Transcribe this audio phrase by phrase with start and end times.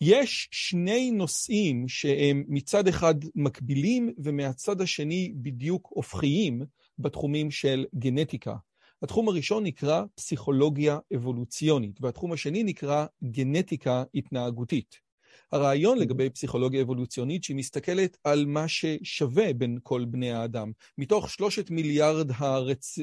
[0.00, 6.62] יש שני נושאים שהם מצד אחד מקבילים ומהצד השני בדיוק הופכיים
[6.98, 8.56] בתחומים של גנטיקה.
[9.02, 15.08] התחום הראשון נקרא פסיכולוגיה אבולוציונית, והתחום השני נקרא גנטיקה התנהגותית.
[15.52, 20.72] הרעיון לגבי פסיכולוגיה אבולוציונית שהיא מסתכלת על מה ששווה בין כל בני האדם.
[20.98, 22.30] מתוך שלושת מיליארד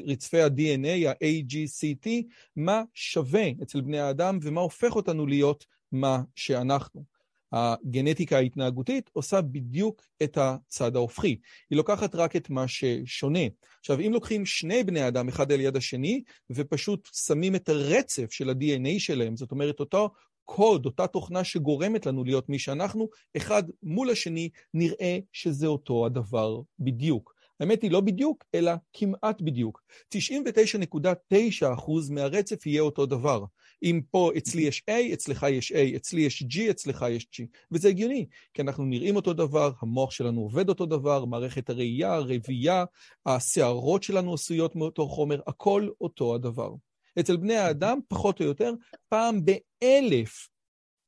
[0.06, 2.08] רצפי ה-DNA, ה-AGCT,
[2.56, 7.16] מה שווה אצל בני האדם ומה הופך אותנו להיות מה שאנחנו.
[7.52, 11.38] הגנטיקה ההתנהגותית עושה בדיוק את הצד ההופכי.
[11.70, 13.40] היא לוקחת רק את מה ששונה.
[13.80, 18.50] עכשיו, אם לוקחים שני בני אדם אחד על יד השני, ופשוט שמים את הרצף של
[18.50, 20.10] ה-DNA שלהם, זאת אומרת, אותו
[20.44, 26.60] קוד, אותה תוכנה שגורמת לנו להיות מי שאנחנו, אחד מול השני, נראה שזה אותו הדבר
[26.78, 27.36] בדיוק.
[27.60, 29.82] האמת היא לא בדיוק, אלא כמעט בדיוק.
[30.14, 33.44] 99.9% מהרצף יהיה אותו דבר.
[33.86, 37.44] אם פה אצלי יש A, אצלך יש A, אצלי יש G, אצלך יש G.
[37.72, 42.84] וזה הגיוני, כי אנחנו נראים אותו דבר, המוח שלנו עובד אותו דבר, מערכת הראייה, הרבייה,
[43.26, 46.74] השערות שלנו עשויות מאותו חומר, הכל אותו הדבר.
[47.20, 48.72] אצל בני האדם, פחות או יותר,
[49.08, 50.48] פעם באלף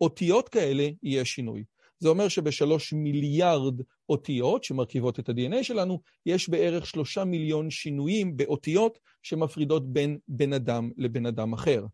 [0.00, 1.64] אותיות כאלה יהיה שינוי.
[1.98, 8.98] זה אומר שבשלוש מיליארד אותיות שמרכיבות את ה-DNA שלנו, יש בערך שלושה מיליון שינויים באותיות
[9.22, 11.84] שמפרידות בין בן אדם לבן אדם אחר.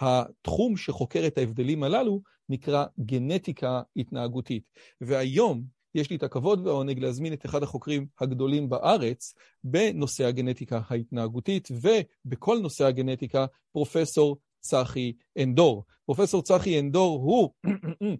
[0.00, 4.64] התחום שחוקר את ההבדלים הללו נקרא גנטיקה התנהגותית.
[5.00, 11.68] והיום יש לי את הכבוד והעונג להזמין את אחד החוקרים הגדולים בארץ בנושא הגנטיקה ההתנהגותית
[11.70, 15.84] ובכל נושא הגנטיקה, פרופסור צחי אנדור.
[16.06, 17.50] פרופסור צחי אנדור הוא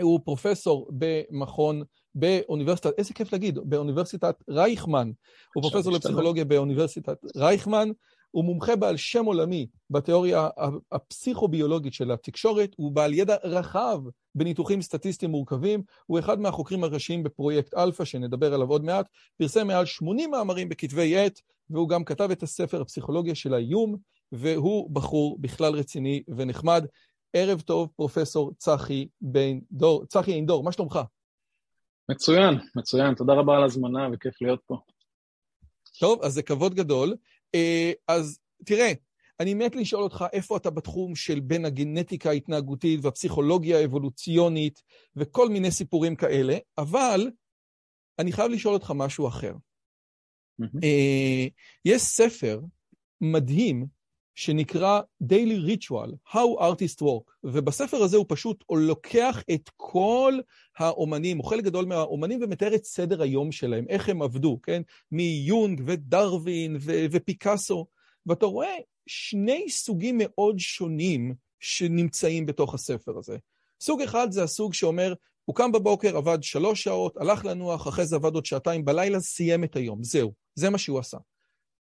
[0.00, 1.82] הוא פרופסור במכון,
[2.14, 5.10] באוניברסיטת, איזה כיף להגיד, באוניברסיטת רייכמן.
[5.54, 7.88] הוא פרופסור לפסיכולוגיה באוניברסיטת רייכמן.
[8.34, 10.48] הוא מומחה בעל שם עולמי בתיאוריה
[10.92, 14.00] הפסיכוביולוגית של ההתקשרות, הוא בעל ידע רחב
[14.34, 19.08] בניתוחים סטטיסטיים מורכבים, הוא אחד מהחוקרים הראשיים בפרויקט אלפא, שנדבר עליו עוד מעט,
[19.38, 21.40] פרסם מעל 80 מאמרים בכתבי עת,
[21.70, 23.96] והוא גם כתב את הספר הפסיכולוגיה של האיום,
[24.32, 26.86] והוא בחור בכלל רציני ונחמד.
[27.32, 30.06] ערב טוב, פרופסור צחי בן דור.
[30.06, 30.98] צחי עין דור, מה שלומך?
[32.10, 33.14] מצוין, מצוין.
[33.14, 34.76] תודה רבה על ההזמנה וכיף להיות פה.
[36.00, 37.14] טוב, אז זה כבוד גדול.
[37.54, 38.92] אה, אז תראה,
[39.40, 44.82] אני מת לשאול אותך איפה אתה בתחום של בין הגנטיקה ההתנהגותית והפסיכולוגיה האבולוציונית
[45.16, 47.30] וכל מיני סיפורים כאלה, אבל
[48.18, 49.54] אני חייב לשאול אותך משהו אחר.
[50.62, 50.86] Mm-hmm.
[51.84, 52.60] יש ספר
[53.20, 53.86] מדהים
[54.34, 60.38] שנקרא Daily Ritual, How Artists Work, ובספר הזה הוא פשוט לוקח את כל
[60.78, 64.82] האומנים, או חלק גדול מהאומנים, ומתאר את סדר היום שלהם, איך הם עבדו, כן?
[65.12, 67.86] מיונג ודרווין ו- ופיקאסו,
[68.26, 73.36] ואתה רואה שני סוגים מאוד שונים שנמצאים בתוך הספר הזה.
[73.80, 75.14] סוג אחד זה הסוג שאומר,
[75.44, 79.64] הוא קם בבוקר, עבד שלוש שעות, הלך לנוח, אחרי זה עבד עוד שעתיים בלילה, סיים
[79.64, 81.18] את היום, זהו, זה מה שהוא עשה.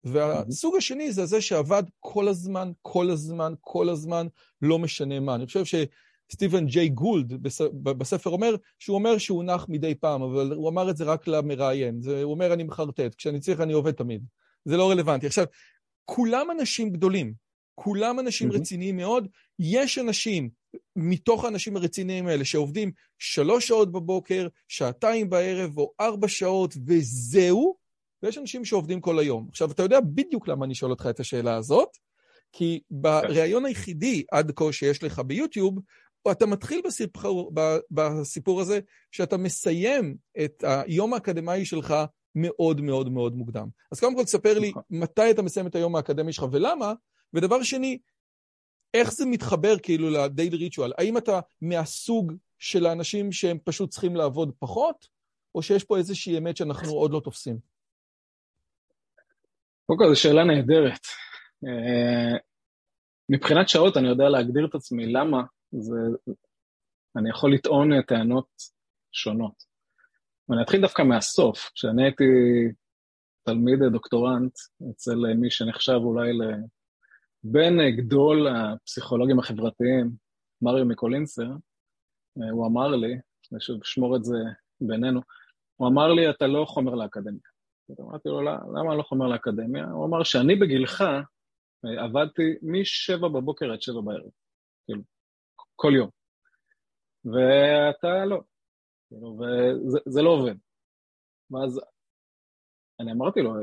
[0.04, 4.26] והסוג השני זה זה שעבד כל הזמן, כל הזמן, כל הזמן,
[4.62, 5.34] לא משנה מה.
[5.34, 7.42] אני חושב שסטיבן ג'יי גולד
[7.82, 12.02] בספר אומר שהוא אומר שהוא נח מדי פעם, אבל הוא אמר את זה רק למראיין.
[12.02, 14.24] זה, הוא אומר, אני מחרטט, כשאני צריך אני עובד תמיד.
[14.64, 15.26] זה לא רלוונטי.
[15.26, 15.44] עכשיו,
[16.04, 17.34] כולם אנשים גדולים,
[17.74, 18.54] כולם אנשים mm-hmm.
[18.54, 19.28] רציניים מאוד.
[19.58, 20.50] יש אנשים,
[20.96, 27.81] מתוך האנשים הרציניים האלה, שעובדים שלוש שעות בבוקר, שעתיים בערב או ארבע שעות, וזהו,
[28.22, 29.46] ויש אנשים שעובדים כל היום.
[29.48, 31.88] עכשיו, אתה יודע בדיוק למה אני שואל אותך את השאלה הזאת,
[32.52, 35.78] כי בריאיון היחידי עד כה שיש לך ביוטיוב,
[36.30, 37.52] אתה מתחיל בסיפור,
[37.90, 38.80] בסיפור הזה
[39.10, 41.94] שאתה מסיים את היום האקדמאי שלך
[42.34, 43.68] מאוד מאוד מאוד מוקדם.
[43.92, 44.82] אז קודם כל תספר לי נכון.
[44.90, 46.92] מתי אתה מסיים את היום האקדמי שלך ולמה,
[47.34, 47.98] ודבר שני,
[48.94, 50.92] איך זה מתחבר כאילו לדיילי ריטואל?
[50.98, 55.06] האם אתה מהסוג של האנשים שהם פשוט צריכים לעבוד פחות,
[55.54, 57.71] או שיש פה איזושהי אמת שאנחנו עוד לא תופסים?
[59.96, 61.00] קודם כל, זו שאלה נהדרת.
[61.66, 62.38] אה,
[63.28, 65.42] מבחינת שעות אני יודע להגדיר את עצמי, למה?
[65.72, 65.98] זה,
[67.16, 68.48] אני יכול לטעון טענות
[69.12, 69.54] שונות.
[70.48, 71.70] ואני אתחיל דווקא מהסוף.
[71.74, 72.24] כשאני הייתי
[73.44, 74.52] תלמיד דוקטורנט
[74.90, 76.30] אצל מי שנחשב אולי
[77.44, 80.10] בין גדול הפסיכולוגים החברתיים,
[80.62, 81.48] מריו מקולינסר,
[82.52, 83.18] הוא אמר לי,
[83.52, 84.38] ושוב, שמור את זה
[84.80, 85.20] בינינו,
[85.76, 87.51] הוא אמר לי, אתה לא חומר לאקדמיה.
[88.00, 89.84] אמרתי לו, למה אני לא חומר לאקדמיה?
[89.84, 91.04] הוא אמר שאני בגילך
[91.98, 94.30] עבדתי משבע בבוקר עד שבע בערב,
[94.84, 95.02] כאילו,
[95.76, 96.10] כל יום.
[97.24, 98.40] ואתה לא,
[99.08, 99.38] כאילו,
[100.06, 100.54] וזה לא עובד.
[101.50, 101.80] ואז
[103.00, 103.54] אני אמרתי לו,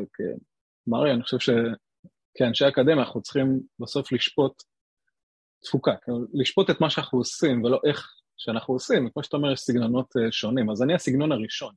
[0.88, 4.64] מרי, אני חושב שכאנשי אקדמיה אנחנו צריכים בסוף לשפוט
[5.64, 9.60] תפוקה, כאילו, לשפוט את מה שאנחנו עושים ולא איך שאנחנו עושים, כמו שאתה אומר, יש
[9.60, 10.70] סגנונות אה, שונים.
[10.70, 11.76] אז אני הסגנון הראשון.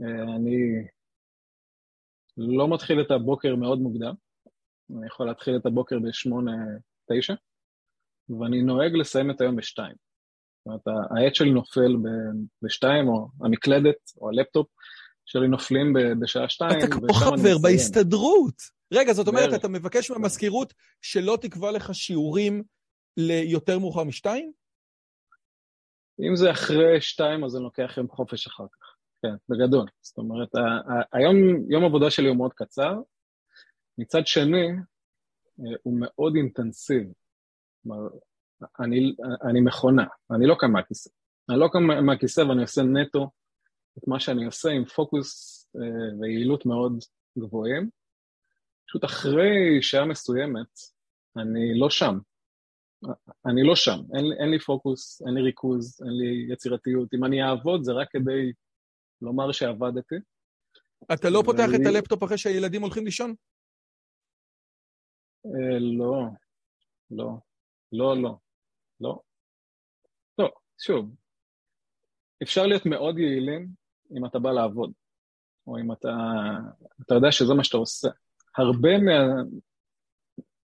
[0.00, 0.86] אה, אני
[2.36, 4.14] לא מתחיל את הבוקר מאוד מוקדם,
[4.98, 6.52] אני יכול להתחיל את הבוקר בשמונה,
[7.12, 7.34] תשע,
[8.28, 9.94] ואני נוהג לסיים את היום בשתיים.
[10.58, 11.96] זאת אומרת, העט שלי נופל
[12.62, 14.68] בשתיים, או המקלדת, או הלפטופ
[15.26, 18.54] שלי נופלים בשעה שתיים, אתה כמו חבר בהסתדרות.
[18.94, 22.62] רגע, זאת אומרת, אתה מבקש מהמזכירות שלא תקבע לך שיעורים
[23.16, 24.52] ליותר מאוחר משתיים?
[26.20, 28.93] אם זה אחרי שתיים, אז אני לוקח יום חופש אחר כך.
[29.24, 29.86] כן, בגדול.
[30.00, 30.48] זאת אומרת,
[31.12, 31.36] היום,
[31.68, 33.00] יום עבודה שלי הוא מאוד קצר.
[33.98, 34.68] מצד שני,
[35.60, 37.12] אה, הוא מאוד אינטנסיבי.
[37.82, 38.08] כלומר,
[38.80, 39.14] אני,
[39.48, 41.10] אני מכונה, אני לא קם מהכיסא.
[41.50, 43.30] אני לא קם מהכיסא ואני עושה נטו
[43.98, 46.98] את מה שאני עושה עם פוקוס אה, ויעילות מאוד
[47.38, 47.90] גבוהים.
[48.88, 50.78] פשוט אחרי שעה מסוימת,
[51.36, 52.18] אני לא שם.
[53.46, 57.14] אני לא שם, אין, אין לי פוקוס, אין לי ריכוז, אין לי יצירתיות.
[57.14, 58.52] אם אני אעבוד זה רק כדי
[59.24, 60.14] לומר שעבדתי.
[61.12, 63.34] אתה לא פותח את הלפטופ אחרי שהילדים הולכים לישון?
[65.46, 66.26] אה, לא,
[67.10, 67.38] לא,
[67.92, 68.36] לא, לא,
[69.00, 69.20] לא.
[70.38, 71.14] לא, שוב,
[72.42, 73.68] אפשר להיות מאוד יעילים
[74.16, 74.92] אם אתה בא לעבוד,
[75.66, 76.08] או אם אתה,
[77.02, 78.08] אתה יודע שזה מה שאתה עושה.
[78.56, 79.42] הרבה מה,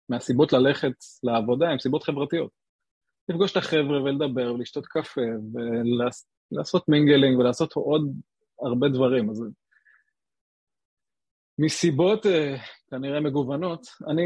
[0.10, 2.52] מהסיבות ללכת לעבודה הן סיבות חברתיות.
[3.30, 5.22] לפגוש את החבר'ה ולדבר ולשתות קפה
[5.54, 8.02] ולעשות מינגלינג ולעשות עוד
[8.62, 9.30] הרבה דברים.
[9.30, 9.44] אז
[11.60, 12.56] מסיבות אה,
[12.90, 14.24] כנראה מגוונות, אני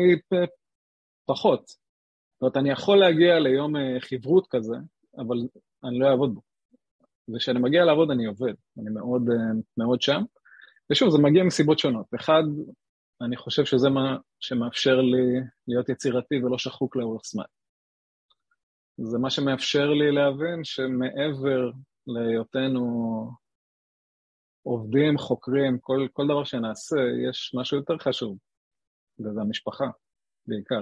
[1.26, 1.68] פחות.
[1.68, 4.76] זאת אומרת, אני יכול להגיע ליום אה, חברות כזה,
[5.18, 5.38] אבל
[5.84, 6.42] אני לא אעבוד בו.
[7.36, 10.22] וכשאני מגיע לעבוד אני עובד, אני מאוד, אה, מאוד שם.
[10.92, 12.06] ושוב, זה מגיע מסיבות שונות.
[12.16, 12.44] אחד,
[13.22, 17.44] אני חושב שזה מה שמאפשר לי להיות יצירתי ולא שחוק לאורך זמן.
[18.98, 21.72] זה מה שמאפשר לי להבין שמעבר
[22.08, 22.86] להיותנו
[24.68, 26.96] עובדים, חוקרים, כל, כל דבר שנעשה,
[27.30, 28.38] יש משהו יותר חשוב,
[29.20, 29.86] וזה המשפחה,
[30.48, 30.82] בעיקר.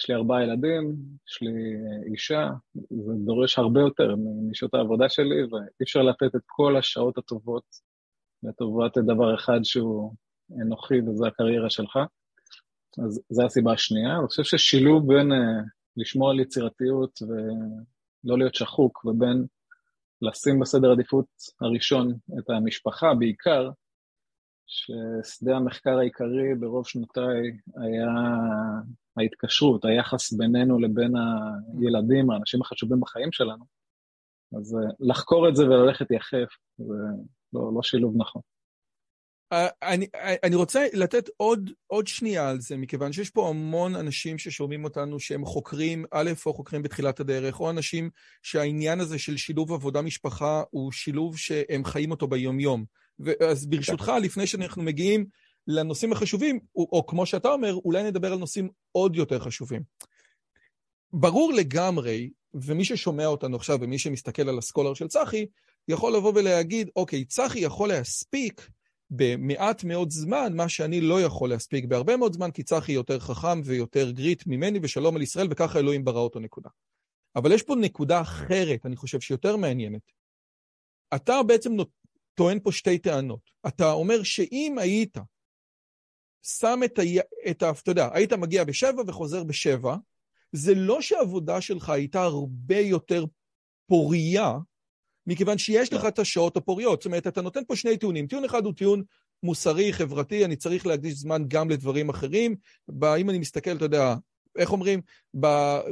[0.00, 0.94] יש לי ארבעה ילדים,
[1.28, 1.52] יש לי
[2.12, 4.14] אישה, זה דורש הרבה יותר
[4.50, 7.64] משעות העבודה שלי, ואי אפשר לתת את כל השעות הטובות
[8.42, 10.14] לטובת דבר אחד שהוא
[10.62, 11.98] אנוכי וזה הקריירה שלך.
[13.04, 14.18] אז זו הסיבה השנייה.
[14.18, 15.36] אני חושב ששילוב בין uh,
[15.96, 19.46] לשמור על יצירתיות ולא להיות שחוק, ובין
[20.22, 21.26] לשים בסדר עדיפות
[21.60, 23.70] הראשון את המשפחה בעיקר,
[24.66, 27.42] ששדה המחקר העיקרי ברוב שנותיי
[27.76, 28.08] היה
[29.16, 31.12] ההתקשרות, היחס בינינו לבין
[31.80, 33.64] הילדים, האנשים החשובים בחיים שלנו.
[34.58, 36.48] אז uh, לחקור את זה וללכת יחף,
[36.78, 36.94] זה
[37.52, 38.42] לא, לא שילוב נכון.
[39.82, 40.06] אני,
[40.42, 45.20] אני רוצה לתת עוד, עוד שנייה על זה, מכיוון שיש פה המון אנשים ששומעים אותנו
[45.20, 48.10] שהם חוקרים, א', או חוקרים בתחילת הדרך, או אנשים
[48.42, 52.84] שהעניין הזה של שילוב עבודה-משפחה הוא שילוב שהם חיים אותו ביום-יום.
[53.50, 55.26] אז ברשותך, לפני שאנחנו מגיעים
[55.66, 59.82] לנושאים החשובים, או, או כמו שאתה אומר, אולי נדבר על נושאים עוד יותר חשובים.
[61.12, 65.46] ברור לגמרי, ומי ששומע אותנו עכשיו ומי שמסתכל על הסקולר של צחי,
[65.88, 68.70] יכול לבוא ולהגיד, אוקיי, צחי יכול להספיק
[69.16, 73.60] במעט מאוד זמן, מה שאני לא יכול להספיק בהרבה מאוד זמן, כי צחי יותר חכם
[73.64, 76.70] ויותר גריט ממני, ושלום על ישראל, וככה אלוהים ברא אותו נקודה.
[77.36, 80.12] אבל יש פה נקודה אחרת, אני חושב שיותר מעניינת.
[81.14, 81.70] אתה בעצם
[82.34, 83.50] טוען פה שתי טענות.
[83.68, 85.16] אתה אומר שאם היית
[86.42, 87.02] שם את ה...
[87.50, 89.96] את ה אתה יודע, היית מגיע בשבע וחוזר בשבע,
[90.52, 93.24] זה לא שהעבודה שלך הייתה הרבה יותר
[93.86, 94.58] פורייה,
[95.26, 97.00] מכיוון שיש לך את השעות הפוריות.
[97.02, 98.26] זאת אומרת, אתה נותן פה שני טיעונים.
[98.26, 99.02] טיעון אחד הוא טיעון
[99.42, 102.56] מוסרי, חברתי, אני צריך להקדיש זמן גם לדברים אחרים.
[103.18, 104.14] אם אני מסתכל, אתה יודע,
[104.58, 105.00] איך אומרים?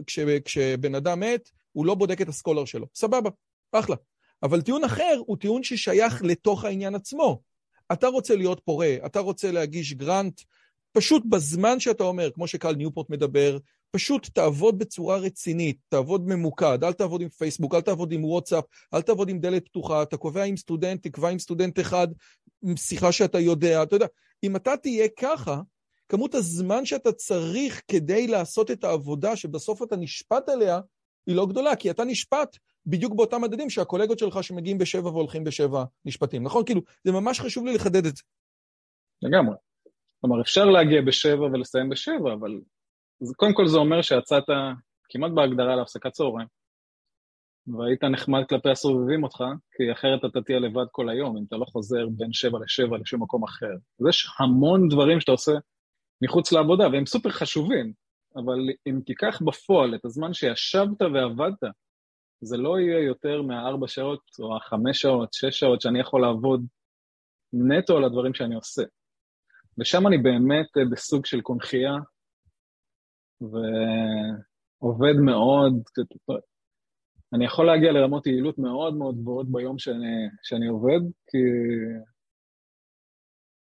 [0.07, 2.87] כש, כשבן אדם מת, הוא לא בודק את הסקולר שלו.
[2.95, 3.31] סבבה,
[3.73, 3.97] אחלה.
[4.43, 7.41] אבל טיעון אחר הוא טיעון ששייך לתוך העניין עצמו.
[7.93, 10.41] אתה רוצה להיות פורה, אתה רוצה להגיש גרנט,
[10.93, 13.59] פשוט בזמן שאתה אומר, כמו שקל ניופורט מדבר,
[13.90, 19.02] פשוט תעבוד בצורה רצינית, תעבוד ממוקד, אל תעבוד עם פייסבוק, אל תעבוד עם וואטסאפ, אל
[19.02, 22.09] תעבוד עם דלת פתוחה, אתה קובע עם סטודנט, תקבע עם סטודנט אחד,
[22.62, 24.06] עם שיחה שאתה יודע, אתה יודע,
[24.42, 25.61] אם אתה תהיה ככה,
[26.09, 30.80] כמות הזמן שאתה צריך כדי לעשות את העבודה שבסוף אתה נשפט עליה,
[31.26, 32.56] היא לא גדולה, כי אתה נשפט
[32.87, 36.64] בדיוק באותם מדדים שהקולגות שלך שמגיעים בשבע והולכים בשבע נשפטים, נכון?
[36.64, 38.23] כאילו, זה ממש חשוב לי לחדד את זה.
[39.23, 39.56] לגמרי.
[40.20, 42.61] כלומר, אפשר להגיע בשבע ולסיים בשבע, אבל
[43.37, 44.45] קודם כל זה אומר שיצאת
[45.09, 46.49] כמעט בהגדרה להפסקת צהריים,
[47.67, 49.45] והיית נחמד כלפי הסובבים אותך,
[49.77, 53.23] כי אחרת אתה תהיה לבד כל היום, אם אתה לא חוזר בין שבע לשבע לשום
[53.23, 53.75] מקום אחר.
[54.00, 55.53] אז יש המון דברים שאתה עושה
[56.23, 57.93] מחוץ לעבודה, והם סופר חשובים,
[58.37, 61.73] אבל אם תיקח בפועל את הזמן שישבת ועבדת,
[62.41, 66.67] זה לא יהיה יותר מהארבע שעות או החמש שעות, שש שעות שאני יכול לעבוד
[67.53, 68.83] נטו על הדברים שאני עושה.
[69.79, 71.93] ושם אני באמת בסוג של קונכייה,
[73.40, 75.73] ועובד מאוד,
[77.35, 81.38] אני יכול להגיע לרמות יעילות מאוד מאוד גבוהות ביום שאני, שאני עובד, כי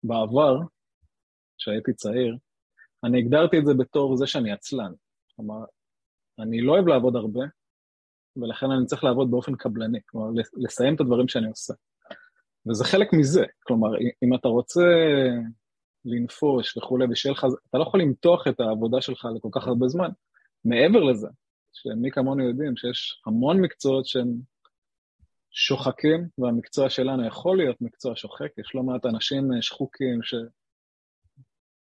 [0.03, 0.59] בעבר,
[1.57, 2.37] כשהייתי צעיר,
[3.03, 4.93] אני הגדרתי את זה בתור זה שאני עצלן.
[5.35, 5.65] כלומר,
[6.39, 7.41] אני לא אוהב לעבוד הרבה,
[8.35, 11.73] ולכן אני צריך לעבוד באופן קבלני, כלומר, לסיים את הדברים שאני עושה.
[12.69, 13.89] וזה חלק מזה, כלומר,
[14.23, 14.83] אם אתה רוצה
[16.05, 20.09] לנפוש וכולי, ושיהיה לך, אתה לא יכול למתוח את העבודה שלך לכל כך הרבה זמן.
[20.65, 21.27] מעבר לזה,
[21.73, 24.33] שמי כמונו יודעים שיש המון מקצועות שהם
[25.51, 30.19] שוחקים, והמקצוע שלנו יכול להיות מקצוע שוחק, יש לא מעט אנשים שחוקים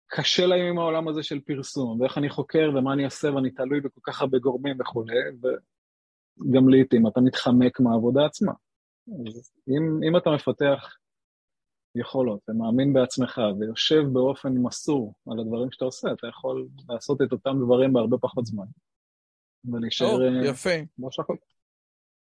[0.07, 3.81] שקשה להם עם העולם הזה של פרסום, ואיך אני חוקר ומה אני עושה ואני תלוי
[3.81, 8.53] בכל כך הרבה גורמים וכולי, וגם לעיתים אתה מתחמק מהעבודה עצמה.
[9.27, 10.97] אז אם, אם אתה מפתח
[11.97, 17.57] יכולות ומאמין בעצמך ויושב באופן מסור על הדברים שאתה עושה, אתה יכול לעשות את אותם
[17.65, 18.65] דברים בהרבה פחות זמן.
[19.65, 20.17] ולהישאר...
[20.17, 20.69] Oh, יפה.
[20.95, 21.35] כמו שהכל.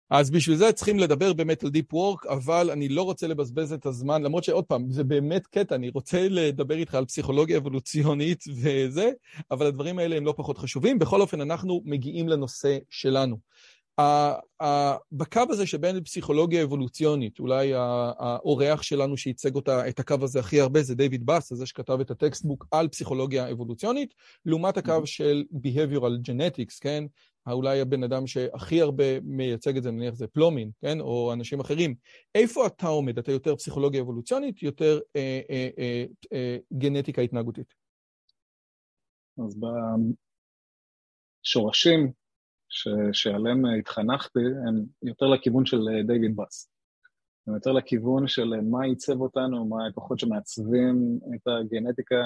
[0.10, 3.86] אז בשביל זה צריכים לדבר באמת על Deep Work, אבל אני לא רוצה לבזבז את
[3.86, 9.12] הזמן, למרות שעוד פעם, זה באמת קטע, אני רוצה לדבר איתך על פסיכולוגיה אבולוציונית וזה,
[9.52, 11.00] אבל הדברים האלה הם לא פחות חשובים.
[11.00, 13.38] בכל אופן, אנחנו מגיעים לנושא שלנו.
[15.12, 20.84] בקו הזה שבין פסיכולוגיה אבולוציונית, אולי האורח שלנו שייצג אותה, את הקו הזה הכי הרבה
[20.84, 24.14] זה דיוויד באס, זה שכתב את הטקסטבוק על פסיכולוגיה אבולוציונית,
[24.46, 27.04] לעומת הקו של Behavioral Genetics, כן?
[27.52, 31.00] אולי הבן אדם שהכי הרבה מייצג את זה, נניח זה פלומין, כן?
[31.00, 31.96] או אנשים אחרים.
[32.36, 33.18] איפה אתה עומד?
[33.18, 37.74] אתה יותר פסיכולוגיה אבולוציונית, יותר אה, אה, אה, אה, גנטיקה התנהגותית?
[39.46, 39.60] אז
[41.46, 42.12] בשורשים
[42.70, 46.72] ש, שעליהם התחנכתי, הם יותר לכיוון של אה, דיוויד באס.
[47.48, 52.22] הם יותר לכיוון של אה, מה עיצב אותנו, מה הכוחות שמעצבים את הגנטיקה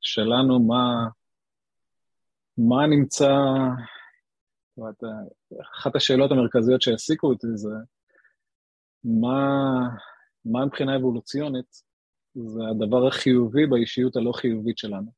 [0.00, 1.08] שלנו, מה,
[2.58, 3.32] מה נמצא...
[4.78, 5.02] אומרת,
[5.62, 7.74] אחת השאלות המרכזיות שהעסיקו אותי זה
[9.04, 9.80] מה,
[10.44, 11.82] מה מבחינה אבולוציונית
[12.34, 15.10] זה הדבר החיובי באישיות הלא חיובית שלנו,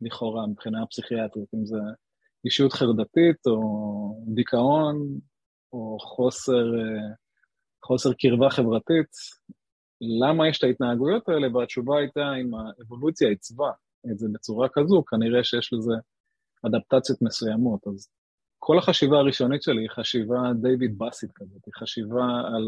[0.00, 1.78] לכאורה, מבחינה פסיכיאטרית, אם זה
[2.44, 5.18] אישיות חרדתית, או דיכאון,
[5.72, 7.14] או חוסר, אה,
[7.84, 9.06] חוסר קרבה חברתית.
[10.00, 11.56] למה יש את ההתנהגויות האלה?
[11.56, 13.70] והתשובה הייתה, אם האבולוציה עיצבה
[14.12, 15.94] את זה בצורה כזו, כנראה שיש לזה
[16.66, 17.86] אדפטציות מסוימות.
[17.86, 18.08] אז
[18.58, 22.64] כל החשיבה הראשונית שלי היא חשיבה דיוויד באסית כזאת, היא חשיבה על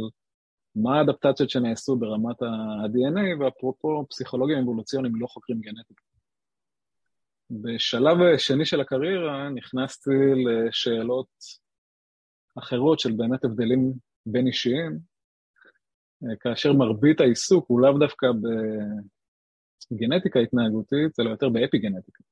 [0.76, 6.02] מה האדפטציות שנעשו ברמת ה-DNA, ואפרופו פסיכולוגיה אבולוציוניים לא חוקרים גנטיקה.
[7.60, 10.10] בשלב שני של הקריירה נכנסתי
[10.44, 11.28] לשאלות
[12.58, 13.92] אחרות של באמת הבדלים
[14.26, 14.98] בין אישיים,
[16.40, 18.26] כאשר מרבית העיסוק הוא לאו דווקא
[19.90, 22.24] בגנטיקה התנהגותית, אלא יותר באפיגנטיקה,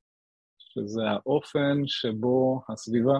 [0.57, 3.19] שזה האופן שבו הסביבה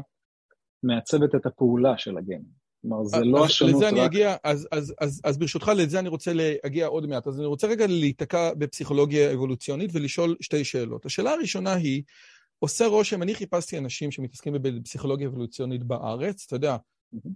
[0.84, 2.61] מעצבת את הפעולה של הגנים.
[2.82, 3.94] כלומר, זה לא השונות לזה רק...
[3.94, 7.28] אני אגיע, אז, אז, אז, אז ברשותך, לזה אני רוצה להגיע עוד מעט.
[7.28, 11.06] אז אני רוצה רגע להיתקע בפסיכולוגיה אבולוציונית ולשאול שתי שאלות.
[11.06, 12.04] השאלה הראשונה היא,
[12.60, 16.78] עושה רושם, אני חיפשתי אנשים שמתעסקים בפסיכולוגיה אבולוציונית בארץ, אתה יודע,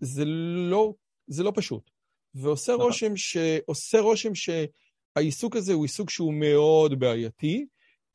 [0.01, 0.25] זה
[0.69, 0.93] לא,
[1.27, 1.89] זה לא פשוט.
[2.35, 2.85] ועושה נכון.
[2.85, 7.65] רושם, ש, עושה רושם שהעיסוק הזה הוא עיסוק שהוא מאוד בעייתי,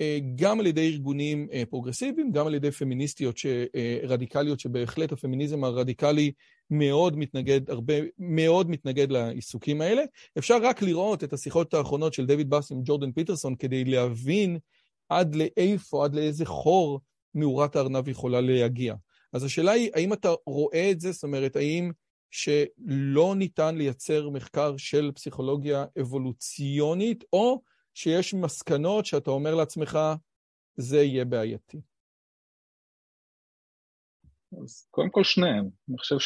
[0.01, 3.37] אה, גם על ידי ארגונים אה, פרוגרסיביים, גם על ידי פמיניסטיות
[3.75, 6.33] אה, רדיקליות, שבהחלט הפמיניזם הרדיקלי
[6.71, 10.03] מאוד מתנגד, הרבה, מאוד מתנגד לעיסוקים האלה.
[10.39, 14.59] אפשר רק לראות את השיחות האחרונות של דיוויד באס עם ג'ורדן פיטרסון כדי להבין
[15.09, 17.01] עד לאיפה, עד לאיזה חור
[17.35, 18.95] מאורת הארנב יכולה להגיע.
[19.33, 21.13] אז השאלה היא, האם אתה רואה את זה?
[21.13, 21.91] זאת אומרת, האם
[22.31, 27.63] שלא ניתן לייצר מחקר של פסיכולוגיה אבולוציונית, או
[27.95, 29.99] שיש מסקנות שאתה אומר לעצמך,
[30.77, 31.81] זה יהיה בעייתי.
[34.53, 35.69] אז קודם כל שניהם.
[35.89, 36.17] אני חושב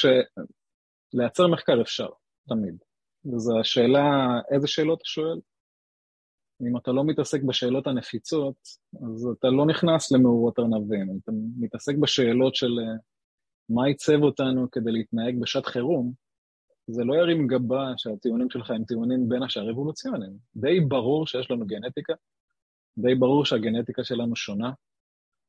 [1.12, 2.08] שלייצר מחקר אפשר,
[2.48, 2.76] תמיד.
[3.24, 5.40] וזו השאלה, איזה שאלות אתה שואל?
[6.62, 8.56] אם אתה לא מתעסק בשאלות הנפיצות,
[9.02, 12.96] אז אתה לא נכנס למאורות ארנבים, אתה מתעסק בשאלות של אה,
[13.68, 16.12] מה עיצב אותנו כדי להתנהג בשעת חירום,
[16.86, 20.32] זה לא ירים גבה שהטיעונים שלך הם טיעונים בין השאר אבולוציוניים.
[20.56, 22.12] די ברור שיש לנו גנטיקה,
[22.98, 24.72] די ברור שהגנטיקה שלנו שונה,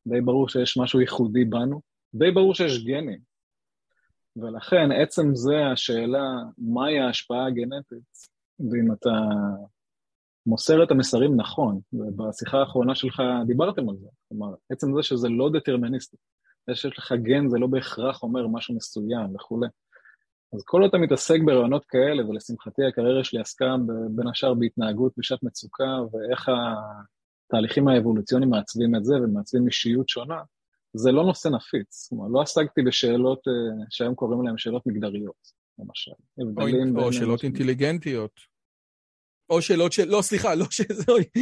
[0.08, 1.82] די ברור שיש משהו ייחודי בנו,
[2.16, 3.20] די ברור שיש גנים.
[4.36, 6.26] ולכן עצם זה השאלה
[6.58, 8.04] מהי ההשפעה הגנטית,
[8.60, 9.10] ואם אתה
[10.46, 15.50] מוסר את המסרים נכון, ובשיחה האחרונה שלך דיברתם על זה, כלומר, עצם זה שזה לא
[15.54, 16.18] דטרמיניסטי,
[16.68, 19.68] זה שיש לך גן זה לא בהכרח אומר משהו מסוים וכולי.
[20.54, 23.76] אז כל עוד אתה מתעסק ברעיונות כאלה, ולשמחתי הקריירה שלי עסקה
[24.10, 26.50] בין השאר בהתנהגות בשעת מצוקה, ואיך
[27.48, 30.42] התהליכים האבולוציוניים מעצבים את זה ומעצבים אישיות שונה,
[30.96, 32.08] זה לא נושא נפיץ.
[32.10, 35.48] כלומר, לא עסקתי בשאלות אה, שהיום קוראים להן שאלות מגדריות,
[35.80, 36.12] למשל.
[36.98, 38.56] או, או שאלות אינטליגנטיות.
[39.50, 40.08] או שאלות של...
[40.08, 40.82] לא, סליחה, לא ש...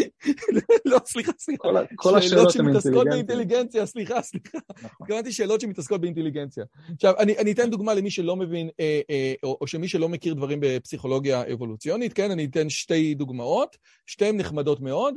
[0.86, 1.67] לא, סליחה, סליחה.
[1.95, 4.57] כל השאלות הן שמתעסקות באינטליגנציה, סליחה, סליחה.
[4.69, 4.89] נכון.
[5.01, 6.63] התכוונתי שאלות שמתעסקות באינטליגנציה.
[6.95, 11.53] עכשיו, אני אתן דוגמה למי שלא מבין, אה, אה, או שמי שלא מכיר דברים בפסיכולוגיה
[11.53, 12.31] אבולוציונית, כן?
[12.31, 15.15] אני אתן שתי דוגמאות, שתיהן נחמדות מאוד,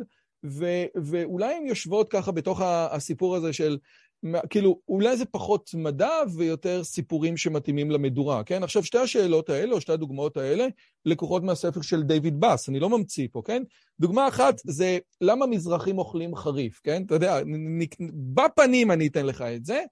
[0.95, 3.79] ואולי הן יושבות ככה בתוך הסיפור הזה של
[4.51, 8.63] כאילו, אולי זה פחות מדע ויותר סיפורים שמתאימים למדורה, כן?
[8.63, 10.67] עכשיו, שתי השאלות האלה, או שתי הדוגמאות האלה,
[11.05, 13.63] לקוחות מהספר של דיוויד באס, אני לא ממציא פה, כן?
[14.01, 17.03] דוגמה אחת זה למה מזרחים אוכלים חריף, כן?
[17.07, 17.41] אתה יודע,
[18.35, 19.85] בפנים אני אתן לך את זה.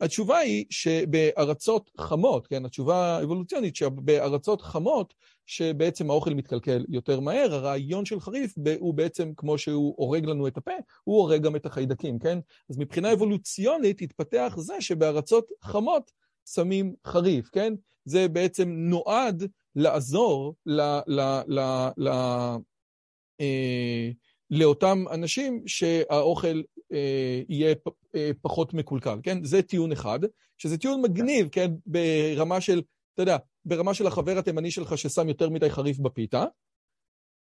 [0.00, 5.14] התשובה היא שבארצות חמות, כן, התשובה האבולוציונית, שבארצות חמות,
[5.52, 10.56] שבעצם האוכל מתקלקל יותר מהר, הרעיון של חריף הוא בעצם, כמו שהוא הורג לנו את
[10.56, 10.72] הפה,
[11.04, 12.38] הוא הורג גם את החיידקים, כן?
[12.70, 16.10] אז מבחינה אבולוציונית התפתח זה שבארצות חמות
[16.48, 17.74] שמים חריף, כן?
[18.04, 20.80] זה בעצם נועד לעזור ל...
[21.06, 21.60] ל, ל,
[21.96, 22.08] ל
[23.40, 24.10] אה,
[24.50, 29.44] לאותם אנשים שהאוכל אה, יהיה פ, אה, פחות מקולקל, כן?
[29.44, 30.20] זה טיעון אחד,
[30.58, 31.70] שזה טיעון מגניב, כן?
[31.86, 32.82] ברמה של,
[33.14, 36.44] אתה יודע, ברמה של החבר התימני שלך ששם יותר מדי חריף בפיתה,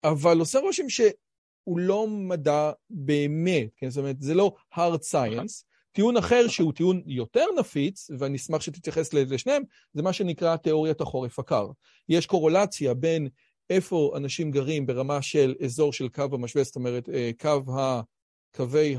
[0.04, 3.90] אבל עושה רושם שהוא לא מדע באמת, כן?
[3.90, 5.64] זאת אומרת, זה לא hard science.
[5.92, 11.38] טיעון אחר שהוא טיעון יותר נפיץ, ואני אשמח שתתייחס לשניהם, זה מה שנקרא תיאוריית החורף
[11.38, 11.66] הקר.
[12.08, 13.28] יש קורולציה בין
[13.70, 18.00] איפה אנשים גרים ברמה של אזור של קו המשווה, זאת אומרת, אה, קו ה...
[18.56, 18.96] קווי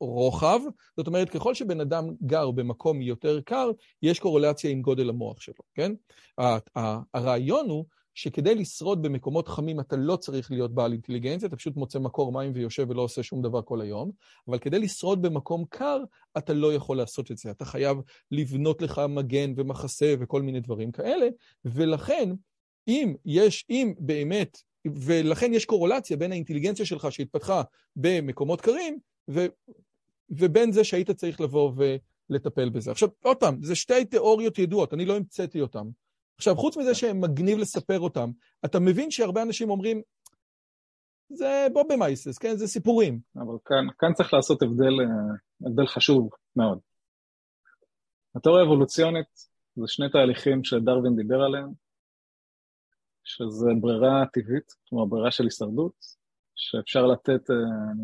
[0.00, 0.60] הרוחב,
[0.96, 3.70] זאת אומרת, ככל שבן אדם גר במקום יותר קר,
[4.02, 5.92] יש קורולציה עם גודל המוח שלו, כן?
[7.14, 11.98] הרעיון הוא שכדי לשרוד במקומות חמים אתה לא צריך להיות בעל אינטליגנציה, אתה פשוט מוצא
[11.98, 14.10] מקור מים ויושב ולא עושה שום דבר כל היום,
[14.48, 15.98] אבל כדי לשרוד במקום קר,
[16.38, 17.50] אתה לא יכול לעשות את זה.
[17.50, 17.98] אתה חייב
[18.30, 21.26] לבנות לך מגן ומחסה וכל מיני דברים כאלה,
[21.64, 22.30] ולכן,
[22.88, 27.62] אם יש, אם באמת, ולכן יש קורולציה בין האינטליגנציה שלך שהתפתחה
[27.96, 28.98] במקומות קרים,
[30.30, 31.72] ובין זה שהיית צריך לבוא
[32.30, 32.90] ולטפל בזה.
[32.90, 35.84] עכשיו, עוד פעם, זה שתי תיאוריות ידועות, אני לא המצאתי אותן.
[36.36, 38.30] עכשיו, חוץ מזה שמגניב לספר אותם,
[38.64, 40.02] אתה מבין שהרבה אנשים אומרים,
[41.28, 42.56] זה בובה מייסס, כן?
[42.56, 43.20] זה סיפורים.
[43.36, 46.78] אבל כאן, כאן צריך לעשות הבדל, אה, הבדל חשוב מאוד.
[48.36, 51.68] התיאוריה האבולוציונית זה שני תהליכים שדרווין דיבר עליהם,
[53.24, 56.21] שזה ברירה טבעית, כלומר ברירה של הישרדות,
[56.56, 57.56] שאפשר לתת, אה,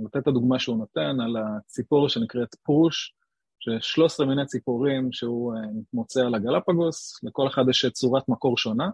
[0.04, 3.14] לתת את הדוגמה שהוא נותן על הציפור שנקראת פרוש,
[3.60, 5.60] שיש 13 מיני ציפורים שהוא אה,
[5.92, 8.90] מוצא על הגלפגוס, לכל אחד יש צורת מקור שונה,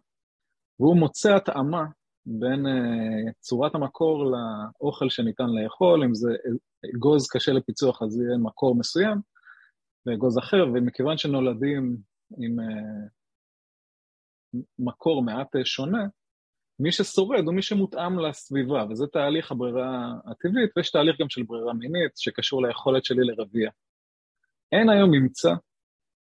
[0.80, 1.84] והוא מוצא התאמה
[2.26, 6.28] בין אה, צורת המקור לאוכל שניתן לאכול, אם זה
[6.96, 9.18] אגוז קשה לפיצוח אז יהיה מקור מסוים,
[10.06, 11.96] ואגוז אחר, ומכיוון שנולדים
[12.38, 12.56] עם
[14.78, 16.06] מקור מעט שונה,
[16.78, 21.72] מי ששורד הוא מי שמותאם לסביבה, וזה תהליך הברירה הטבעית, ויש תהליך גם של ברירה
[21.72, 23.70] מינית שקשור ליכולת שלי לרבייה.
[24.72, 25.54] אין היום ממצא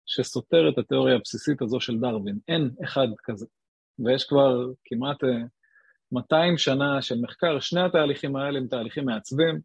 [0.05, 3.45] שסותר את התיאוריה הבסיסית הזו של דרווין, אין אחד כזה.
[3.99, 5.17] ויש כבר כמעט
[6.11, 9.59] 200 אה, שנה של מחקר, שני התהליכים האלה הם תהליכים מעצבים.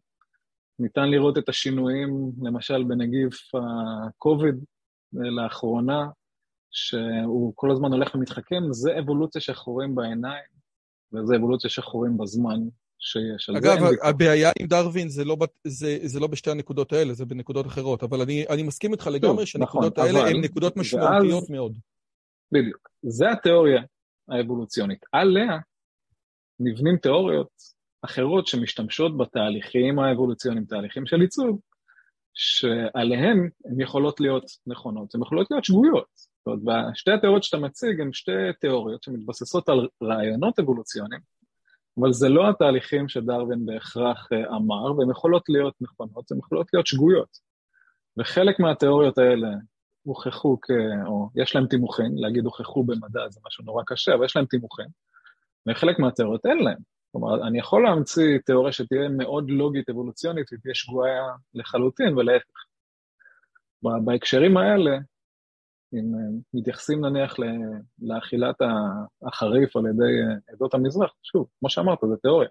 [0.79, 4.55] ניתן לראות את השינויים, למשל בנגיף ה-COVID
[5.17, 6.05] אה, לאחרונה,
[6.71, 10.56] שהוא כל הזמן הולך ומתחכם, זה אבולוציה שאנחנו רואים בעיניים.
[11.13, 12.59] וזה אבולוציה שחורים בזמן
[12.99, 13.49] שיש.
[13.49, 18.03] אגב, הבעיה עם דרווין זה לא, זה, זה לא בשתי הנקודות האלה, זה בנקודות אחרות,
[18.03, 21.77] אבל אני, אני מסכים איתך לגמרי שהנקודות נכון, האלה הן נקודות משמעותיות ואז, מאוד.
[22.51, 22.89] בדיוק.
[23.01, 23.81] זה התיאוריה
[24.29, 24.99] האבולוציונית.
[25.11, 25.57] עליה
[26.59, 27.49] נבנים תיאוריות
[28.01, 31.59] אחרות שמשתמשות בתהליכים האבולוציוניים, תהליכים של עיצוב,
[32.33, 36.36] שעליהן הן יכולות להיות נכונות, הן יכולות להיות שגויות.
[36.55, 41.21] זאת אומרת, שתי התיאוריות שאתה מציג הן שתי תיאוריות שמתבססות על רעיונות אבולוציוניים,
[41.99, 46.87] אבל זה לא התהליכים שדרווין בהכרח אה, אמר, והן יכולות להיות נכונות, הן יכולות להיות
[46.87, 47.37] שגויות.
[48.17, 49.47] וחלק מהתיאוריות האלה
[50.03, 50.71] הוכחו כ...
[51.05, 54.87] או יש להם תימוכין, להגיד הוכחו במדע זה משהו נורא קשה, אבל יש להם תימוכין,
[55.67, 56.79] וחלק מהתיאוריות אין להם.
[57.11, 62.63] כלומר, אני יכול להמציא תיאוריה שתהיה מאוד לוגית אבולוציונית ותהיה שגויה לחלוטין, ולהפך.
[64.05, 64.97] בהקשרים האלה,
[65.93, 67.35] אם אה, מתייחסים נניח
[67.99, 68.55] לאכילת
[69.27, 72.49] החריף על ידי אה, עדות המזרח, שוב, כמו שאמרת, זה תיאוריה.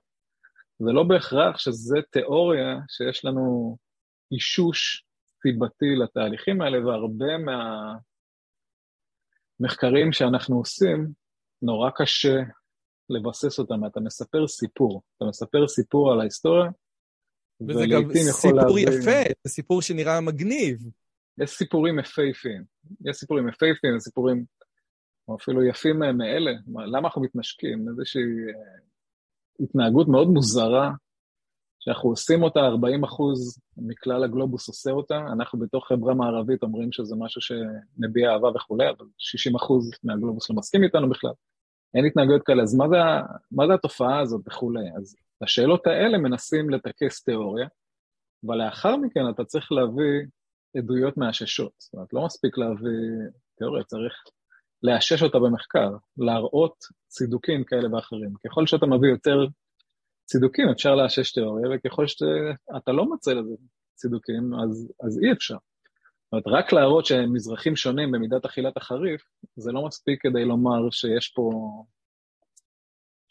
[0.79, 3.77] זה לא בהכרח שזה תיאוריה שיש לנו
[4.33, 5.05] אישוש
[5.43, 7.27] סיבתי לתהליכים האלה, והרבה
[9.61, 11.13] מהמחקרים שאנחנו עושים,
[11.63, 12.43] נורא קשה
[13.11, 13.87] לבסס אותם.
[13.87, 16.71] אתה מספר סיפור, אתה מספר סיפור על ההיסטוריה,
[17.69, 18.89] וזה גם סיפור להבין...
[18.89, 20.79] יפה, זה סיפור שנראה מגניב.
[21.39, 22.65] יש סיפורים יפהפיים,
[23.05, 24.45] יש סיפורים יפהפיים, סיפורים
[25.35, 26.53] אפילו יפים מאלה.
[26.69, 27.89] למה אנחנו מתנשקים?
[27.89, 28.79] איזושהי אה,
[29.61, 30.91] התנהגות מאוד מוזרה,
[31.79, 37.17] שאנחנו עושים אותה, 40 אחוז מכלל הגלובוס עושה אותה, אנחנו בתוך חברה מערבית אומרים שזה
[37.19, 41.31] משהו שמביע אהבה וכולי, אבל 60 אחוז מהגלובוס לא מסכים איתנו בכלל.
[41.95, 42.97] אין התנהגויות כאלה, אז מה זה,
[43.51, 44.89] מה זה התופעה הזאת וכולי?
[44.97, 47.67] אז השאלות האלה מנסים לטכס תיאוריה,
[48.47, 50.27] אבל לאחר מכן אתה צריך להביא
[50.79, 51.73] עדויות מאששות.
[51.79, 52.91] זאת אומרת, לא מספיק להביא
[53.59, 54.13] תיאוריה, צריך
[54.83, 56.77] לאשש אותה במחקר, להראות
[57.09, 58.33] צידוקים כאלה ואחרים.
[58.47, 59.47] ככל שאתה מביא יותר
[60.25, 63.55] צידוקים, אפשר לאשש תיאוריה, וככל שאתה לא מוצא לזה
[63.95, 65.55] צידוקים, אז, אז אי אפשר.
[65.55, 69.23] זאת אומרת, רק להראות שהם מזרחים שונים במידת אכילת החריף,
[69.57, 71.51] זה לא מספיק כדי לומר שיש פה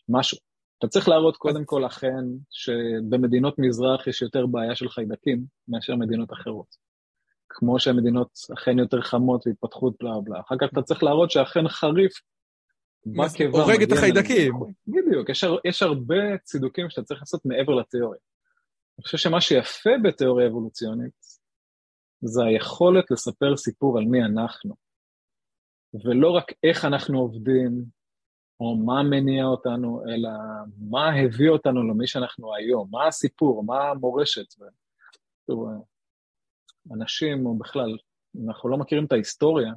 [0.10, 0.38] משהו.
[0.80, 6.34] אתה צריך להראות קודם כל אכן שבמדינות מזרח יש יותר בעיה של חיידקים מאשר מדינות
[6.34, 6.85] אחרות.
[7.58, 10.40] כמו שהמדינות אכן יותר חמות והתפתחות בלה בלה.
[10.40, 12.22] אחר כך אתה צריך להראות שאכן חריף
[13.06, 14.54] בקיבה הורג את החיידקים.
[14.88, 18.20] בדיוק, יש, יש הרבה צידוקים שאתה צריך לעשות מעבר לתיאוריה.
[18.98, 21.26] אני חושב שמה שיפה בתיאוריה אבולוציונית
[22.22, 24.76] זה היכולת לספר סיפור על מי אנחנו,
[26.06, 27.86] ולא רק איך אנחנו עובדים,
[28.60, 30.30] או מה מניע אותנו, אלא
[30.90, 34.46] מה הביא אותנו למי שאנחנו היום, מה הסיפור, מה המורשת.
[34.60, 34.64] ו...
[36.94, 37.98] אנשים, או בכלל,
[38.36, 39.74] אם אנחנו לא מכירים את ההיסטוריה,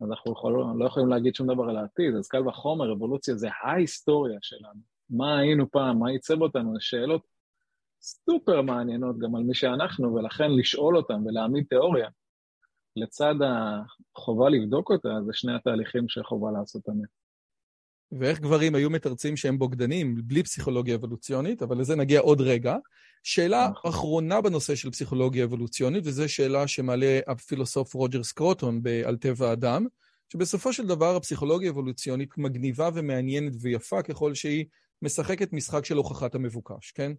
[0.00, 3.48] אז אנחנו יכול, לא יכולים להגיד שום דבר על העתיד, אז קל וחומר, אבולוציה זה
[3.62, 4.80] ההיסטוריה שלנו.
[5.10, 7.22] מה היינו פעם, מה ייצב אותנו, שאלות
[8.02, 12.08] סופר מעניינות גם על מי שאנחנו, ולכן לשאול אותם ולהעמיד תיאוריה,
[12.96, 13.34] לצד
[14.16, 17.06] החובה לבדוק אותה, זה שני התהליכים שחובה לעשות תמיד.
[18.18, 22.76] ואיך גברים היו מתרצים שהם בוגדנים בלי פסיכולוגיה אבולוציונית, אבל לזה נגיע עוד רגע.
[23.22, 23.90] שאלה נכון.
[23.90, 29.86] אחרונה בנושא של פסיכולוגיה אבולוציונית, וזו שאלה שמעלה הפילוסוף רוג'ר סקרוטון על טבע האדם,
[30.32, 34.64] שבסופו של דבר הפסיכולוגיה האבולוציונית מגניבה ומעניינת ויפה ככל שהיא
[35.02, 37.12] משחקת משחק של הוכחת המבוקש, כן?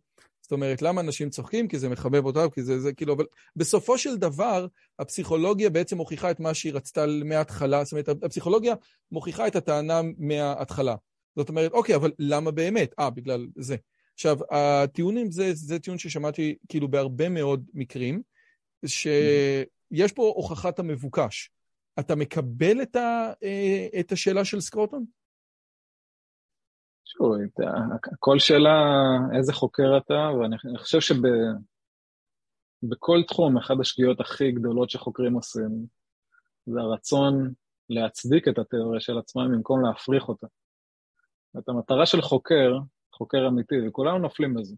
[0.43, 1.67] זאת אומרת, למה אנשים צוחקים?
[1.67, 3.25] כי זה מחבב אותם, כי זה, זה כאילו, אבל
[3.55, 4.67] בסופו של דבר,
[4.99, 8.75] הפסיכולוגיה בעצם מוכיחה את מה שהיא רצתה מההתחלה, זאת אומרת, הפסיכולוגיה
[9.11, 10.95] מוכיחה את הטענה מההתחלה.
[11.35, 12.93] זאת אומרת, אוקיי, אבל למה באמת?
[12.99, 13.75] אה, בגלל זה.
[14.13, 18.21] עכשיו, הטיעונים זה, זה טיעון ששמעתי כאילו בהרבה מאוד מקרים,
[18.85, 21.49] שיש פה הוכחת המבוקש.
[21.99, 25.05] אתה מקבל את, ה, אה, את השאלה של סקרוטון?
[27.17, 27.31] שוב,
[28.19, 28.79] כל שאלה
[29.37, 31.23] איזה חוקר אתה, ואני חושב שבכל
[33.27, 35.85] תחום, אחת השגיאות הכי גדולות שחוקרים עושים,
[36.65, 37.53] זה הרצון
[37.89, 40.47] להצדיק את התיאוריה של עצמם במקום להפריך אותה.
[41.53, 42.77] זאת המטרה של חוקר,
[43.13, 44.75] חוקר אמיתי, וכולנו נופלים בזה,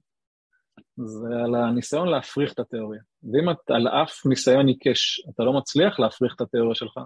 [0.97, 3.01] זה על הניסיון להפריך את התיאוריה.
[3.23, 6.97] ואם את על אף ניסיון עיקש אתה לא מצליח להפריך את התיאוריה שלך,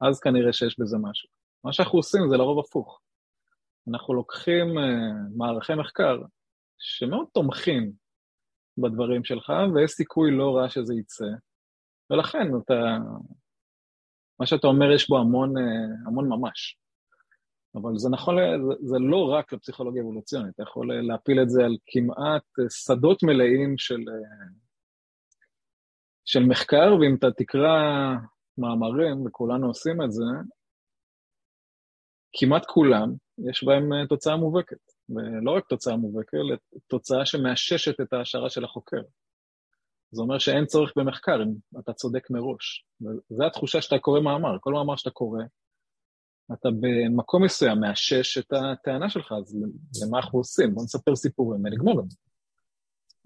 [0.00, 1.28] אז כנראה שיש בזה משהו.
[1.64, 3.00] מה שאנחנו עושים זה לרוב הפוך.
[3.88, 4.82] אנחנו לוקחים uh,
[5.36, 6.22] מערכי מחקר
[6.78, 7.92] שמאוד תומכים
[8.78, 11.24] בדברים שלך, ויש סיכוי לא רע שזה יצא,
[12.10, 12.98] ולכן אתה,
[14.40, 16.76] מה שאתה אומר יש בו המון, uh, המון ממש.
[17.74, 21.76] אבל זה נכון, זה, זה לא רק לפסיכולוגיה אבולוציונית, אתה יכול להפיל את זה על
[21.86, 24.00] כמעט שדות מלאים של,
[26.24, 27.78] של מחקר, ואם אתה תקרא
[28.58, 30.24] מאמרים, וכולנו עושים את זה,
[32.32, 33.12] כמעט כולם,
[33.50, 34.92] יש בהם אה, תוצאה מובהקת.
[35.08, 39.00] ולא רק תוצאה מובהקת, אלא תוצאה שמאששת את ההשערה של החוקר.
[40.10, 42.84] זה אומר שאין צורך במחקר, אם אתה צודק מראש.
[43.30, 44.56] וזו התחושה שאתה קורא מאמר.
[44.60, 45.42] כל מאמר שאתה קורא,
[46.52, 49.56] אתה במקום מסוים מאשש את הטענה שלך, אז
[50.02, 50.74] למה אנחנו עושים?
[50.74, 52.16] בוא נספר סיפורים ונגמור זה.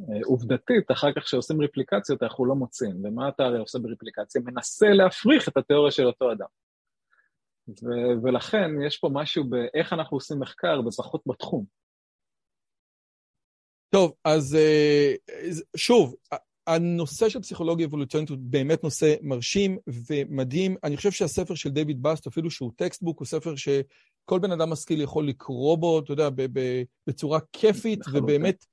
[0.01, 2.97] אה, עובדתית, אחר כך כשעושים רפליקציות, אנחנו לא מוצאים.
[3.05, 4.41] ומה אתה הרי עושה ברפליקציה?
[4.45, 6.47] מנסה להפריך את התיאוריה של אותו אדם.
[7.69, 11.65] ו- ולכן יש פה משהו באיך אנחנו עושים מחקר ופחות בתחום.
[13.91, 14.57] טוב, אז
[15.77, 16.15] שוב,
[16.67, 20.77] הנושא של פסיכולוגיה אבולוציונית הוא באמת נושא מרשים ומדהים.
[20.85, 25.01] אני חושב שהספר של דיוויד באס, אפילו שהוא textbook, הוא ספר שכל בן אדם משכיל
[25.01, 26.29] יכול לקרוא בו, אתה יודע,
[27.07, 28.65] בצורה כיפית, ובאמת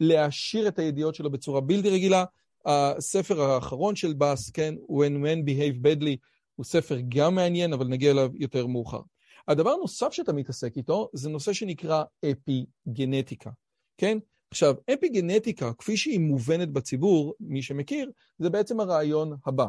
[0.00, 2.24] להעשיר את הידיעות שלו בצורה בלתי רגילה.
[2.66, 6.16] הספר האחרון של באסט, כן, When Men Behave Badly,
[6.60, 9.00] הוא ספר גם מעניין, אבל נגיע אליו יותר מאוחר.
[9.48, 13.50] הדבר הנוסף שאתה מתעסק איתו, זה נושא שנקרא אפי-גנטיקה,
[13.98, 14.18] כן?
[14.50, 19.66] עכשיו, אפיגנטיקה, כפי שהיא מובנת בציבור, מי שמכיר, זה בעצם הרעיון הבא.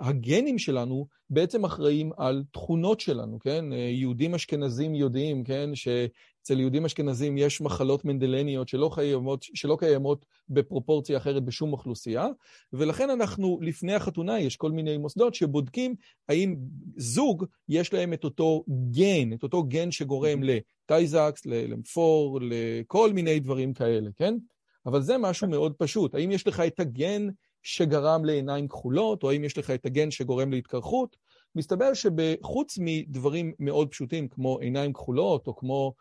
[0.00, 3.64] הגנים שלנו בעצם אחראים על תכונות שלנו, כן?
[3.72, 5.70] יהודים אשכנזים יודעים, כן?
[6.42, 12.26] שאצל יהודים אשכנזים יש מחלות מנדלניות שלא קיימות, שלא קיימות בפרופורציה אחרת בשום אוכלוסייה,
[12.72, 15.94] ולכן אנחנו, לפני החתונה, יש כל מיני מוסדות שבודקים
[16.28, 16.56] האם
[16.96, 23.74] זוג, יש להם את אותו גן, את אותו גן שגורם לטייזקס, למפור, לכל מיני דברים
[23.74, 24.34] כאלה, כן?
[24.86, 26.14] אבל זה משהו מאוד פשוט.
[26.14, 27.28] האם יש לך את הגן
[27.62, 31.16] שגרם לעיניים כחולות, או האם יש לך את הגן שגורם להתקרחות?
[31.54, 35.94] מסתבר שבחוץ מדברים מאוד פשוטים, כמו עיניים כחולות, או כמו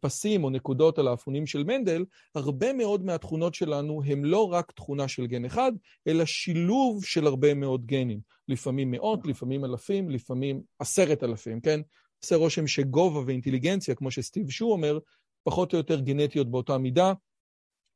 [0.00, 5.08] פסים או נקודות על האפונים של מנדל, הרבה מאוד מהתכונות שלנו הם לא רק תכונה
[5.08, 5.72] של גן אחד,
[6.06, 8.20] אלא שילוב של הרבה מאוד גנים.
[8.48, 11.80] לפעמים מאות, לפעמים אלפים, לפעמים עשרת אלפים, כן?
[12.24, 14.98] עושה רושם שגובה ואינטליגנציה, כמו שסטיב שו אומר,
[15.42, 17.12] פחות או יותר גנטיות באותה מידה,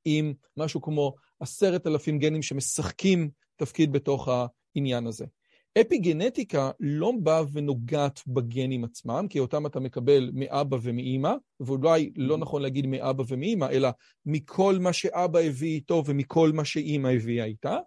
[0.05, 5.27] עם משהו כמו עשרת אלפים גנים שמשחקים תפקיד בתוך העניין הזה.
[5.81, 12.38] אפיגנטיקה לא באה ונוגעת בגנים עצמם, כי אותם אתה מקבל מאבא ומאימא, ואולי לא mm-hmm.
[12.38, 13.88] נכון להגיד מאבא ומאימא, אלא
[14.27, 17.79] מכל מה שאבא הביא איתו ומכל מה שאימא הביאה איתה,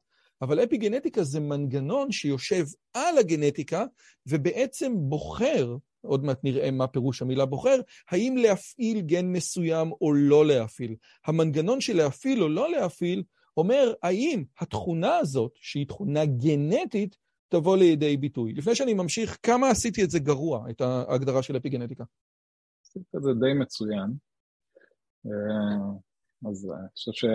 [0.42, 3.86] אבל אפיגנטיקה זה מנגנון שיושב על הגנטיקה
[4.28, 10.46] ובעצם בוחר, עוד מעט נראה מה פירוש המילה בוחר, האם להפעיל גן מסוים או לא
[10.46, 10.96] להפעיל.
[11.26, 13.24] המנגנון של להפעיל או לא להפעיל
[13.58, 17.16] אומר האם התכונה הזאת, שהיא תכונה גנטית,
[17.52, 18.54] תבוא לידי ביטוי.
[18.54, 22.04] לפני שאני ממשיך, כמה עשיתי את זה גרוע, את ההגדרה של אפיגנטיקה?
[22.86, 24.14] עשית את זה די מצוין.
[25.26, 25.92] אה,
[26.50, 27.26] אז אני חושב ש...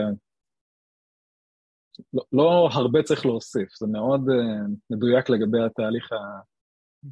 [2.33, 6.11] לא, הרבה צריך להוסיף, זה מאוד uh, מדויק לגבי התהליך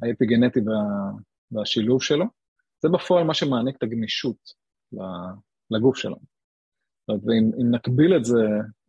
[0.01, 1.11] האפיגנטי וה,
[1.51, 2.25] והשילוב שלו.
[2.81, 4.37] זה בפועל מה שמעניק את הגמישות
[5.71, 6.35] לגוף שלנו.
[7.09, 8.41] ואם נקביל את זה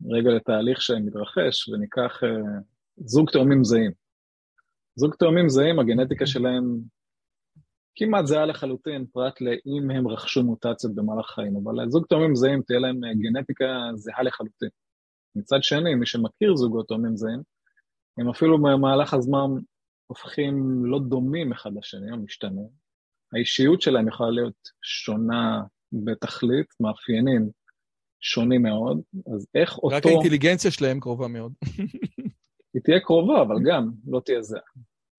[0.09, 2.63] רגע לתהליך שמתרחש וניקח uh,
[2.97, 4.06] זוג תאומים זהים.
[4.99, 6.63] זוג תאומים זהים, הגנטיקה שלהם
[7.95, 12.79] כמעט זהה לחלוטין, פרט לאם הם רכשו מוטציות במהלך חיים, אבל זוג תאומים זהים תהיה
[12.79, 14.69] להם אה, גנטיקה זהה לחלוטין.
[15.35, 17.41] מצד שני, מי שמכיר זוגות תאומים זהים,
[18.17, 19.49] הם אפילו במהלך הזמן
[20.07, 22.69] הופכים לא דומים אחד לשני, או משתנים.
[23.33, 25.63] האישיות שלהם יכולה להיות שונה
[26.05, 27.49] בתכלית, מאפיינים
[28.21, 29.01] שונים מאוד,
[29.35, 29.95] אז איך אותו...
[29.95, 31.53] רק האינטליגנציה שלהם קרובה מאוד.
[32.73, 34.61] היא תהיה קרובה, אבל גם לא תהיה זהה.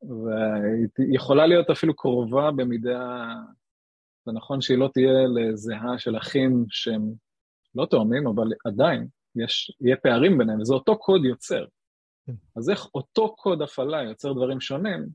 [0.03, 3.27] והיא יכולה להיות אפילו קרובה במידה...
[4.27, 7.13] זה נכון שהיא לא תהיה לזהה של אחים שהם
[7.75, 11.65] לא תאומים, אבל עדיין יש, יהיה פערים ביניהם, וזה אותו קוד יוצר.
[12.27, 12.33] כן.
[12.57, 15.09] אז איך אותו קוד הפעלה יוצר דברים שונים,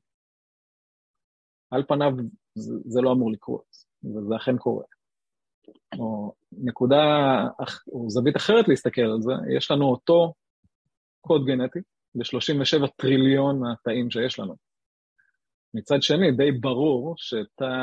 [1.71, 2.11] על פניו
[2.55, 3.65] זה, זה לא אמור לקרות,
[4.03, 4.85] וזה אכן קורה.
[5.99, 7.03] או נקודה,
[7.91, 10.33] או זווית אחרת להסתכל על זה, יש לנו אותו
[11.21, 11.79] קוד גנטי,
[12.15, 14.55] ב-37 טריליון התאים שיש לנו.
[15.73, 17.75] מצד שני, די ברור שתא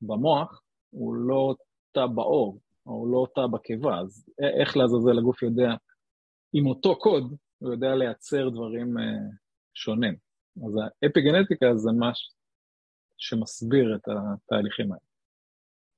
[0.00, 1.54] במוח הוא לא
[1.92, 4.24] תא בעור, או לא תא בקיבה, אז
[4.60, 5.74] איך לעזאזל הגוף יודע,
[6.52, 9.00] עם אותו קוד, הוא יודע לייצר דברים uh,
[9.74, 10.14] שונים.
[10.56, 12.10] אז האפיגנטיקה זה מה
[13.18, 15.04] שמסביר את התהליכים האלה.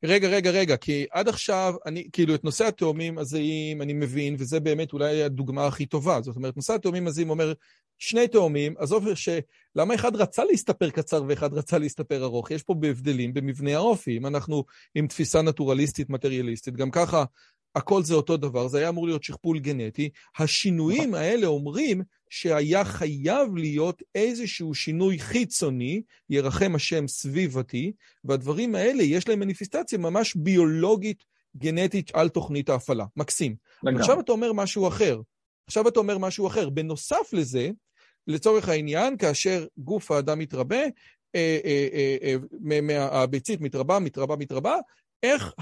[0.04, 4.60] רגע, רגע, רגע, כי עד עכשיו, אני, כאילו, את נושא התאומים הזהים אני מבין, וזה
[4.60, 6.20] באמת אולי הדוגמה הכי טובה.
[6.22, 7.52] זאת אומרת, נושא התאומים הזהים אומר,
[7.98, 9.28] שני תאומים, עזוב ש...
[9.76, 12.50] למה אחד רצה להסתפר קצר ואחד רצה להסתפר ארוך?
[12.50, 14.16] יש פה בהבדלים במבנה האופי.
[14.16, 17.24] אם אנחנו עם תפיסה נטורליסטית, מטריאליסטית, גם ככה
[17.76, 20.10] הכל זה אותו דבר, זה היה אמור להיות שכפול גנטי.
[20.38, 27.92] השינויים האלה אומרים שהיה חייב להיות איזשהו שינוי חיצוני, ירחם השם סביבתי,
[28.24, 31.24] והדברים האלה יש להם מניפיסטציה ממש ביולוגית,
[31.56, 33.04] גנטית על תוכנית ההפעלה.
[33.16, 33.56] מקסים.
[33.82, 34.00] לגמרי.
[34.00, 35.20] עכשיו אתה אומר משהו אחר.
[35.66, 36.70] עכשיו אתה אומר משהו אחר.
[36.70, 37.70] בנוסף לזה,
[38.26, 40.82] לצורך העניין, כאשר גוף האדם מתרבה,
[41.34, 42.36] אה, אה,
[42.90, 44.76] אה, הביצית מתרבה, מתרבה, מתרבה,
[45.22, 45.54] איך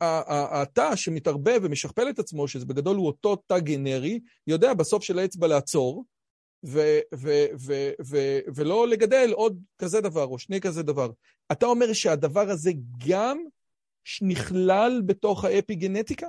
[0.00, 5.46] התא שמתערבב ומשכפל את עצמו, שזה בגדול הוא אותו תא גנרי, יודע בסוף של האצבע
[5.46, 6.04] לעצור,
[6.66, 11.10] ו- ו- ו- ו- ולא לגדל עוד כזה דבר או שני כזה דבר.
[11.52, 12.70] אתה אומר שהדבר הזה
[13.08, 13.38] גם
[14.22, 16.26] נכלל בתוך האפיגנטיקה?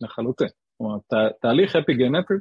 [0.00, 0.48] לחלוטין.
[0.82, 2.34] כלומר, תה, תהליך אפיגנטי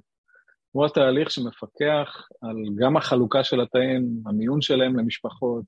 [0.72, 5.66] הוא התהליך שמפקח על גם החלוקה של התאים, המיון שלהם למשפחות,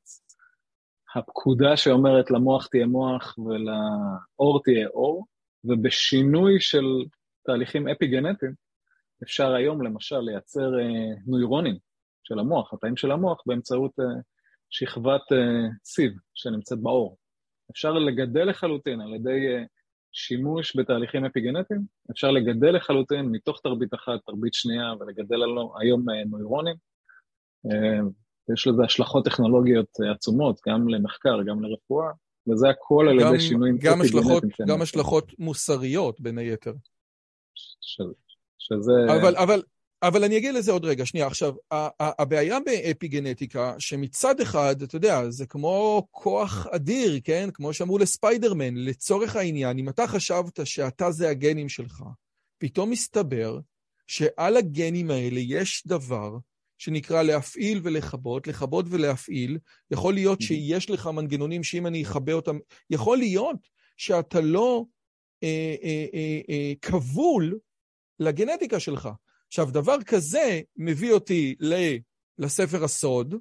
[1.16, 5.26] הפקודה שאומרת למוח תהיה מוח ולאור תהיה אור,
[5.64, 6.86] ובשינוי של
[7.46, 8.54] תהליכים אפיגנטיים
[9.24, 11.78] אפשר היום למשל לייצר אה, נוירונים
[12.24, 14.06] של המוח, התאים של המוח, באמצעות אה,
[14.70, 17.18] שכבת אה, סיב שנמצאת בעור.
[17.72, 19.64] אפשר לגדל לחלוטין על ידי אה,
[20.14, 26.24] שימוש בתהליכים אפיגנטיים, אפשר לגדל לחלוטין מתוך תרבית אחת, תרבית שנייה, ולגדל לנו היום אה,
[26.26, 26.76] נוירונים.
[28.54, 32.08] יש לזה השלכות טכנולוגיות עצומות, גם למחקר, גם לרפואה,
[32.48, 36.74] וזה הכל על ידי שינויים גם השלכות, גם השלכות מוסריות, בין היתר.
[37.56, 38.02] ש,
[38.60, 38.92] שזה...
[39.08, 39.62] אבל, אבל,
[40.04, 41.28] אבל אני אגיע לזה עוד רגע, שנייה.
[41.28, 41.54] עכשיו,
[42.00, 47.50] הבעיה באפיגנטיקה, שמצד אחד, אתה יודע, זה כמו כוח אדיר, כן?
[47.54, 52.04] כמו שאמרו לספיידרמן, לצורך העניין, אם אתה חשבת שאתה זה הגנים שלך,
[52.58, 53.60] פתאום מסתבר
[54.08, 56.38] שעל הגנים האלה יש דבר
[56.78, 59.58] שנקרא להפעיל ולכבות, לכבות ולהפעיל.
[59.92, 62.58] יכול להיות שיש לך מנגנונים שאם אני אכבה אותם,
[62.90, 63.58] יכול להיות
[63.98, 64.86] שאתה לא
[65.44, 67.60] אה, אה, אה, אה, כבול
[68.20, 69.10] לגנטיקה שלך.
[69.54, 71.56] עכשיו, דבר כזה מביא אותי
[72.38, 73.36] לספר הסוד,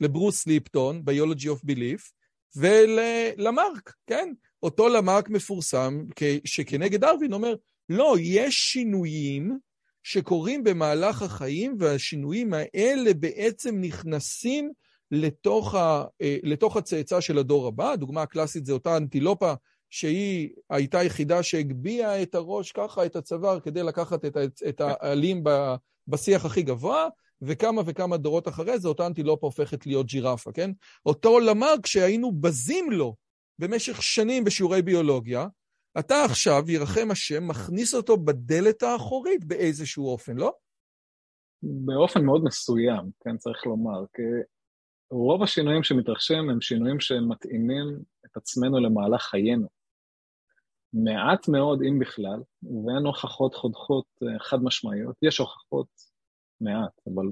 [0.00, 2.10] לברוס ליפטון, Biology of Belief,
[2.56, 4.32] וללמרק, כן?
[4.62, 6.04] אותו למרק מפורסם,
[6.44, 7.54] שכנגד ארווין אומר,
[7.88, 9.58] לא, יש שינויים
[10.02, 14.70] שקורים במהלך החיים, והשינויים האלה בעצם נכנסים
[15.10, 17.92] לתוך, ה, אה, לתוך הצאצא של הדור הבא.
[17.92, 19.54] הדוגמה הקלאסית זה אותה אנטילופה
[19.96, 24.36] שהיא הייתה היחידה שהגביהה את הראש ככה, את הצוואר, כדי לקחת את,
[24.68, 25.44] את העלים
[26.08, 27.08] בשיח הכי גבוה,
[27.42, 30.70] וכמה וכמה דורות אחרי זה אותה אנטילופה הופכת להיות ג'ירפה, כן?
[31.06, 33.16] אותו למד כשהיינו בזים לו
[33.58, 35.46] במשך שנים בשיעורי ביולוגיה,
[35.98, 40.52] אתה עכשיו, ירחם השם, מכניס אותו בדלת האחורית באיזשהו אופן, לא?
[41.62, 44.04] באופן מאוד מסוים, כן, צריך לומר.
[44.14, 44.22] כי
[45.10, 49.75] רוב השינויים שמתרחשים הם שינויים שמתאימים את עצמנו למהלך חיינו.
[51.04, 55.16] מעט מאוד, אם בכלל, ואין הוכחות חודחות אה, חד משמעיות.
[55.22, 55.88] יש הוכחות
[56.60, 57.26] מעט, אבל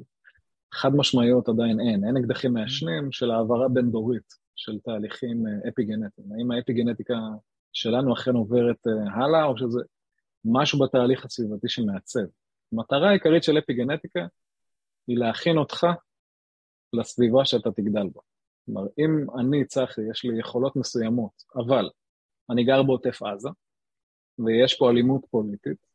[0.75, 2.05] חד משמעיות עדיין אין.
[2.05, 6.33] אין אקדחים מעשנים של העברה בין-דורית של תהליכים אה, אפיגנטיים.
[6.33, 7.15] האם האפיגנטיקה
[7.73, 9.81] שלנו אכן עוברת אה, הלאה, או שזה
[10.45, 12.25] משהו בתהליך הסביבתי שמעצב.
[12.73, 14.27] המטרה העיקרית של אפיגנטיקה
[15.07, 15.87] היא להכין אותך
[16.93, 18.21] לסביבה שאתה תגדל בה.
[18.65, 21.91] כלומר, אם אני, צחי, יש לי יכולות מסוימות, אבל
[22.51, 23.49] אני גר בעוטף עזה,
[24.39, 25.87] ויש פה אלימות פוליטית,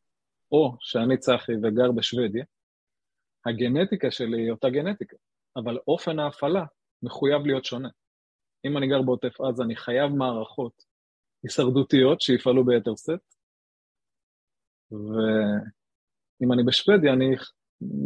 [0.52, 2.44] או שאני צחי וגר בשוודיה,
[3.46, 5.16] הגנטיקה שלי היא אותה גנטיקה,
[5.56, 6.64] אבל אופן ההפעלה
[7.02, 7.88] מחויב להיות שונה.
[8.64, 10.84] אם אני גר בעוטף עזה, אני חייב מערכות
[11.42, 13.34] הישרדותיות שיפעלו ביתר שאת,
[14.92, 17.34] ואם אני בשוודיה, אני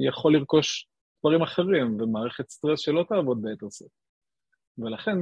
[0.09, 0.89] יכול לרכוש
[1.21, 3.91] דברים אחרים ומערכת סטרס שלא תעבוד ביתר שאת.
[4.79, 5.19] ולכן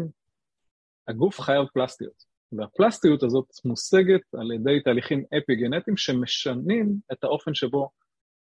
[1.09, 2.32] הגוף חייב פלסטיות.
[2.53, 7.91] והפלסטיות הזאת מושגת על ידי תהליכים אפיגנטיים שמשנים את האופן שבו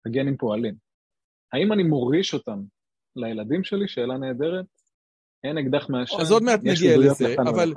[0.05, 0.75] הגנים פועלים.
[1.53, 2.61] האם אני מוריש אותם
[3.15, 3.87] לילדים שלי?
[3.87, 4.65] שאלה נהדרת.
[5.43, 6.21] אין אקדח מעשן.
[6.21, 7.73] אז עוד מעט נגיע לזה, אבל...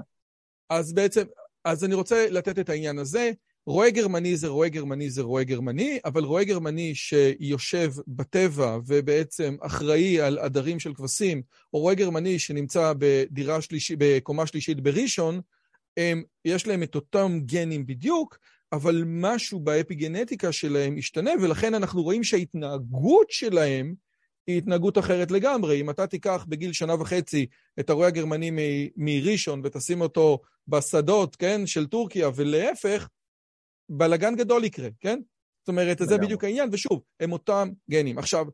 [0.71, 1.25] אז בעצם,
[1.65, 3.31] אז אני רוצה לתת את העניין הזה.
[3.67, 10.21] רועה גרמני זה רועה גרמני זה רועה גרמני, אבל רועה גרמני שיושב בטבע ובעצם אחראי
[10.21, 15.41] על עדרים של כבשים, או רועה גרמני שנמצא בדירה שלישית, בקומה שלישית בראשון,
[16.45, 18.39] יש להם את אותם גנים בדיוק,
[18.73, 23.95] אבל משהו באפיגנטיקה שלהם השתנה, ולכן אנחנו רואים שההתנהגות שלהם
[24.47, 25.81] היא התנהגות אחרת לגמרי.
[25.81, 27.47] אם אתה תיקח בגיל שנה וחצי
[27.81, 28.51] את הרועה הגרמני
[28.97, 33.09] מראשון ותשים אותו בשדות, כן, של טורקיה, ולהפך,
[33.89, 35.19] בלגן גדול יקרה, כן?
[35.61, 38.19] זאת אומרת, זה בדיוק העניין, ושוב, הם אותם גנים.
[38.19, 38.47] עכשיו,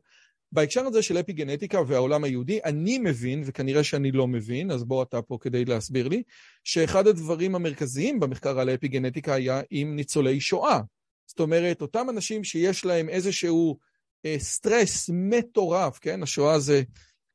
[0.53, 5.21] בהקשר הזה של אפיגנטיקה והעולם היהודי, אני מבין, וכנראה שאני לא מבין, אז בוא אתה
[5.21, 6.23] פה כדי להסביר לי,
[6.63, 10.79] שאחד הדברים המרכזיים במחקר על האפיגנטיקה היה עם ניצולי שואה.
[11.25, 13.77] זאת אומרת, אותם אנשים שיש להם איזשהו
[14.25, 16.23] אה, סטרס מטורף, כן?
[16.23, 16.83] השואה זה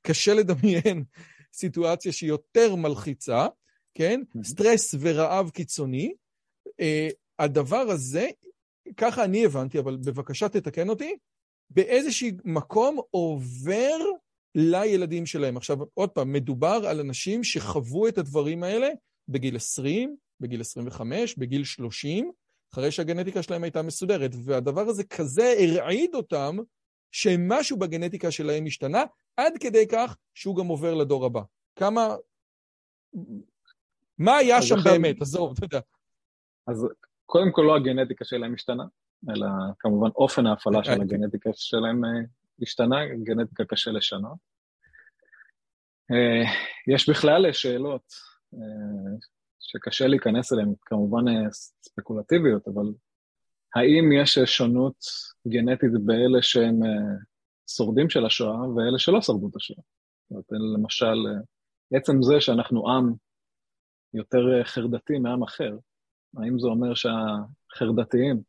[0.02, 1.04] קשה לדמיין
[1.60, 3.46] סיטואציה שהיא יותר מלחיצה,
[3.94, 4.20] כן?
[4.42, 6.12] סטרס ורעב קיצוני.
[6.80, 7.08] אה,
[7.38, 8.28] הדבר הזה,
[8.96, 11.16] ככה אני הבנתי, אבל בבקשה תתקן אותי,
[11.70, 13.96] באיזשהו מקום עובר
[14.54, 15.56] לילדים שלהם.
[15.56, 18.88] עכשיו, עוד פעם, מדובר על אנשים שחוו את הדברים האלה
[19.28, 22.32] בגיל 20, בגיל 25, בגיל 30,
[22.72, 26.56] אחרי שהגנטיקה שלהם הייתה מסודרת, והדבר הזה כזה הרעיד אותם,
[27.12, 29.04] שמשהו בגנטיקה שלהם השתנה,
[29.36, 31.40] עד כדי כך שהוא גם עובר לדור הבא.
[31.76, 32.16] כמה...
[34.18, 34.90] מה היה שם אחד...
[34.90, 35.22] באמת?
[35.22, 35.80] עזוב, אתה יודע.
[36.66, 36.86] אז
[37.26, 38.84] קודם כל לא הגנטיקה שלהם השתנה,
[39.30, 39.46] אלא
[39.78, 42.02] כמובן אופן ההפעלה של הגנטיקה שלהם
[42.62, 44.38] השתנה, גנטיקה קשה לשנות.
[46.88, 48.12] יש בכלל שאלות
[49.60, 52.92] שקשה להיכנס אליהן, כמובן ספקולטיביות, אבל
[53.74, 55.04] האם יש שונות
[55.48, 56.80] גנטית באלה שהם
[57.70, 59.82] שורדים של השואה ואלה שלא שרדו את השואה?
[60.30, 60.44] זאת אומרת,
[60.78, 61.16] למשל,
[61.92, 63.12] עצם זה שאנחנו עם
[64.14, 65.78] יותר חרדתי מעם אחר,
[66.36, 68.42] האם זה אומר שהחרדתיים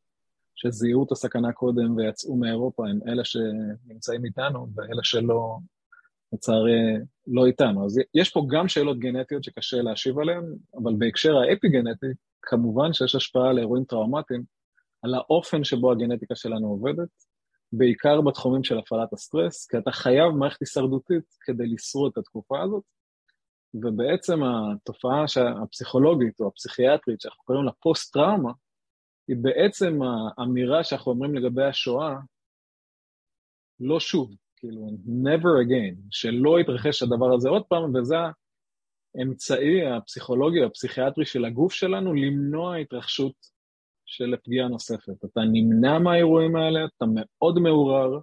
[0.62, 5.58] שזיהו את הסכנה קודם ויצאו מאירופה הם אלה שנמצאים איתנו ואלה שלא,
[6.34, 6.98] לצערי,
[7.28, 7.86] לא איתנו.
[7.86, 10.44] אז יש פה גם שאלות גנטיות שקשה להשיב עליהן,
[10.84, 12.08] אבל בהקשר האפי-גנטי,
[12.42, 14.44] כמובן שיש השפעה על אירועים טראומטיים,
[15.02, 17.10] על האופן שבו הגנטיקה שלנו עובדת,
[17.74, 22.84] בעיקר בתחומים של הפעלת הסטרס, כי אתה חייב מערכת הישרדותית כדי לשרוד את התקופה הזאת,
[23.74, 25.26] ובעצם התופעה
[25.64, 28.52] הפסיכולוגית או הפסיכיאטרית שאנחנו קוראים לה פוסט-טראומה,
[29.30, 30.00] היא בעצם
[30.38, 32.16] האמירה שאנחנו אומרים לגבי השואה,
[33.80, 38.16] לא שוב, כאילו, never again, שלא יתרחש הדבר הזה עוד פעם, וזה
[39.16, 43.36] האמצעי הפסיכולוגי, הפסיכיאטרי של הגוף שלנו למנוע התרחשות
[44.06, 45.26] של פגיעה נוספת.
[45.26, 48.20] אתה נמנע מהאירועים האלה, אתה מאוד מעורר,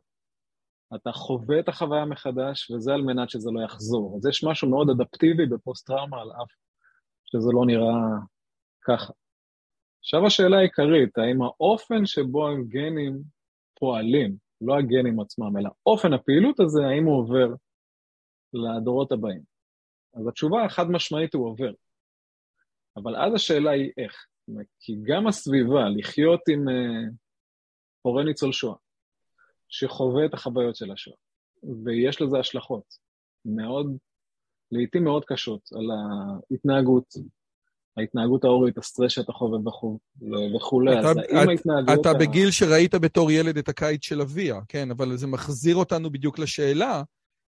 [0.95, 4.17] אתה חווה את החוויה מחדש, וזה על מנת שזה לא יחזור.
[4.17, 6.51] אז יש משהו מאוד אדפטיבי בפוסט-טראומה, על אף
[7.25, 7.95] שזה לא נראה
[8.85, 9.13] ככה.
[10.07, 13.23] עכשיו השאלה העיקרית, האם האופן שבו הגנים
[13.79, 17.55] פועלים, לא הגנים עצמם, אלא אופן הפעילות הזה, האם הוא עובר
[18.53, 19.43] לדורות הבאים?
[20.15, 21.73] אז התשובה החד משמעית הוא עובר.
[22.97, 24.27] אבל אז השאלה היא איך.
[24.81, 27.13] כי גם הסביבה, לחיות עם uh,
[28.03, 28.77] הורה ניצול שואה,
[29.69, 31.17] שחווה את החוויות של השואה,
[31.85, 32.95] ויש לזה השלכות
[33.45, 33.97] מאוד,
[34.73, 37.15] לעיתים מאוד קשות, על ההתנהגות,
[37.97, 39.59] ההתנהגות ההורית, הסטרס שאתה חווה
[40.57, 42.01] וכולי, אז האם ההתנהגות...
[42.01, 42.15] אתה.
[42.15, 47.03] בגיל שראית בתור ילד את הקיץ של אביה, כן, אבל זה מחזיר אותנו בדיוק לשאלה,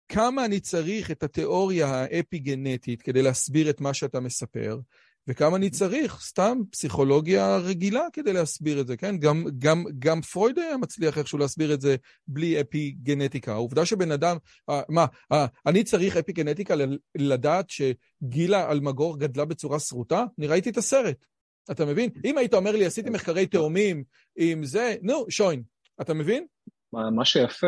[0.10, 4.80] כמה אני צריך את התיאוריה האפי-גנטית כדי להסביר את מה שאתה מספר,
[5.28, 9.18] וכמה אני צריך סתם פסיכולוגיה רגילה כדי להסביר את זה, כן?
[9.18, 11.96] גם, גם, גם פרויד היה מצליח איכשהו להסביר את זה
[12.28, 13.52] בלי אפי גנטיקה.
[13.52, 14.38] העובדה שבן אדם,
[14.70, 16.74] אה, מה, אה, אני צריך אפי גנטיקה
[17.18, 20.26] לדעת שגילה אלמגור גדלה בצורה שרוטה?
[20.40, 21.26] אני ראיתי את הסרט.
[21.72, 22.10] אתה מבין?
[22.26, 24.04] אם היית אומר לי, עשיתי מחקרי תאומים
[24.36, 25.64] עם זה, נו, שוין,
[26.02, 26.46] אתה מבין?
[26.94, 27.68] מה, מה שיפה,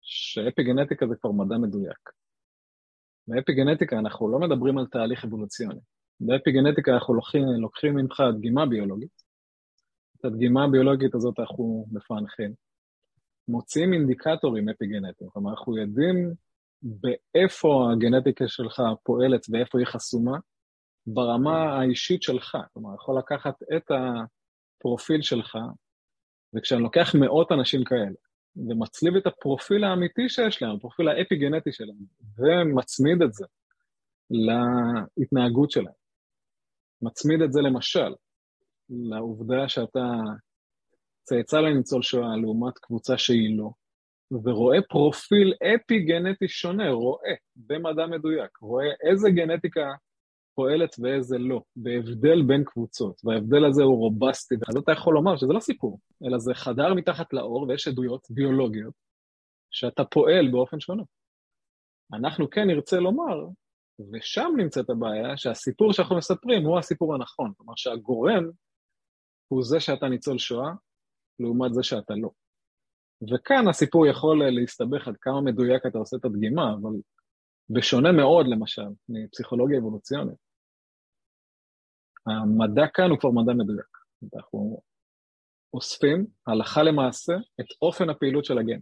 [0.00, 2.10] שאפי גנטיקה זה כבר מדע מדויק.
[3.28, 5.80] באפי גנטיקה אנחנו לא מדברים על תהליך אבולוציוני.
[6.26, 9.22] באפיגנטיקה אנחנו לוקחים, לוקחים ממך דגימה ביולוגית,
[10.16, 12.54] את הדגימה הביולוגית הזאת אנחנו מפענחים,
[13.48, 16.34] מוצאים אינדיקטורים אפיגנטיים, כלומר אנחנו יודעים
[16.82, 20.38] באיפה הגנטיקה שלך פועלת ואיפה היא חסומה,
[21.06, 25.58] ברמה האישית שלך, כלומר, יכול לקחת את הפרופיל שלך,
[26.54, 28.16] וכשאני לוקח מאות אנשים כאלה,
[28.56, 31.96] ומצליב את הפרופיל האמיתי שיש להם, הפרופיל האפיגנטי שלהם,
[32.38, 33.46] ומצמיד את זה
[35.16, 36.01] להתנהגות שלהם,
[37.02, 38.14] מצמיד את זה למשל
[38.88, 40.06] לעובדה שאתה
[41.22, 43.70] צאצא לניצול שואה לעומת קבוצה שהיא לא,
[44.44, 49.92] ורואה פרופיל אפי גנטי שונה, רואה במדע מדויק, רואה איזה גנטיקה
[50.54, 55.52] פועלת ואיזה לא, בהבדל בין קבוצות, וההבדל הזה הוא רובסטי, אז אתה יכול לומר שזה
[55.52, 58.94] לא סיפור, אלא זה חדר מתחת לאור ויש עדויות ביולוגיות
[59.70, 61.02] שאתה פועל באופן שונה.
[62.12, 63.46] אנחנו כן נרצה לומר
[64.12, 67.52] ושם נמצאת הבעיה שהסיפור שאנחנו מספרים הוא הסיפור הנכון.
[67.56, 68.44] כלומר שהגורם
[69.48, 70.70] הוא זה שאתה ניצול שואה,
[71.40, 72.30] לעומת זה שאתה לא.
[73.34, 76.90] וכאן הסיפור יכול להסתבך עד כמה מדויק אתה עושה את הדגימה, אבל
[77.70, 80.38] בשונה מאוד, למשל, מפסיכולוגיה אבולוציונית,
[82.26, 83.98] המדע כאן הוא כבר מדע מדויק.
[84.34, 84.80] אנחנו
[85.74, 88.80] אוספים, הלכה למעשה, את אופן הפעילות של הגן.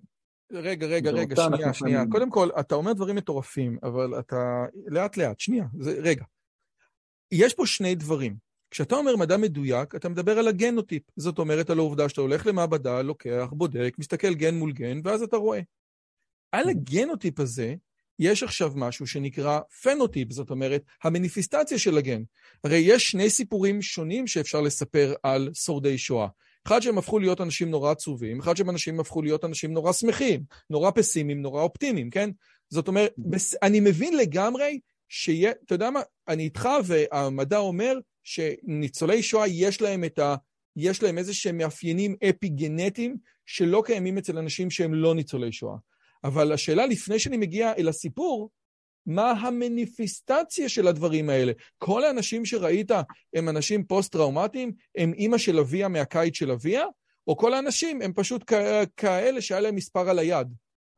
[0.52, 2.04] רגע, רגע, רגע, שנייה, שנייה.
[2.10, 4.64] קודם כל, אתה אומר דברים מטורפים, אבל אתה...
[4.86, 6.00] לאט לאט, שנייה, זה...
[6.02, 6.24] רגע.
[7.32, 8.36] יש פה שני דברים.
[8.70, 11.02] כשאתה אומר מדע מדויק, אתה מדבר על הגנוטיפ.
[11.16, 15.36] זאת אומרת, על העובדה שאתה הולך למעבדה, לוקח, בודק, מסתכל גן מול גן, ואז אתה
[15.36, 15.60] רואה.
[16.52, 17.74] על הגנוטיפ הזה,
[18.18, 22.22] יש עכשיו משהו שנקרא פנוטיפ, זאת אומרת, המניפיסטציה של הגן.
[22.64, 26.28] הרי יש שני סיפורים שונים שאפשר לספר על שורדי שואה.
[26.66, 30.42] אחד שהם הפכו להיות אנשים נורא עצובים, אחד שהם אנשים הפכו להיות אנשים נורא שמחים,
[30.70, 32.30] נורא פסימיים, נורא אופטימיים, כן?
[32.68, 33.54] זאת אומרת, בס...
[33.62, 40.04] אני מבין לגמרי שיהיה, אתה יודע מה, אני איתך והמדע אומר שניצולי שואה יש להם
[40.04, 40.36] את ה...
[40.76, 45.76] יש להם איזה שהם מאפיינים אפי-גנטיים שלא קיימים אצל אנשים שהם לא ניצולי שואה.
[46.24, 48.50] אבל השאלה לפני שאני מגיע אל הסיפור,
[49.06, 51.52] מה המניפיסטציה של הדברים האלה.
[51.78, 52.90] כל האנשים שראית
[53.34, 56.84] הם אנשים פוסט-טראומטיים, הם אימא של אביה מהקיץ של אביה,
[57.26, 58.52] או כל האנשים הם פשוט
[58.96, 60.48] כאלה שהיה להם מספר על היד.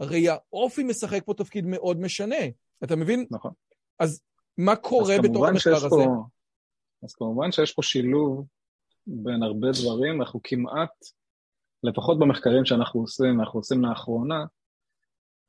[0.00, 2.36] הרי האופי משחק פה תפקיד מאוד משנה,
[2.84, 3.26] אתה מבין?
[3.30, 3.52] נכון.
[3.98, 4.20] אז
[4.58, 5.88] מה קורה אז בתוך המחקר הזה?
[5.88, 6.24] פה-
[7.04, 8.46] אז כמובן שיש פה שילוב
[9.06, 10.90] בין הרבה דברים, אנחנו כמעט,
[11.82, 14.44] לפחות במחקרים שאנחנו עושים, אנחנו עושים לאחרונה,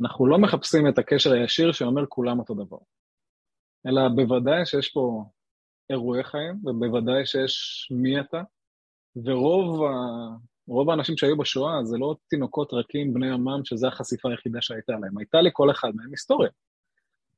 [0.02, 2.78] אנחנו לא מחפשים את הקשר הישיר שאומר כולם אותו דבר.
[3.88, 5.26] אלא בוודאי שיש פה
[5.90, 8.42] אירועי חיים, ובוודאי שיש מי אתה,
[9.16, 9.94] ורוב ה...
[10.68, 15.18] רוב האנשים שהיו בשואה זה לא תינוקות רכים בני עמם, שזו החשיפה היחידה שהייתה להם.
[15.18, 16.50] הייתה לכל אחד מהם היסטוריה.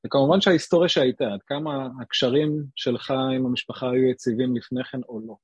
[0.06, 5.36] וכמובן שההיסטוריה שהייתה, עד כמה הקשרים שלך עם המשפחה היו יציבים לפני כן או לא.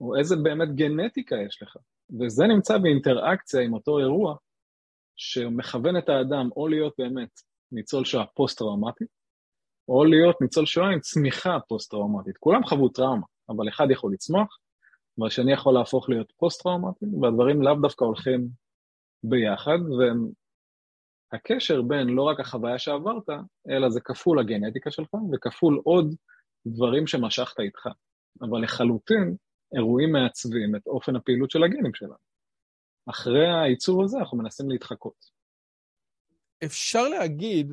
[0.00, 1.76] או איזה באמת גנטיקה יש לך.
[2.20, 4.36] וזה נמצא באינטראקציה עם אותו אירוע,
[5.20, 7.28] שמכוון את האדם או להיות באמת
[7.72, 9.04] ניצול שואה פוסט-טראומטי,
[9.88, 12.36] או להיות ניצול שואה עם צמיחה פוסט-טראומטית.
[12.36, 14.58] כולם חוו טראומה, אבל אחד יכול לצמוח,
[15.18, 18.48] והשני יכול להפוך להיות פוסט-טראומטי, והדברים לאו דווקא הולכים
[19.22, 19.78] ביחד,
[21.32, 23.28] והקשר בין לא רק החוויה שעברת,
[23.70, 26.14] אלא זה כפול הגנטיקה שלך, וכפול עוד
[26.66, 27.88] דברים שמשכת איתך.
[28.42, 29.36] אבל לחלוטין,
[29.76, 32.29] אירועים מעצבים את אופן הפעילות של הגנים שלנו.
[33.10, 35.30] אחרי העיצוב הזה אנחנו מנסים להתחקות.
[36.64, 37.72] אפשר להגיד,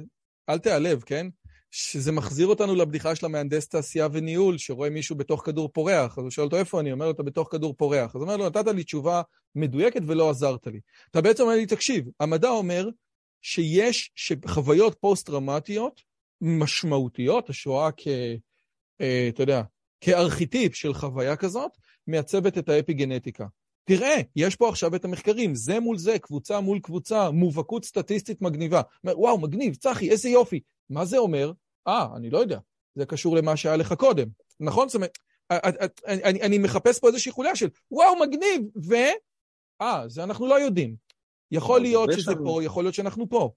[0.50, 1.28] אל תיעלב, כן?
[1.72, 6.32] שזה מחזיר אותנו לבדיחה של המהנדס תעשייה וניהול, שרואה מישהו בתוך כדור פורח, אז הוא
[6.32, 8.10] שואל אותו איפה אני, אומר לו, אתה בתוך כדור פורח.
[8.10, 9.22] אז הוא אומר לו, נתת לי תשובה
[9.56, 10.80] מדויקת ולא עזרת לי.
[11.12, 12.90] אתה בעצם אומר לי, תקשיב, המדע אומר
[13.42, 14.12] שיש
[14.48, 16.02] חוויות פוסט-טראומטיות
[16.42, 18.08] משמעותיות, השואה כ...
[19.02, 19.62] אה, אתה יודע,
[20.02, 21.72] כארכיטיפ של חוויה כזאת,
[22.08, 23.46] מייצבת את האפיגנטיקה.
[23.88, 28.82] תראה, יש פה עכשיו את המחקרים, זה מול זה, קבוצה מול קבוצה, מובהקות סטטיסטית מגניבה.
[29.04, 30.60] וואו, מגניב, צחי, איזה יופי.
[30.90, 31.52] מה זה אומר?
[31.88, 32.60] אה, אני לא יודע.
[32.96, 34.28] זה קשור למה שהיה לך קודם.
[34.60, 34.90] נכון?
[34.90, 35.18] זאת אומרת,
[36.08, 38.94] אני, אני מחפש פה איזושהי חוליה של, וואו, מגניב, ו...
[39.82, 40.96] אה, זה אנחנו לא יודעים.
[41.52, 42.44] יכול להיות שזה שם...
[42.46, 43.52] פה, יכול להיות שאנחנו פה.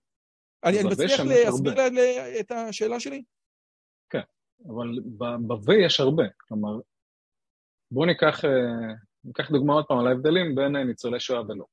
[0.65, 3.23] אני, אני מצליח להסביר לה, לה, את השאלה שלי?
[4.11, 4.21] כן,
[4.67, 4.99] אבל
[5.47, 6.25] ב-V יש הרבה.
[6.49, 6.81] כלומר,
[7.91, 8.45] בואו ניקח...
[9.25, 11.65] ניקח דוגמא עוד פעם על ההבדלים בין ניצולי שואה ולא.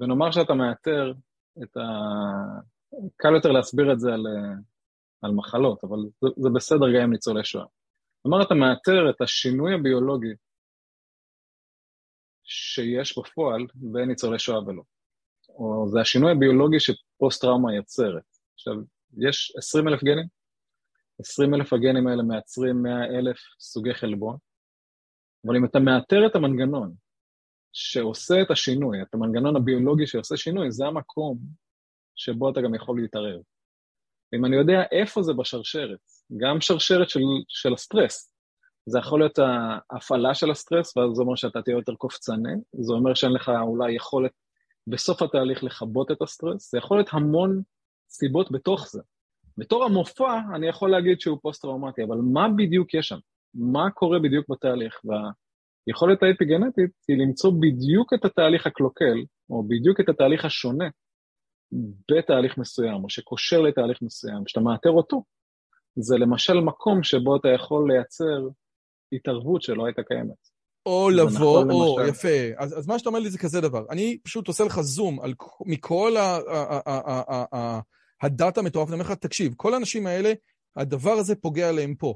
[0.00, 1.12] ונאמר שאתה מאתר
[1.62, 1.82] את ה...
[3.16, 4.26] קל יותר להסביר את זה על,
[5.22, 7.66] על מחלות, אבל זה, זה בסדר גם עם ניצולי שואה.
[8.22, 10.34] כלומר, אתה מאתר את השינוי הביולוגי
[12.44, 14.82] שיש בפועל בין ניצולי שואה ולא.
[15.48, 18.22] או זה השינוי הביולוגי שפוסט-טראומה יוצרת.
[18.54, 18.74] עכשיו,
[19.18, 20.26] יש 20 אלף גנים,
[21.20, 24.36] 20 אלף הגנים האלה מייצרים 100 אלף סוגי חלבון,
[25.46, 26.94] אבל אם אתה מאתר את המנגנון
[27.72, 31.38] שעושה את השינוי, את המנגנון הביולוגי שעושה שינוי, זה המקום
[32.16, 33.40] שבו אתה גם יכול להתערב.
[34.34, 35.98] אם אני יודע איפה זה בשרשרת,
[36.36, 38.30] גם שרשרת של, של הסטרס,
[38.86, 39.38] זה יכול להיות
[39.90, 43.92] ההפעלה של הסטרס, ואז זה אומר שאתה תהיה יותר קופצני, זה אומר שאין לך אולי
[43.92, 44.32] יכולת
[44.86, 47.62] בסוף התהליך לכבות את הסטרס, זה יכול להיות המון
[48.08, 49.02] סיבות בתוך זה.
[49.58, 53.18] בתור המופע אני יכול להגיד שהוא פוסט-טראומטי, אבל מה בדיוק יש שם?
[53.54, 59.18] מה קורה בדיוק בתהליך, והיכולת האפיגנטית היא למצוא בדיוק את התהליך הקלוקל,
[59.50, 60.88] או בדיוק את התהליך השונה
[62.10, 65.24] בתהליך מסוים, או שקושר לתהליך מסוים, שאתה מאתר אותו.
[65.96, 68.48] זה למשל מקום שבו אתה יכול לייצר
[69.12, 70.54] התערבות שלא הייתה קיימת.
[70.86, 72.10] או לבוא, נכון או, למשל...
[72.10, 72.62] יפה.
[72.62, 73.84] אז, אז מה שאתה אומר לי זה כזה דבר.
[73.90, 75.34] אני פשוט עושה לך זום על,
[75.66, 77.80] מכל ה, ה, ה, ה,
[78.22, 80.32] הדאטה המטורף, אני אומר לך, תקשיב, כל האנשים האלה,
[80.76, 82.14] הדבר הזה פוגע עליהם פה.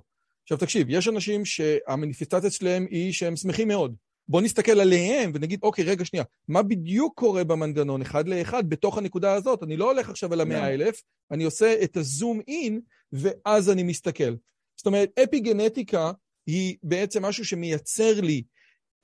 [0.48, 3.94] עכשיו תקשיב, יש אנשים שהמניפיסטציה שלהם היא שהם שמחים מאוד.
[4.28, 9.34] בוא נסתכל עליהם ונגיד, אוקיי, רגע, שנייה, מה בדיוק קורה במנגנון אחד לאחד בתוך הנקודה
[9.34, 9.62] הזאת?
[9.62, 12.80] אני לא הולך עכשיו על המאה אלף, אני עושה את הזום אין,
[13.12, 14.34] ואז אני מסתכל.
[14.76, 16.12] זאת אומרת, אפי גנטיקה
[16.46, 18.42] היא בעצם משהו שמייצר לי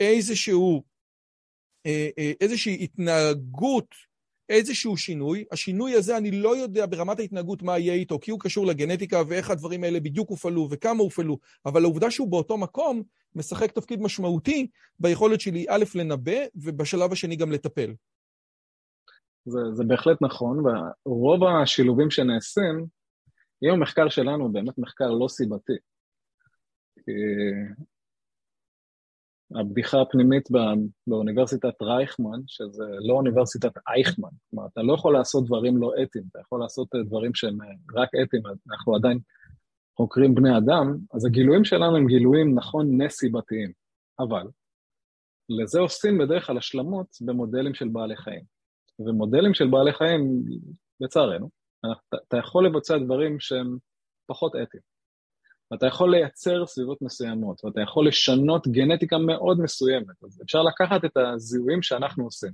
[0.01, 0.83] איזשהו,
[1.87, 3.95] אה, אה, איזושהי התנהגות
[4.49, 8.67] איזשהו שינוי, השינוי הזה אני לא יודע ברמת ההתנהגות מה יהיה איתו, כי הוא קשור
[8.67, 13.03] לגנטיקה ואיך הדברים האלה בדיוק הופעלו וכמה הופעלו, אבל העובדה שהוא באותו מקום
[13.35, 14.67] משחק תפקיד משמעותי
[15.01, 17.95] ביכולת שלי א', לנבא, ובשלב השני גם לטפל.
[19.47, 20.63] זה, זה בהחלט נכון,
[21.07, 22.87] ורוב השילובים שנעשים,
[23.63, 25.73] אם המחקר שלנו באמת מחקר לא סיבתי.
[29.55, 30.49] הבדיחה הפנימית
[31.07, 36.39] באוניברסיטת רייכמן, שזה לא אוניברסיטת אייכמן, כלומר, אתה לא יכול לעשות דברים לא אתיים, אתה
[36.41, 37.59] יכול לעשות דברים שהם
[37.95, 39.19] רק אתיים, אנחנו עדיין
[39.97, 43.73] חוקרים בני אדם, אז הגילויים שלנו הם גילויים, נכון, נסיבתיים,
[44.19, 44.47] אבל
[45.49, 48.45] לזה עושים בדרך כלל השלמות במודלים של בעלי חיים.
[48.99, 50.43] ומודלים של בעלי חיים,
[51.01, 51.51] לצערנו,
[52.29, 53.77] אתה יכול לבצע דברים שהם
[54.27, 54.94] פחות אתיים.
[55.71, 60.25] ואתה יכול לייצר סביבות מסוימות, ואתה יכול לשנות גנטיקה מאוד מסוימת.
[60.25, 62.53] אז אפשר לקחת את הזיהויים שאנחנו עושים,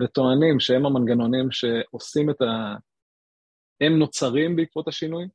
[0.00, 2.76] וטוענים שהם המנגנונים שעושים את ה...
[3.80, 5.28] הם נוצרים בעקבות השינוי,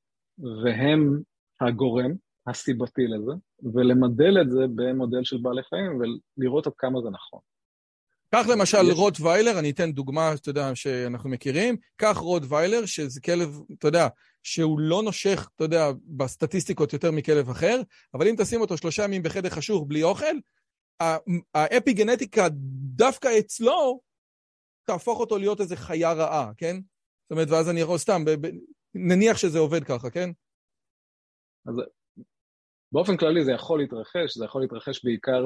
[0.63, 1.21] והם
[1.61, 2.11] הגורם
[2.47, 3.31] הסיבתי לזה,
[3.73, 5.99] ולמדל את זה במודל של בעלי חיים
[6.38, 7.39] ולראות עד כמה זה נכון.
[8.32, 8.91] קח למשל.
[8.91, 11.78] רוטוויילר, אני אתן דוגמה, אתה יודע, שאנחנו מכירים.
[11.95, 14.07] קח רוטוויילר, שזה כלב, אתה יודע,
[14.43, 17.82] שהוא לא נושך, אתה יודע, בסטטיסטיקות יותר מכלב אחר,
[18.13, 20.36] אבל אם תשים אותו שלושה ימים בחדר חשוך בלי אוכל,
[21.53, 22.47] האפי גנטיקה
[22.95, 24.01] דווקא אצלו
[24.86, 26.76] תהפוך אותו להיות איזה חיה רעה, כן?
[27.23, 28.51] זאת אומרת, ואז אני יכול סתם, ב- ב-
[28.93, 30.30] נניח שזה עובד ככה, כן?
[31.65, 31.76] אז
[32.91, 35.45] באופן כללי זה יכול להתרחש, זה יכול להתרחש בעיקר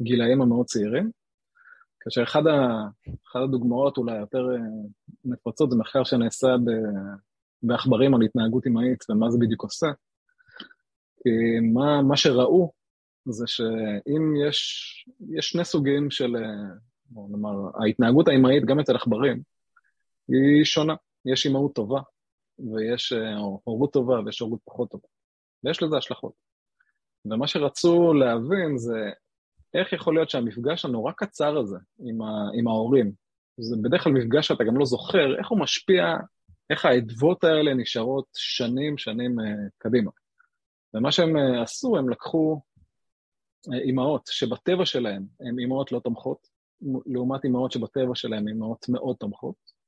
[0.00, 1.10] בגילאים המאוד צעירים,
[2.00, 2.86] כאשר אחד, ה,
[3.30, 4.58] אחד הדוגמאות אולי יותר אה,
[5.24, 6.46] נפוצות זה מחקר שנעשה
[7.62, 9.86] בעכברים על התנהגות אמהית ומה זה בדיוק עושה.
[11.22, 11.30] כי
[11.72, 12.72] מה, מה שראו
[13.28, 14.58] זה שאם יש,
[15.36, 16.74] יש שני סוגים של, אה,
[17.04, 19.42] בוא נאמר, ההתנהגות האמהית גם אצל עכברים
[20.28, 20.94] היא שונה.
[21.24, 22.00] יש אימהות טובה
[22.58, 25.06] ויש אה, הורות טובה ויש הורות פחות טובה.
[25.64, 26.32] ויש לזה השלכות.
[27.24, 29.10] ומה שרצו להבין זה
[29.74, 33.12] איך יכול להיות שהמפגש הנורא קצר הזה עם, ה, עם ההורים,
[33.60, 36.16] זה בדרך כלל מפגש שאתה גם לא זוכר, איך הוא משפיע,
[36.70, 39.42] איך האדוות האלה נשארות שנים, שנים uh,
[39.78, 40.10] קדימה.
[40.94, 42.60] ומה שהם uh, עשו, הם לקחו
[43.66, 46.48] uh, אימהות שבטבע שלהן הן אימהות לא תומכות,
[47.06, 49.78] לעומת אימהות שבטבע שלהן הן אימהות מאוד תומכות.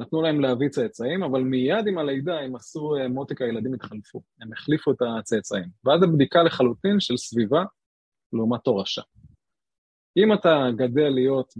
[0.00, 4.92] נתנו להם להביא צאצאים, אבל מיד עם הלידה הם עשו מותק הילדים התחלפו, הם החליפו
[4.92, 5.68] את הצאצאים.
[5.84, 7.64] ואז הבדיקה לחלוטין של סביבה
[8.32, 9.02] לעומת תורשה.
[10.16, 11.54] אם אתה גדל להיות.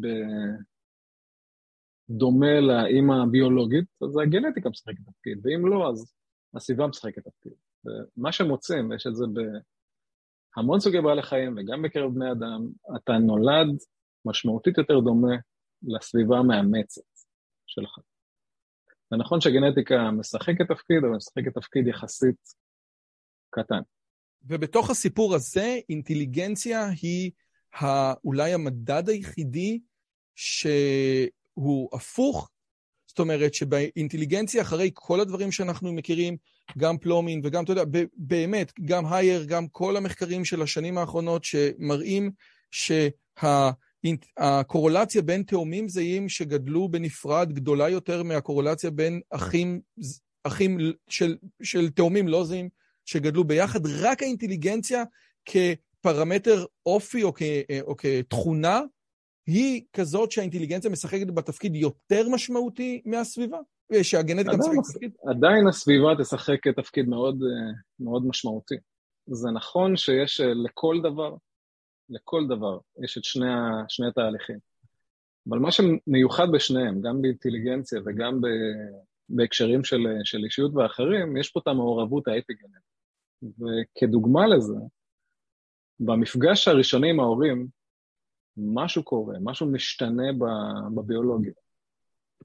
[2.11, 6.15] דומה לאימא הביולוגית, אז הגנטיקה משחקת תפקיד, ואם לא, אז
[6.55, 7.53] הסביבה משחקת תפקיד.
[7.85, 9.25] ומה שמוצאים, יש את זה
[10.57, 13.77] בהמון סוגי בעלי חיים וגם בקרב בני אדם, אתה נולד
[14.25, 15.37] משמעותית יותר דומה
[15.83, 17.03] לסביבה המאמצת
[17.67, 17.99] שלך.
[19.11, 22.41] זה נכון שגנטיקה משחקת תפקיד, אבל משחקת תפקיד יחסית
[23.51, 23.81] קטן.
[24.49, 27.31] ובתוך הסיפור הזה, אינטליגנציה היא
[28.25, 29.81] אולי המדד היחידי
[30.35, 32.51] שהוא הפוך.
[33.07, 36.37] זאת אומרת שבאינטליגנציה, אחרי כל הדברים שאנחנו מכירים,
[36.79, 37.85] גם פלומין וגם, אתה יודע,
[38.17, 42.31] באמת, גם הייר, גם כל המחקרים של השנים האחרונות שמראים
[44.01, 49.81] שהקורולציה בין תאומים זהים שגדלו בנפרד גדולה יותר מהקורולציה בין אחים,
[50.45, 50.79] אחים
[51.09, 52.78] של, של תאומים לא זהים.
[53.09, 55.05] שגדלו ביחד, רק האינטליגנציה
[55.45, 57.43] כפרמטר אופי או, כ,
[57.81, 58.81] או כתכונה,
[59.47, 63.59] היא כזאת שהאינטליגנציה משחקת בתפקיד יותר משמעותי מהסביבה?
[64.03, 65.13] שהגנטיקה משחקת בתפקיד?
[65.27, 67.39] עדיין הסביבה תשחק תפקיד מאוד,
[68.01, 68.77] מאוד משמעותי.
[69.27, 71.35] זה נכון שיש לכל דבר,
[72.11, 73.47] לכל דבר, יש את שני,
[73.89, 74.59] שני התהליכים.
[75.49, 78.47] אבל מה שמיוחד בשניהם, גם באינטליגנציה וגם ב,
[79.29, 82.98] בהקשרים של, של אישיות ואחרים, יש פה את המעורבות האפיגנטית.
[83.43, 84.77] וכדוגמה לזה,
[86.01, 87.67] במפגש הראשוני עם ההורים,
[88.57, 90.33] משהו קורה, משהו משתנה
[90.95, 91.53] בביולוגיה.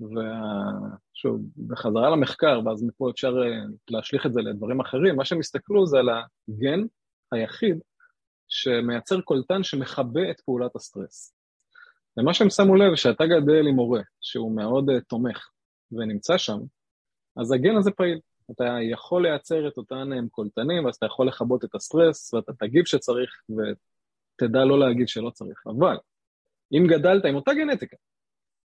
[0.02, 5.86] ושוב, בחזרה למחקר, ואז מפה אפשר אה, להשליך את זה לדברים אחרים, מה שהם הסתכלו
[5.86, 6.80] זה על הגן
[7.32, 7.78] היחיד
[8.48, 11.36] שמייצר קולטן שמכבה את פעולת הסטרס.
[12.18, 15.50] ומה שהם שמו לב, שאתה גדל עם הורה שהוא מאוד אה, תומך
[15.92, 16.58] ונמצא שם,
[17.38, 18.20] אז הגן הזה פעיל.
[18.52, 23.30] אתה יכול לייצר את אותן קולטנים, ואז אתה יכול לכבות את הסטרס, ואתה תגיב שצריך,
[23.50, 25.64] ותדע לא להגיד שלא צריך.
[25.68, 25.98] אבל,
[26.72, 27.98] אם גדלת עם אותה גנטיקה,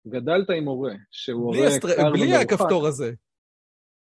[0.07, 1.95] גדלת עם הורה, שהוא הורה הסטר...
[1.95, 3.11] קר בלי הכפתור הזה.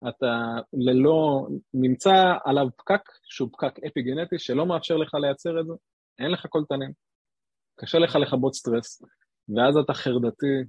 [0.10, 5.74] אתה ללא, נמצא עליו פקק, שהוא פקק אפי גנטי, שלא מאפשר לך לייצר את זה,
[6.20, 6.92] אין לך קולטנים.
[7.80, 9.02] קשה לך לכבות סטרס,
[9.56, 10.64] ואז אתה חרדתי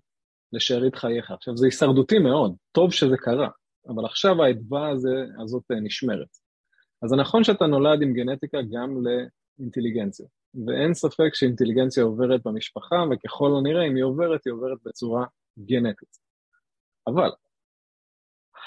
[0.52, 1.30] לשארית חייך.
[1.30, 3.48] עכשיו, זה הישרדותי מאוד, טוב שזה קרה,
[3.88, 4.88] אבל עכשיו האדווה
[5.42, 6.28] הזאת אה, נשמרת.
[7.02, 10.26] אז זה נכון שאתה נולד עם גנטיקה גם לאינטליגנציה,
[10.66, 15.26] ואין ספק שאינטליגנציה עוברת במשפחה, וככל הנראה, אם היא עוברת, היא עוברת בצורה
[15.58, 16.18] גנטית.
[17.06, 17.30] אבל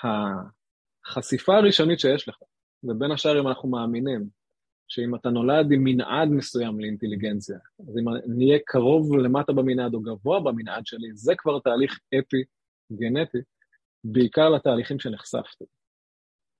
[0.03, 2.35] החשיפה הראשונית שיש לך,
[2.83, 4.29] ובין השאר אם אנחנו מאמינים
[4.87, 7.57] שאם אתה נולד עם מנעד מסוים לאינטליגנציה,
[7.87, 12.43] אז אם נהיה קרוב למטה במנעד או גבוה במנעד שלי, זה כבר תהליך אפי
[12.93, 13.37] גנטי,
[14.03, 15.65] בעיקר לתהליכים שנחשפתי.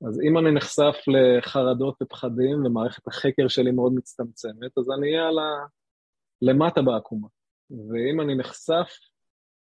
[0.08, 5.68] אז אם אני נחשף לחרדות ופחדים ומערכת החקר שלי מאוד מצטמצמת, אז אני אהיה ה...
[6.42, 7.28] למטה בעקומה.
[7.72, 8.90] ואם אני נחשף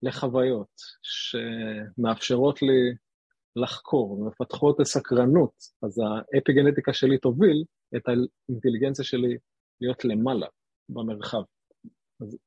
[0.02, 2.94] לחוויות שמאפשרות לי
[3.56, 5.52] לחקור ומפתחות את הסקרנות,
[5.82, 6.02] אז
[6.34, 7.64] האפיגנטיקה שלי תוביל
[7.96, 9.36] את האינטליגנציה שלי
[9.80, 10.46] להיות למעלה
[10.88, 11.42] במרחב.
[12.20, 12.38] אז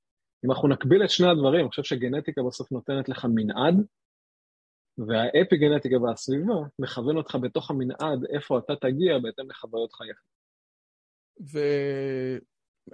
[0.46, 3.76] אם אנחנו נקביל את שני הדברים, אני חושב שגנטיקה בסוף נותנת לך מנעד,
[4.98, 10.18] והאפיגנטיקה והסביבה מכוון אותך בתוך המנעד איפה אתה תגיע בהתאם לחוויות חייך.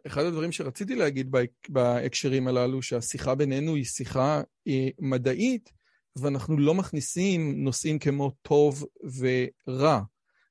[0.06, 1.36] ואחד הדברים שרציתי להגיד
[1.70, 5.70] בהקשרים הללו, שהשיחה בינינו היא שיחה אה, מדעית,
[6.16, 8.86] ואנחנו לא מכניסים נושאים כמו טוב
[9.20, 10.02] ורע.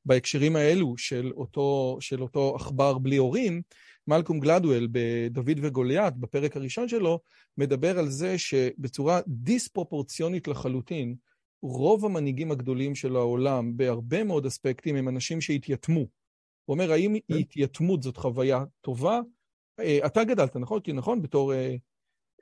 [0.05, 3.62] בהקשרים האלו של אותו, של אותו עכבר בלי הורים,
[4.07, 7.20] מלקום גלדוול בדוד וגוליית, בפרק הראשון שלו,
[7.59, 11.16] מדבר על זה שבצורה דיספרופורציונית לחלוטין,
[11.62, 16.00] רוב המנהיגים הגדולים של העולם, בהרבה מאוד אספקטים, הם אנשים שהתייתמו.
[16.00, 17.34] הוא אומר, האם כן.
[17.34, 19.20] התייתמות זאת חוויה טובה?
[19.80, 20.80] אה, אתה גדלת, נכון?
[20.80, 21.54] כי נכון, בתור...
[21.54, 21.76] אה,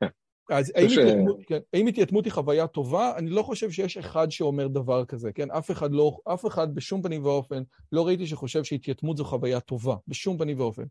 [0.00, 0.06] כן.
[0.50, 0.98] אז האם, ש...
[0.98, 3.16] התייתמות, כן, האם התייתמות היא חוויה טובה?
[3.16, 5.50] אני לא חושב שיש אחד שאומר דבר כזה, כן?
[5.50, 7.62] אף אחד לא, אף אחד בשום פנים ואופן,
[7.92, 10.84] לא ראיתי שחושב שהתייתמות זו חוויה טובה, בשום פנים ואופן.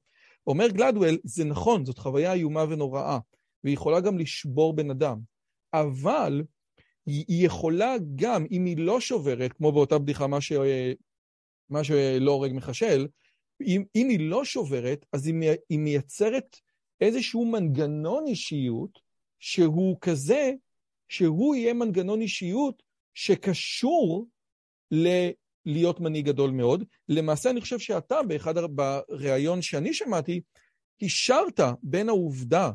[0.48, 3.20] אומר גלדוול, זה נכון, זאת חוויה איומה ונוראה,
[3.64, 5.20] והיא יכולה גם לשבור בן אדם,
[5.74, 6.44] אבל
[7.06, 10.52] היא יכולה גם, אם היא לא שוברת, כמו באותה בדיחה, מה, ש...
[11.70, 13.08] מה שלא הורג מחשל,
[13.62, 15.36] אם, אם היא לא שוברת, אז היא,
[15.70, 16.58] היא מייצרת
[17.02, 19.00] איזשהו מנגנון אישיות
[19.40, 20.52] שהוא כזה,
[21.10, 22.84] שהוא יהיה מנגנון אישיות
[23.14, 24.28] שקשור
[24.92, 25.08] ל...
[25.66, 26.84] להיות מנהיג גדול מאוד.
[27.10, 30.42] למעשה אני חושב שאתה, באחד, בריאיון שאני שמעתי,
[31.02, 32.72] השארת בין העובדה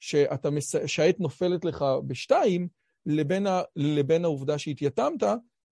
[0.00, 0.48] שאתה,
[0.86, 2.68] שהעת נופלת לך בשתיים,
[3.06, 5.22] לבין, ה, לבין העובדה שהתייתמת,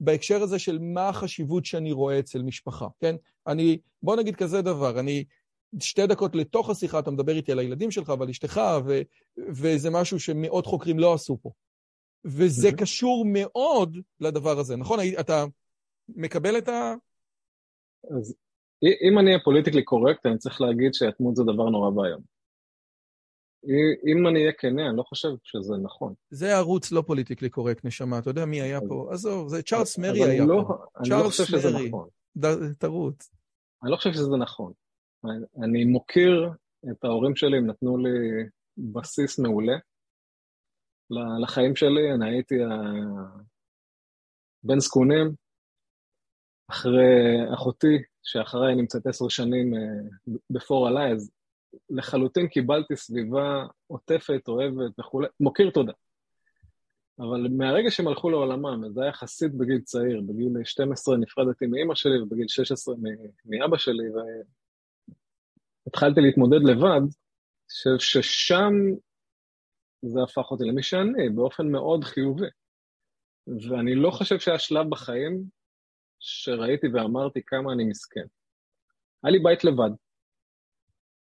[0.00, 3.16] בהקשר הזה של מה החשיבות שאני רואה אצל משפחה, כן?
[3.46, 5.24] אני, בוא נגיד כזה דבר, אני
[5.80, 9.00] שתי דקות לתוך השיחה, אתה מדבר איתי על הילדים שלך ועל אשתך, ו,
[9.48, 11.50] וזה משהו שמאות חוקרים לא עשו פה.
[12.24, 12.76] וזה mm-hmm.
[12.76, 14.98] קשור מאוד לדבר הזה, נכון?
[15.20, 15.44] אתה
[16.08, 16.94] מקבל את ה...
[18.18, 18.34] אז
[18.82, 22.33] אם אני אהיה פוליטיקלי קורקט, אני צריך להגיד שהתמות זה דבר נורא ואיום.
[24.06, 26.14] אם אני אהיה כנה, אני לא חושב שזה נכון.
[26.30, 29.08] זה ערוץ לא פוליטיקלי קורקט, נשמה, אתה יודע מי היה פה?
[29.12, 30.74] עזוב, זה צ'ארלס מרי היה לא, פה.
[31.00, 32.08] אני לא חושב שזה נכון.
[32.78, 33.30] תרוץ.
[33.82, 34.72] אני לא חושב שזה נכון.
[35.64, 36.50] אני מוקיר
[36.90, 38.10] את ההורים שלי, הם נתנו לי
[38.78, 39.76] בסיס מעולה
[41.42, 42.54] לחיים שלי, אני הייתי
[44.62, 45.34] בן זקונים,
[46.70, 49.72] אחרי אחותי, שאחריי נמצאת עשר שנים
[50.50, 51.30] בפור עליי, אז
[51.90, 55.92] לחלוטין קיבלתי סביבה עוטפת, אוהבת וכולי, מוקיר תודה.
[57.18, 62.22] אבל מהרגע שהם הלכו לעולמם, וזה היה יחסית בגיל צעיר, בגיל 12 נפרדתי מאימא שלי
[62.22, 62.94] ובגיל 16
[63.44, 64.04] מאבא שלי,
[65.86, 67.00] והתחלתי להתמודד לבד,
[67.98, 68.72] ששם
[70.02, 72.46] זה הפך אותי למי שאני, באופן מאוד חיובי.
[73.46, 75.44] ואני לא חושב שהיה שלב בחיים
[76.20, 78.26] שראיתי ואמרתי כמה אני מסכן.
[79.22, 79.90] היה לי בית לבד,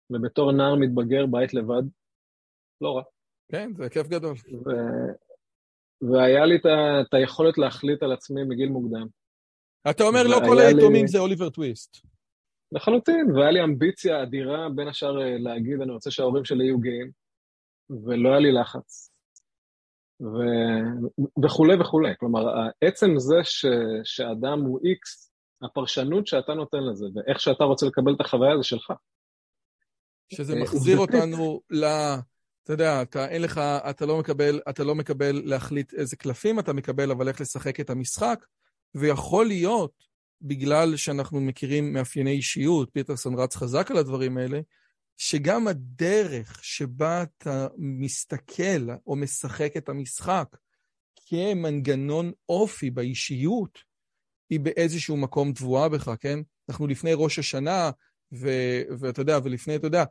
[0.09, 1.83] ובתור נער מתבגר בית לבד,
[2.81, 3.03] לא רע.
[3.51, 4.35] כן, זה כיף גדול.
[4.65, 4.69] ו...
[6.01, 6.55] והיה לי
[7.01, 9.07] את היכולת להחליט על עצמי מגיל מוקדם.
[9.89, 11.07] אתה אומר לא כל היתומים לי...
[11.07, 11.97] זה אוליבר טוויסט.
[12.71, 17.11] לחלוטין, והיה לי אמביציה אדירה, בין השאר אה, להגיד, אני רוצה שההורים שלי יהיו גאים,
[17.89, 19.11] ולא היה לי לחץ.
[20.21, 20.37] ו...
[21.43, 22.11] וכולי וכולי.
[22.19, 22.41] כלומר,
[22.81, 23.65] עצם זה ש...
[24.03, 25.31] שאדם הוא איקס,
[25.61, 28.91] הפרשנות שאתה נותן לזה, ואיך שאתה רוצה לקבל את החוויה זה שלך.
[30.33, 31.85] שזה אה, מחזיר אותנו ל...
[32.63, 36.73] אתה יודע, אתה אין לך, אתה לא מקבל, אתה לא מקבל להחליט איזה קלפים אתה
[36.73, 38.45] מקבל, אבל איך לשחק את המשחק,
[38.95, 40.07] ויכול להיות,
[40.41, 44.59] בגלל שאנחנו מכירים מאפייני אישיות, פיטרסון רץ חזק על הדברים האלה,
[45.17, 50.57] שגם הדרך שבה אתה מסתכל או משחק את המשחק
[51.25, 53.79] כמנגנון אופי באישיות,
[54.49, 56.39] היא באיזשהו מקום טבועה בך, כן?
[56.69, 57.89] אנחנו לפני ראש השנה,
[58.31, 60.03] ו- ואתה יודע, ולפני, אתה יודע,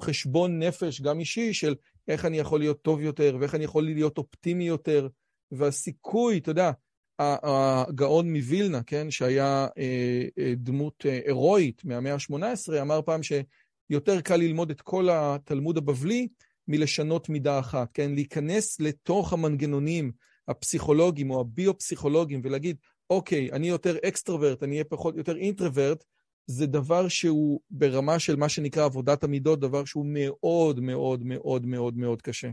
[0.00, 1.74] חשבון נפש גם אישי של
[2.08, 5.08] איך אני יכול להיות טוב יותר, ואיך אני יכול להיות אופטימי יותר,
[5.50, 6.70] והסיכוי, אתה יודע,
[7.18, 14.36] הגאון מווילנה, כן, שהיה אה, אה, דמות אה, הירואית מהמאה ה-18, אמר פעם שיותר קל
[14.36, 16.28] ללמוד את כל התלמוד הבבלי
[16.68, 18.12] מלשנות מידה אחת, כן?
[18.14, 20.12] להיכנס לתוך המנגנונים
[20.48, 22.76] הפסיכולוגיים או הביו-פסיכולוגיים ולהגיד,
[23.10, 26.04] אוקיי, אני יותר אקסטרוורט, אני אהיה פחות, יותר אינטרוורט,
[26.46, 31.96] זה דבר שהוא ברמה של מה שנקרא עבודת המידות, דבר שהוא מאוד מאוד מאוד מאוד
[31.96, 32.50] מאוד קשה.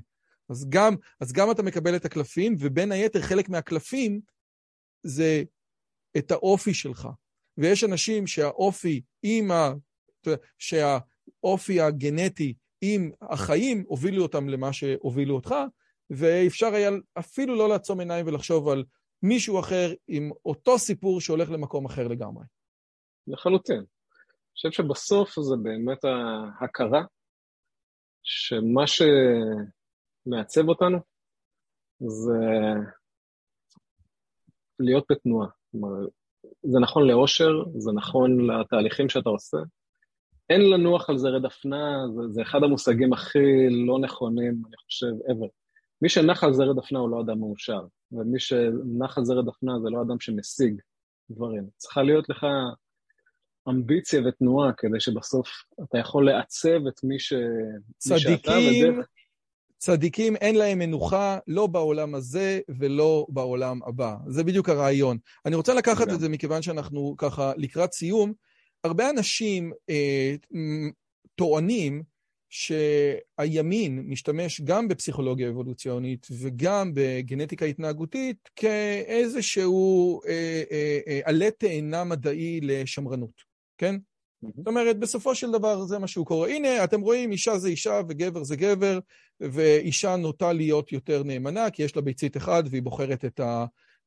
[0.50, 4.22] אז גם, אז גם אתה מקבל את הקלפים, ובין היתר חלק מהקלפים
[5.04, 5.44] זה
[6.18, 7.08] את האופי שלך.
[7.58, 9.74] ויש אנשים שהאופי עם ה...
[10.58, 15.56] שהאופי הגנטי עם החיים הובילו אותם למה שהובילו אותך,
[16.10, 16.89] ואפשר היה
[17.20, 18.84] אפילו לא לעצום עיניים ולחשוב על
[19.24, 22.44] מישהו אחר עם אותו סיפור שהולך למקום אחר לגמרי.
[23.28, 23.78] לחלוטין.
[23.78, 27.03] אני חושב שבסוף זה באמת ההכרה
[28.24, 30.97] שמה שמעצב אותנו
[31.99, 32.39] זה
[34.80, 35.47] להיות בתנועה.
[36.63, 39.57] זה נכון לאושר, זה נכון לתהליכים שאתה עושה.
[40.49, 45.49] אין לנוח על זרי דפנה, זה, זה אחד המושגים הכי לא נכונים, אני חושב, ever.
[46.01, 49.89] מי שנח על זרי דפנה הוא לא אדם מאושר, ומי שנח על זרי דפנה זה
[49.89, 50.82] לא אדם שמשיג
[51.30, 51.67] דברים.
[51.78, 52.45] צריכה להיות לך
[53.70, 55.47] אמביציה ותנועה כדי שבסוף
[55.84, 57.34] אתה יכול לעצב את מי, ש...
[57.97, 59.01] צדיקים, מי שאתה.
[59.78, 64.16] צדיקים אין להם מנוחה, לא בעולם הזה ולא בעולם הבא.
[64.28, 65.18] זה בדיוק הרעיון.
[65.45, 68.34] אני רוצה לקחת את זה מכיוון שאנחנו ככה לקראת סיום.
[68.84, 70.36] הרבה אנשים אה,
[71.36, 72.03] טוענים
[72.53, 82.59] שהימין משתמש גם בפסיכולוגיה אבולוציונית וגם בגנטיקה התנהגותית כאיזשהו אה, אה, אה, עלה תאנה מדעי
[82.61, 83.53] לשמרנות,
[83.84, 83.96] כן?
[84.58, 86.48] זאת אומרת, בסופו של דבר זה מה שהוא קורא.
[86.48, 89.00] הנה, אתם רואים, אישה זה אישה וגבר זה גבר,
[89.40, 93.66] ואישה נוטה להיות יותר נאמנה, כי יש לה ביצית אחת והיא בוחרת את ה...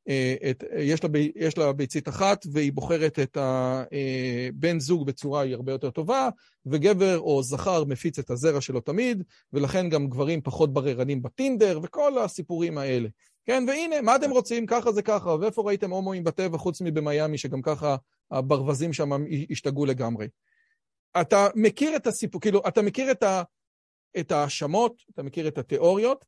[0.09, 5.41] אה, את, יש, לה, יש לה ביצית אחת והיא בוחרת את הבן אה, זוג בצורה
[5.41, 6.29] היא הרבה יותר טובה,
[6.67, 9.23] וגבר או זכר מפיץ את הזרע שלו תמיד,
[9.53, 13.09] ולכן גם גברים פחות בררנים בטינדר, וכל הסיפורים האלה.
[13.47, 14.67] כן, והנה, מה אתם רוצים?
[14.67, 17.97] ככה זה ככה, ואיפה ראיתם הומואים בטבע חוץ מבמיאמי, שגם ככה
[18.31, 19.11] הברווזים שם
[19.51, 20.29] השתגעו לגמרי.
[21.21, 23.43] אתה מכיר את הסיפור, כאילו, אתה מכיר את, ה,
[24.19, 26.25] את ההאשמות, אתה מכיר את התיאוריות,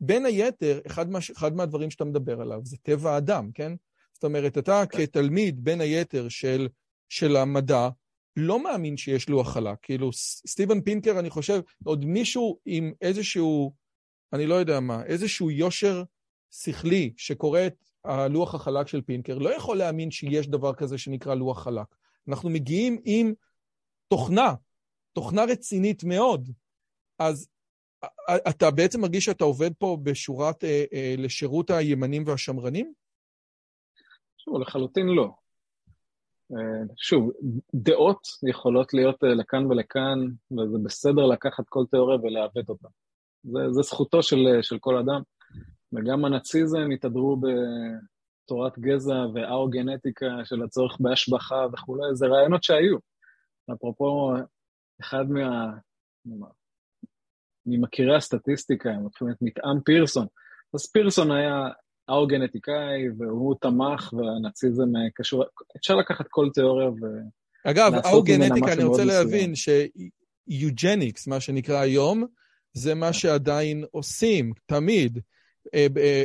[0.00, 3.72] בין היתר, אחד, מה, אחד מהדברים שאתה מדבר עליו זה טבע האדם, כן?
[4.12, 6.68] זאת אומרת, אתה כתלמיד, בין היתר של,
[7.08, 7.88] של המדע,
[8.36, 9.78] לא מאמין שיש לוח חלק.
[9.82, 10.12] כאילו,
[10.46, 13.72] סטיבן פינקר, אני חושב, עוד מישהו עם איזשהו,
[14.32, 16.02] אני לא יודע מה, איזשהו יושר
[16.52, 17.74] שכלי שקורא את
[18.04, 21.86] הלוח החלק של פינקר, לא יכול להאמין שיש דבר כזה שנקרא לוח חלק.
[22.28, 23.32] אנחנו מגיעים עם
[24.08, 24.54] תוכנה,
[25.12, 26.48] תוכנה רצינית מאוד.
[27.18, 27.48] אז
[28.48, 32.92] אתה בעצם מרגיש שאתה עובד פה בשורת, אה, אה, לשירות הימנים והשמרנים?
[34.38, 35.30] שוב, לחלוטין לא.
[36.52, 37.30] אה, שוב,
[37.74, 40.18] דעות יכולות להיות אה, לכאן ולכאן,
[40.52, 42.88] וזה בסדר לקחת כל תיאוריה ולעוות אותה.
[43.44, 45.22] זה, זה זכותו של, אה, של כל אדם.
[45.92, 52.96] וגם הנאציזם התהדרו בתורת גזע ואו-גנטיקה של הצורך בהשבחה וכולי, זה רעיונות שהיו.
[53.74, 54.32] אפרופו,
[55.00, 55.72] אחד מה...
[57.66, 60.26] ממכירי הסטטיסטיקה, הם לוקחים את מתאם פירסון.
[60.74, 61.68] אז פירסון היה
[62.08, 64.84] האו-גנטיקאי, והוא תמך, והנאציזם
[65.14, 65.44] קשור...
[65.76, 66.96] אפשר לקחת כל תיאוריה ו...
[67.64, 72.26] אגב, האו-גנטיקה, אני רוצה להבין שיוג'ניקס, מה שנקרא היום,
[72.72, 75.18] זה מה שעדיין עושים, תמיד.
[75.74, 76.24] אה, אה,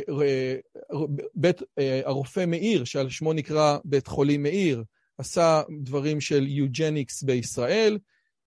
[1.34, 4.84] בית, אה, הרופא מאיר, שעל שמו נקרא בית חולים מאיר,
[5.18, 7.98] עשה דברים של יוג'ניקס בישראל,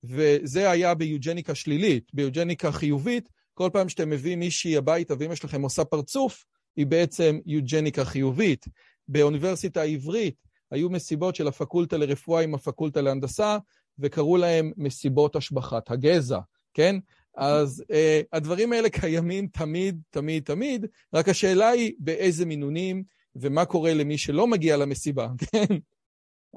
[0.04, 2.14] וזה היה ביוג'ניקה שלילית.
[2.14, 8.06] ביוג'ניקה חיובית, כל פעם שאתם מביאים מישהי הביתה ואמא שלכם עושה פרצוף, היא בעצם יוג'ניקה
[8.06, 8.66] חיובית.
[9.08, 10.36] באוניברסיטה העברית
[10.72, 13.58] היו מסיבות של הפקולטה לרפואה עם הפקולטה להנדסה,
[14.00, 16.40] וקראו להם מסיבות השבחת הגזע,
[16.74, 16.96] כן?
[17.38, 23.04] אז uh, הדברים האלה קיימים תמיד, תמיד, תמיד, רק השאלה היא באיזה מינונים
[23.36, 25.76] ומה קורה למי שלא מגיע למסיבה, כן?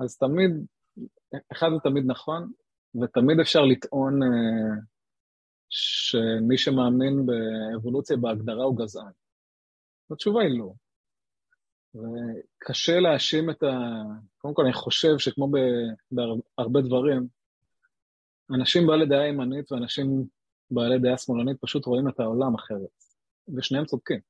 [0.05, 0.51] אז תמיד,
[1.53, 2.53] אחד זה תמיד נכון,
[3.03, 4.27] ותמיד אפשר לטעון uh,
[5.69, 9.13] שמי שמאמין באבולוציה בהגדרה הוא גזען.
[10.11, 10.73] התשובה היא לא.
[11.95, 13.79] וקשה להאשים את ה...
[14.39, 15.51] קודם כל, אני חושב שכמו
[16.11, 17.27] בהרבה דברים,
[18.55, 20.25] אנשים בעלי דעה ימנית ואנשים
[20.71, 22.89] בעלי דעה שמאלנית פשוט רואים את העולם אחרת,
[23.57, 24.21] ושניהם צודקים.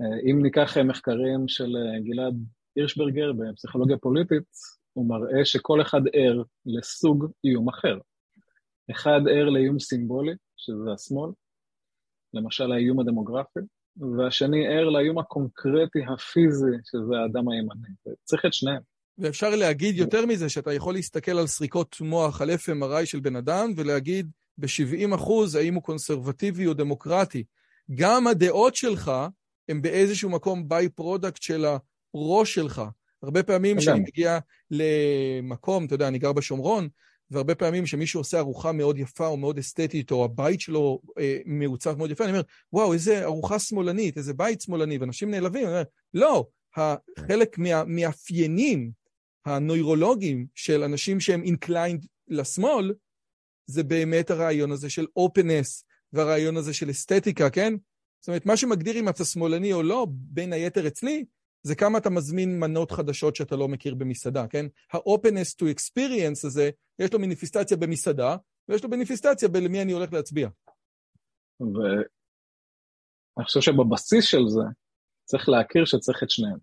[0.00, 2.34] אה, אם ניקח אה, מחקרים של אה, גלעד
[2.76, 4.44] הירשברגר בפסיכולוגיה פוליטית,
[4.92, 7.98] הוא מראה שכל אחד ער לסוג איום אחר.
[8.90, 11.30] אחד ער לאיום סימבולי, שזה השמאל,
[12.34, 13.60] למשל האיום הדמוגרפי,
[14.18, 18.16] והשני ער לאיום הקונקרטי הפיזי, שזה האדם הימני.
[18.24, 18.82] צריך את שניהם.
[19.18, 23.72] ואפשר להגיד יותר מזה, שאתה יכול להסתכל על סריקות מוח, על FMRI של בן אדם,
[23.76, 27.44] ולהגיד, ב-70 אחוז האם הוא קונסרבטיבי או דמוקרטי.
[27.94, 29.12] גם הדעות שלך
[29.68, 31.66] הן באיזשהו מקום by-product של
[32.14, 32.82] הראש שלך.
[33.22, 34.38] הרבה פעמים כשאני מגיע
[34.70, 36.88] למקום, אתה יודע, אני גר בשומרון,
[37.30, 41.98] והרבה פעמים כשמישהו עושה ארוחה מאוד יפה או מאוד אסתטית, או הבית שלו אה, מעוצב
[41.98, 42.42] מאוד יפה, אני אומר,
[42.72, 45.82] וואו, איזה ארוחה שמאלנית, איזה בית שמאלני, ואנשים נעלבים, אני אומר,
[46.14, 46.46] לא,
[47.18, 48.90] חלק מהמאפיינים
[49.44, 52.92] הנוירולוגיים של אנשים שהם inclined לשמאל,
[53.70, 57.74] זה באמת הרעיון הזה של אופנס, והרעיון הזה של אסתטיקה, כן?
[58.20, 61.24] זאת אומרת, מה שמגדיר אם אתה שמאלני או לא, בין היתר אצלי,
[61.62, 64.66] זה כמה אתה מזמין מנות חדשות שאתה לא מכיר במסעדה, כן?
[64.92, 68.36] ה-openness to experience הזה, יש לו מניפיסטציה במסעדה,
[68.68, 70.48] ויש לו מניפיסטציה בלמי אני הולך להצביע.
[71.60, 72.04] ואני
[73.44, 74.64] חושב שבבסיס של זה,
[75.24, 76.58] צריך להכיר שצריך את שניהם.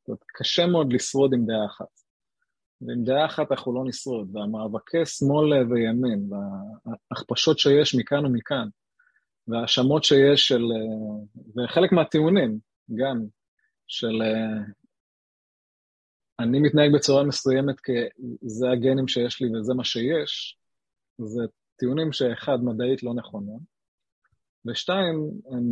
[0.00, 2.07] זאת אומרת, קשה מאוד לשרוד עם דעה אחת.
[2.80, 8.68] ועם דעה אחת אנחנו לא נשרוד, והמאבקי שמאל וימין, וההכפשות שיש מכאן ומכאן,
[9.48, 10.62] וההאשמות שיש של...
[11.56, 12.58] וחלק מהטיעונים,
[12.94, 13.24] גם,
[13.86, 14.22] של
[16.38, 17.92] אני מתנהג בצורה מסוימת כי
[18.42, 20.58] זה הגנים שיש לי וזה מה שיש,
[21.18, 21.42] זה
[21.76, 23.58] טיעונים שאחד, מדעית לא נכונים,
[24.66, 25.70] ושתיים, הם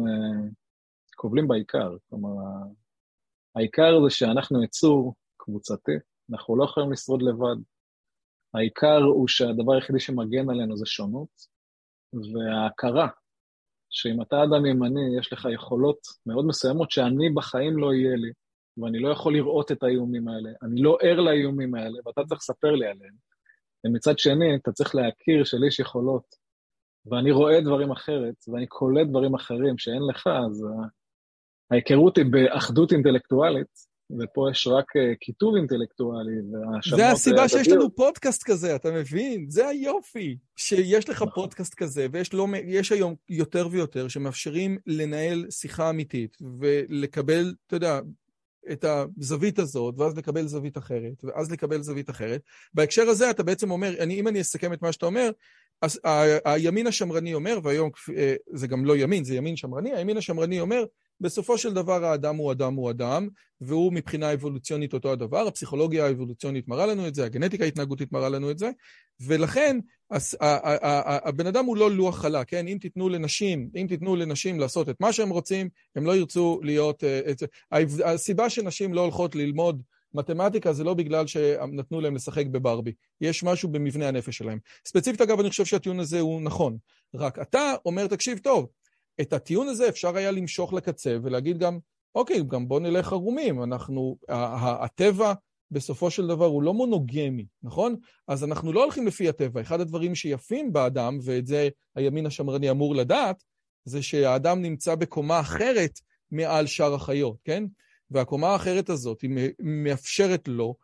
[1.17, 1.97] קובלים בעיקר.
[2.09, 2.29] כלומר,
[3.55, 5.93] העיקר זה שאנחנו יצור קבוצתי,
[6.31, 7.57] אנחנו לא יכולים לשרוד לבד.
[8.55, 11.29] העיקר הוא שהדבר היחידי שמגן עלינו זה שונות,
[12.13, 13.09] וההכרה
[13.91, 18.31] שאם אתה אדם ימני, יש לך יכולות מאוד מסוימות שאני בחיים לא יהיה לי,
[18.77, 22.71] ואני לא יכול לראות את האיומים האלה, אני לא ער לאיומים האלה, ואתה צריך לספר
[22.71, 23.15] לי עליהם.
[23.87, 26.25] ומצד שני, אתה צריך להכיר שלי יש יכולות,
[27.07, 30.67] ואני רואה דברים אחרת, ואני קולט דברים אחרים שאין לך, אז
[31.71, 35.15] ההיכרות היא באחדות אינטלקטואלית, ופה יש רק אה,
[35.57, 36.99] אינטלקטואלי, והאשמות...
[36.99, 39.47] זה הסיבה שיש לנו פודקאסט כזה, אתה מבין?
[39.49, 41.29] זה היופי, שיש לך נכון.
[41.35, 42.47] פודקאסט כזה, ויש לא,
[42.91, 48.01] היום יותר ויותר שמאפשרים לנהל שיחה אמיתית, ולקבל, אתה יודע,
[48.73, 52.41] את הזווית הזאת, ואז לקבל זווית אחרת, ואז לקבל זווית אחרת.
[52.75, 55.31] בהקשר הזה אתה בעצם אומר, אני, אם אני אסכם את מה שאתה אומר,
[55.83, 56.01] אז
[56.45, 60.85] הימין השמרני אומר, והיום אה, זה גם לא ימין, זה ימין שמרני, הימין השמרני אומר,
[61.21, 63.29] בסופו של דבר האדם הוא אדם הוא אדם,
[63.61, 68.51] והוא מבחינה אבולוציונית אותו הדבר, הפסיכולוגיה האבולוציונית מראה לנו את זה, הגנטיקה ההתנהגותית מראה לנו
[68.51, 68.71] את זה,
[69.21, 69.79] ולכן
[71.25, 72.69] הבן אדם הוא לא לוח חלק, כן?
[72.69, 77.05] אם תיתנו לנשים, אם תיתנו לנשים לעשות את מה שהם רוצים, הם לא ירצו להיות...
[77.05, 77.21] אה,
[78.05, 79.83] הסיבה שנשים לא הולכות ללמוד
[80.15, 84.59] מתמטיקה זה לא בגלל שנתנו להם לשחק בברבי, יש משהו במבנה הנפש שלהם.
[84.87, 86.77] ספציפית אגב, אני חושב שהטיעון הזה הוא נכון,
[87.15, 88.67] רק אתה אומר, תקשיב טוב,
[89.21, 91.79] את הטיעון הזה אפשר היה למשוך לקצה ולהגיד גם,
[92.15, 95.33] אוקיי, גם בוא נלך ערומים, אנחנו, הטבע
[95.71, 97.97] בסופו של דבר הוא לא מונוגמי, נכון?
[98.29, 99.61] אז אנחנו לא הולכים לפי הטבע.
[99.61, 103.43] אחד הדברים שיפים באדם, ואת זה הימין השמרני אמור לדעת,
[103.85, 106.01] זה שהאדם נמצא בקומה אחרת
[106.31, 107.65] מעל שאר החיות, כן?
[108.11, 110.75] והקומה האחרת הזאת היא מאפשרת לו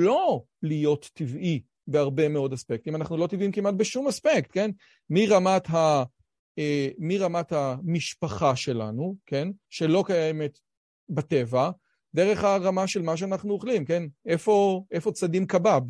[0.00, 2.94] לא להיות טבעי בהרבה מאוד אספקטים.
[2.94, 4.70] אנחנו לא טבעיים כמעט בשום אספקט, כן?
[5.10, 6.02] מרמת ה...
[6.58, 9.48] אה, מרמת המשפחה שלנו, כן?
[9.70, 10.58] שלא קיימת
[11.08, 11.70] בטבע,
[12.14, 14.02] דרך הרמה של מה שאנחנו אוכלים, כן?
[14.26, 15.82] איפה, איפה צדים קבב?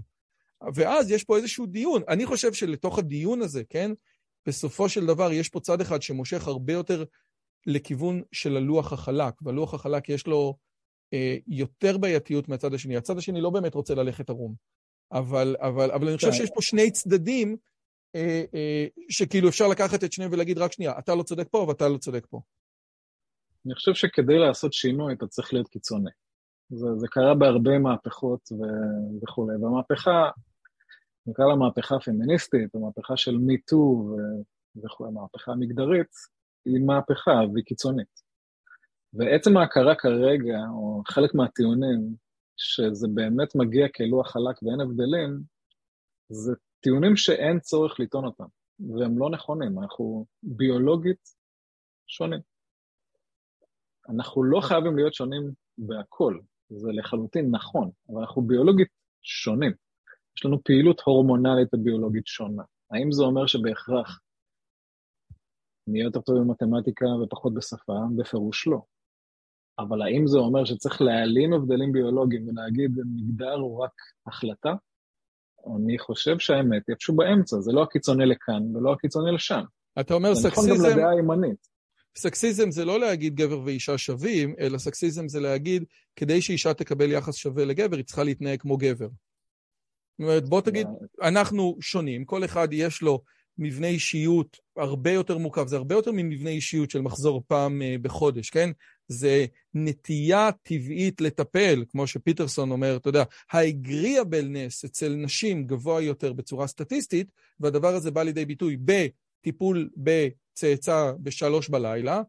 [0.75, 2.03] ואז יש פה איזשהו דיון.
[2.09, 3.91] אני חושב שלתוך הדיון הזה, כן?
[4.47, 7.05] בסופו של דבר יש פה צד אחד שמושך הרבה יותר
[7.67, 10.57] לכיוון של הלוח החלק, והלוח החלק יש לו
[11.13, 12.97] אה, יותר בעייתיות מהצד השני.
[12.97, 14.55] הצד השני לא באמת רוצה ללכת ערום,
[15.13, 16.37] אבל, אבל, אבל אני חושב כן.
[16.37, 17.57] שיש פה שני צדדים
[19.09, 22.27] שכאילו אפשר לקחת את שניהם ולהגיד רק שנייה, אתה לא צודק פה ואתה לא צודק
[22.31, 22.41] פה.
[23.67, 26.11] אני חושב שכדי לעשות שינוי אתה צריך להיות קיצוני.
[26.69, 30.31] זה, זה קרה בהרבה מהפכות ו- וכולי, והמהפכה,
[31.27, 36.11] נקרא לה מהפכה פמיניסטית, המהפכה של מיטו ו- וכולי, המהפכה המגדרית,
[36.65, 38.25] היא מהפכה והיא קיצונית.
[39.13, 42.15] ועצם ההכרה כרגע, או חלק מהטיעונים,
[42.57, 45.41] שזה באמת מגיע כלוח חלק ואין הבדלים,
[46.29, 46.53] זה
[46.85, 48.45] טיעונים שאין צורך לטעון אותם,
[48.81, 51.29] והם לא נכונים, אנחנו ביולוגית
[52.07, 52.41] שונים.
[54.09, 56.39] אנחנו לא חייבים להיות שונים בהכל,
[56.71, 58.89] זה לחלוטין נכון, אבל אנחנו ביולוגית
[59.23, 59.73] שונים.
[60.37, 62.63] יש לנו פעילות הורמונלית וביולוגית שונה.
[62.91, 64.21] האם זה אומר שבהכרח
[65.87, 67.93] נהיה יותר טוב במתמטיקה ופחות בשפה?
[68.17, 68.81] בפירוש לא.
[69.79, 73.93] אבל האם זה אומר שצריך להעלים הבדלים ביולוגיים ולהגיד מגדר הוא רק
[74.27, 74.75] החלטה?
[75.77, 79.63] אני חושב שהאמת היא איפשהו באמצע, זה לא הקיצוני לכאן ולא הקיצוני לשם.
[80.01, 80.67] אתה אומר סקסיזם...
[80.67, 81.75] זה נכון גם לדעה הימנית.
[82.17, 85.85] סקסיזם זה לא להגיד גבר ואישה שווים, אלא סקסיזם זה להגיד,
[86.17, 89.09] כדי שאישה תקבל יחס שווה לגבר, היא צריכה להתנהג כמו גבר.
[89.09, 90.87] זאת אומרת, בוא תגיד,
[91.23, 93.23] אנחנו שונים, כל אחד יש לו
[93.59, 98.51] מבנה אישיות הרבה יותר מורכב, זה הרבה יותר ממבנה אישיות של מחזור פעם uh, בחודש,
[98.51, 98.71] כן?
[99.09, 106.67] זה נטייה טבעית לטפל, כמו שפיטרסון אומר, אתה יודע, האגריאבלנס אצל נשים גבוה יותר בצורה
[106.67, 107.31] סטטיסטית,
[107.61, 112.23] והדבר הזה בא לידי ביטוי בטיפול בצאצא בשלוש בלילה,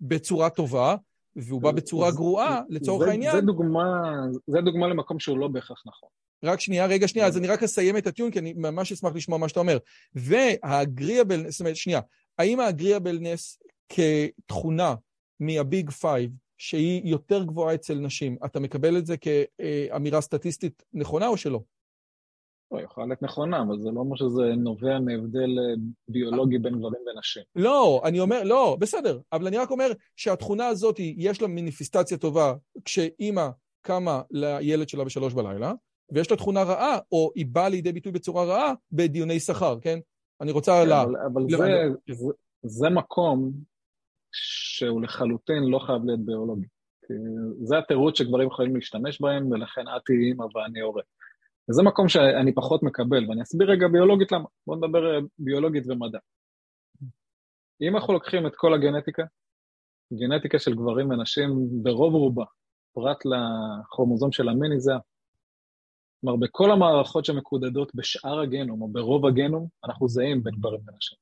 [0.00, 0.96] בצורה טובה,
[1.36, 3.34] והוא בא בצורה גרועה, לצורך זה, העניין.
[3.34, 4.02] זה דוגמה,
[4.46, 6.08] זה דוגמה למקום שהוא לא בהכרח נכון.
[6.44, 9.38] רק שנייה, רגע, שנייה, אז אני רק אסיים את הטיעון, כי אני ממש אשמח לשמוע
[9.38, 9.78] מה שאתה אומר.
[10.14, 12.00] וה agreeableness, זאת אומרת, שנייה,
[12.38, 14.94] האם ה agreeableness כתכונה
[15.40, 21.26] מה Big Five, שהיא יותר גבוהה אצל נשים, אתה מקבל את זה כאמירה סטטיסטית נכונה
[21.26, 21.60] או שלא?
[22.72, 25.74] לא, יכולה להיות נכונה, אבל זה לא אומר שזה נובע מהבדל אה,
[26.08, 27.42] ביולוגי בין גברים ונשים.
[27.56, 32.54] לא, אני אומר, לא, בסדר, אבל אני רק אומר שהתכונה הזאת, יש לה מניפיסטציה טובה
[32.84, 33.48] כשאימא
[33.82, 35.72] קמה לילד שלה בשלוש בלילה,
[36.12, 39.98] ויש לה תכונה רעה, או היא באה לידי ביטוי בצורה רעה, בדיוני שכר, כן?
[40.40, 41.02] אני רוצה כן, לה...
[41.02, 41.56] אבל, אבל זה,
[42.14, 42.32] זה,
[42.62, 43.52] זה מקום
[44.32, 46.66] שהוא לחלוטין לא חייב להיות ביולוגי.
[47.62, 51.02] זה התירוץ שגברים יכולים להשתמש בהם, ולכן את תהיי אימא ואני הורה.
[51.70, 54.44] וזה מקום שאני פחות מקבל, ואני אסביר רגע ביולוגית למה.
[54.66, 56.18] בואו נדבר אה, ביולוגית ומדע.
[57.82, 59.22] אם אנחנו לוקחים את כל הגנטיקה,
[60.12, 61.48] גנטיקה של גברים ונשים
[61.82, 62.44] ברוב רובה,
[62.94, 64.92] פרט לכרומוזום של המיני זה
[66.20, 71.18] כלומר, בכל המערכות שמקודדות בשאר הגנום, או ברוב הגנום, אנחנו זהים בין גברים ונשים.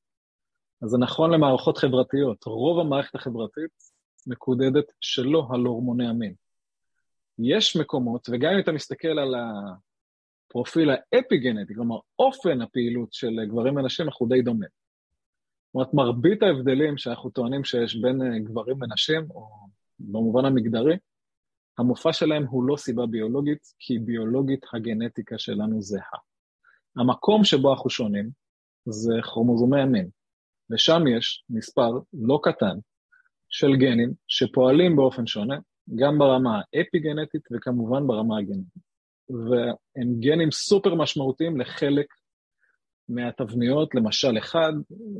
[0.81, 2.43] אז זה נכון למערכות חברתיות.
[2.43, 3.71] רוב המערכת החברתית
[4.27, 6.33] מקודדת שלא על הורמוני המין.
[7.39, 9.35] יש מקומות, וגם אם אתה מסתכל על
[10.47, 14.69] הפרופיל האפי-גנטי, כלומר, אופן הפעילות של גברים ונשים, אנחנו די דומים.
[15.67, 19.49] זאת אומרת, מרבית ההבדלים שאנחנו טוענים שיש בין גברים ונשים, או
[19.99, 20.97] במובן המגדרי,
[21.79, 26.19] המופע שלהם הוא לא סיבה ביולוגית, כי ביולוגית הגנטיקה שלנו זהה.
[26.97, 28.29] המקום שבו אנחנו שונים
[28.85, 30.09] זה כרומוזומי המין,
[30.71, 32.77] ושם יש מספר לא קטן
[33.49, 35.57] של גנים שפועלים באופן שונה,
[35.95, 38.83] גם ברמה האפי-גנטית וכמובן ברמה הגנטית.
[39.29, 42.05] והם גנים סופר משמעותיים לחלק
[43.09, 44.73] מהתבניות, למשל אחד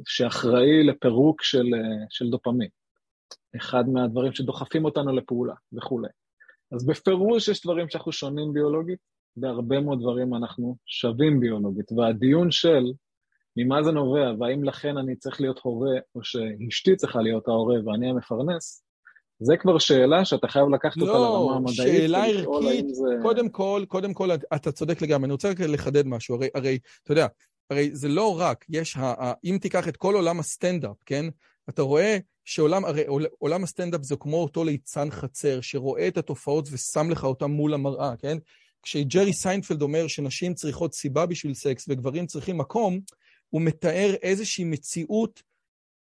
[0.07, 1.65] שאחראי לפירוק של,
[2.09, 2.69] של דופמין,
[3.57, 6.09] אחד מהדברים שדוחפים אותנו לפעולה וכולי.
[6.71, 8.99] אז בפירוש יש דברים שאנחנו שונים ביולוגית,
[9.35, 12.83] בהרבה מאוד דברים אנחנו שווים ביולוגית, והדיון של
[13.57, 18.09] ממה זה נובע, והאם לכן אני צריך להיות הורה, או שאשתי צריכה להיות ההורה ואני
[18.09, 18.83] המפרנס,
[19.39, 21.79] זה כבר שאלה שאתה חייב לקחת לא, אותה לרמה המדעית.
[21.79, 23.09] לא, שאלה ערכית, זה...
[23.21, 25.25] קודם כל, קודם כל, אתה צודק לגמרי.
[25.25, 27.27] אני רוצה רק לחדד משהו, הרי, הרי, אתה יודע,
[27.69, 28.97] הרי זה לא רק, יש,
[29.45, 31.25] אם תיקח את כל עולם הסטנדאפ, כן?
[31.69, 32.17] אתה רואה
[32.49, 33.03] שעולם, הרי
[33.39, 38.15] עולם הסטנדאפ זה כמו אותו ליצן חצר, שרואה את התופעות ושם לך אותן מול המראה,
[38.17, 38.37] כן?
[38.83, 42.99] כשג'רי סיינפלד אומר שנשים צריכות סיבה בשביל סקס וגברים צריכים מקום,
[43.49, 45.43] הוא מתאר איזושהי מציאות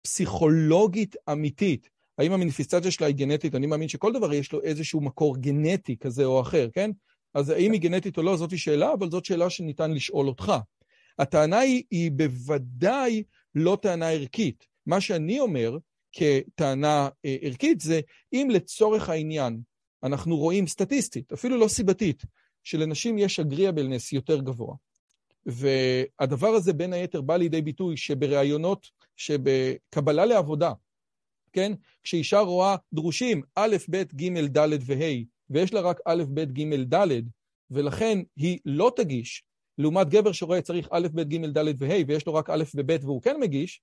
[0.03, 1.89] פסיכולוגית אמיתית.
[2.19, 3.55] האם המניפיסטציה שלה היא גנטית?
[3.55, 6.91] אני מאמין שכל דבר יש לו איזשהו מקור גנטי כזה או אחר, כן?
[7.35, 10.53] אז האם היא גנטית או לא, זאתי שאלה, אבל זאת שאלה שניתן לשאול אותך.
[11.19, 13.23] הטענה היא, היא בוודאי
[13.55, 14.67] לא טענה ערכית.
[14.87, 15.79] מה שאני אומר,
[16.13, 18.01] כטענה אה, ערכית זה
[18.33, 19.61] אם לצורך העניין
[20.03, 22.23] אנחנו רואים סטטיסטית, אפילו לא סיבתית,
[22.65, 24.75] שלנשים יש אגריאבלנס יותר גבוה.
[25.47, 28.87] והדבר הזה בין היתר בא לידי ביטוי שבראיונות,
[29.17, 30.73] שבקבלה לעבודה,
[31.53, 31.73] כן?
[32.03, 35.15] כשאישה רואה דרושים א', ב', ג', ד' וה',
[35.51, 37.23] ויש לה רק א', ב', ג', ד',
[37.71, 39.45] ולכן היא לא תגיש,
[39.79, 43.23] לעומת גבר שרואה צריך א', ב', ג', ד' וה', ויש לו רק א' וב' והוא
[43.23, 43.81] כן מגיש,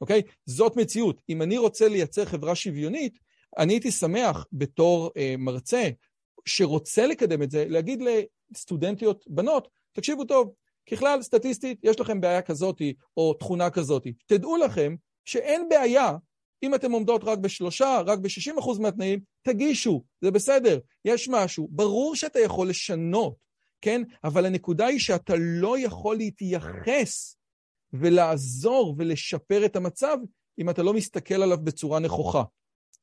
[0.00, 0.22] אוקיי?
[0.46, 1.20] זאת מציאות.
[1.28, 3.18] אם אני רוצה לייצר חברה שוויונית,
[3.58, 5.88] אני הייתי שמח בתור אה, מרצה
[6.44, 8.02] שרוצה לקדם את זה, להגיד
[8.52, 10.52] לסטודנטיות בנות, תקשיבו טוב,
[10.90, 12.82] ככלל, סטטיסטית, יש לכם בעיה כזאת
[13.16, 14.06] או תכונה כזאת.
[14.26, 14.94] תדעו לכם
[15.24, 16.12] שאין בעיה
[16.62, 21.68] אם אתם עומדות רק בשלושה, רק ב-60% מהתנאים, תגישו, זה בסדר, יש משהו.
[21.70, 23.34] ברור שאתה יכול לשנות,
[23.80, 24.02] כן?
[24.24, 27.35] אבל הנקודה היא שאתה לא יכול להתייחס
[28.00, 30.18] ולעזור ולשפר את המצב
[30.58, 32.42] אם אתה לא מסתכל עליו בצורה נכוחה.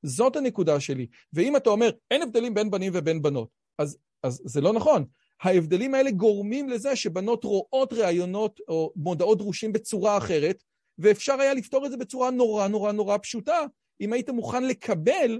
[0.04, 1.08] זאת הנקודה שלי.
[1.34, 3.50] ואם אתה אומר, אין הבדלים בין בנים ובין בנות,
[3.80, 5.06] אז, אז זה לא נכון.
[5.42, 10.64] ההבדלים האלה גורמים לזה שבנות רואות ראיונות או מודעות דרושים בצורה אחרת,
[10.98, 13.60] ואפשר היה לפתור את זה בצורה נורא נורא נורא פשוטה,
[14.02, 15.40] אם היית מוכן לקבל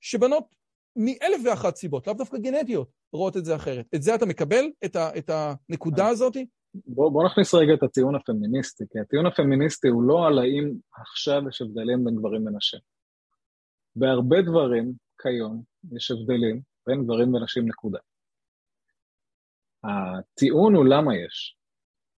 [0.00, 0.54] שבנות
[0.96, 3.86] מאלף ואחת סיבות, לאו דווקא גנטיות, רואות את זה אחרת.
[3.94, 4.64] את זה אתה מקבל?
[4.84, 6.36] את, ה, את הנקודה הזאת?
[6.86, 11.48] בוא, בוא נכניס רגע את הטיעון הפמיניסטי, כי הטיעון הפמיניסטי הוא לא על האם עכשיו
[11.48, 12.80] יש הבדלים בין גברים ונשים.
[13.96, 14.92] בהרבה דברים
[15.22, 17.98] כיום יש הבדלים בין גברים ונשים נקודה.
[19.84, 21.56] הטיעון הוא למה יש,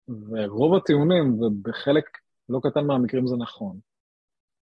[0.08, 2.04] ורוב הטיעונים, ובחלק
[2.48, 3.78] לא קטן מהמקרים זה נכון,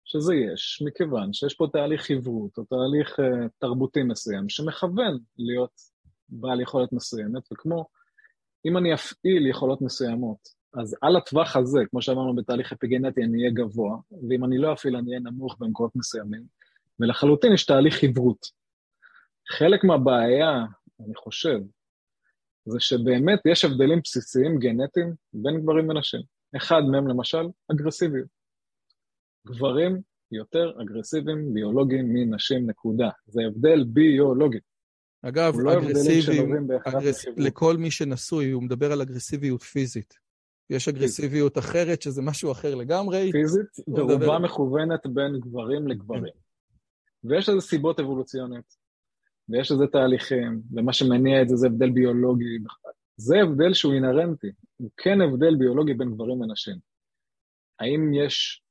[0.06, 5.82] שזה יש מכיוון שיש פה תהליך חברות או תהליך uh, תרבותי מסוים שמכוון להיות
[6.30, 7.86] בעל יכולת מסוימת, וכמו
[8.66, 10.38] אם אני אפעיל יכולות מסוימות,
[10.74, 13.98] אז על הטווח הזה, כמו שאמרנו בתהליך אפיגנטי, אני אהיה גבוה,
[14.30, 16.44] ואם אני לא אפעיל אני אהיה נמוך במקומות מסוימים,
[17.00, 18.46] ולחלוטין יש תהליך חברות.
[19.50, 20.66] חלק מהבעיה,
[21.06, 21.60] אני חושב,
[22.66, 26.22] זה שבאמת יש הבדלים בסיסיים גנטיים בין גברים ונשים.
[26.58, 28.28] אחד מהם למשל, אגרסיביות.
[29.48, 30.02] גברים
[30.32, 33.10] יותר אגרסיביים ביולוגיים מנשים, נקודה.
[33.26, 34.60] זה הבדל ביולוגי.
[35.28, 36.40] אגב, לא אגרסיבי,
[36.86, 37.26] אגרס...
[37.38, 40.14] לכל מי שנשוי, הוא מדבר על אגרסיביות פיזית.
[40.70, 43.32] יש אגרסיביות אחרת, שזה משהו אחר לגמרי.
[43.32, 46.34] פיזית, הוא מדבר- מכוונת בין גברים לגברים.
[47.24, 48.66] ויש לזה סיבות אבולוציוניות,
[49.50, 52.58] ויש לזה תהליכים, ומה שמניע את זה זה הבדל ביולוגי.
[53.18, 56.76] זה הבדל שהוא אינהרנטי, הוא כן הבדל ביולוגי בין גברים לנשים.
[57.80, 58.64] האם יש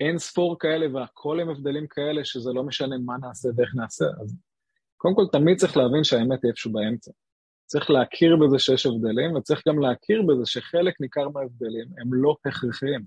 [0.00, 4.04] אין ספור כאלה והכל הם הבדלים כאלה שזה לא משנה מה נעשה ואיך נעשה?
[4.22, 4.36] אז
[4.96, 7.10] קודם כל תמיד צריך להבין שהאמת היא איפשהו באמצע.
[7.66, 13.04] צריך להכיר בזה שיש הבדלים, וצריך גם להכיר בזה שחלק ניכר מההבדלים הם לא הכרחיים.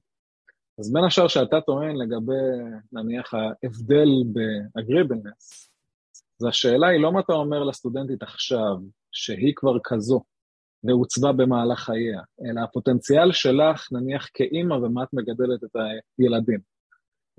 [0.79, 2.33] אז בין השאר שאתה טוען לגבי,
[2.91, 5.69] נניח, ההבדל באגריבלנס,
[6.41, 8.77] אז השאלה היא לא מה אתה אומר לסטודנטית עכשיו,
[9.11, 10.23] שהיא כבר כזו,
[10.83, 15.75] ועוצבה במהלך חייה, אלא הפוטנציאל שלך, נניח כאימא, ומה את מגדלת את
[16.19, 16.59] הילדים.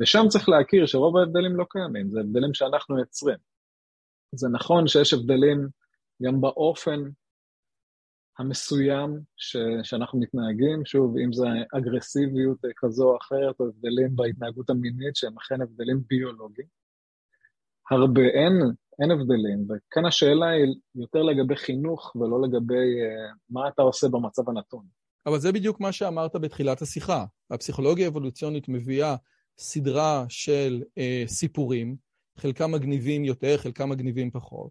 [0.00, 3.36] ושם צריך להכיר שרוב ההבדלים לא קיימים, זה הבדלים שאנחנו יוצרים.
[4.32, 5.68] זה נכון שיש הבדלים
[6.22, 7.00] גם באופן
[8.38, 11.46] המסוים ש, שאנחנו מתנהגים, שוב, אם זה
[11.78, 16.68] אגרסיביות כזו או אחרת, או הבדלים בהתנהגות המינית, שהם אכן הבדלים ביולוגיים.
[17.90, 18.52] הרבה, אין,
[19.02, 24.48] אין הבדלים, וכאן השאלה היא יותר לגבי חינוך ולא לגבי uh, מה אתה עושה במצב
[24.48, 24.84] הנתון.
[25.26, 27.24] אבל זה בדיוק מה שאמרת בתחילת השיחה.
[27.50, 29.16] הפסיכולוגיה האבולוציונית מביאה
[29.58, 31.96] סדרה של אה, סיפורים,
[32.40, 34.70] חלקם מגניבים יותר, חלקם מגניבים פחות,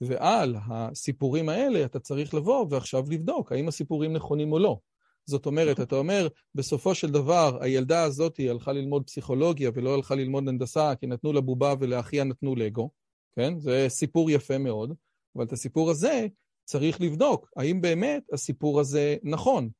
[0.00, 4.78] ועל הסיפורים האלה אתה צריך לבוא ועכשיו לבדוק האם הסיפורים נכונים או לא.
[5.26, 10.14] זאת אומרת, אתה אומר, בסופו של דבר, הילדה הזאת היא הלכה ללמוד פסיכולוגיה ולא הלכה
[10.14, 12.90] ללמוד הנדסה, כי נתנו לה בובה ולאחיה נתנו לגו,
[13.32, 13.58] כן?
[13.58, 14.94] זה סיפור יפה מאוד,
[15.36, 16.26] אבל את הסיפור הזה
[16.64, 19.70] צריך לבדוק, האם באמת הסיפור הזה נכון.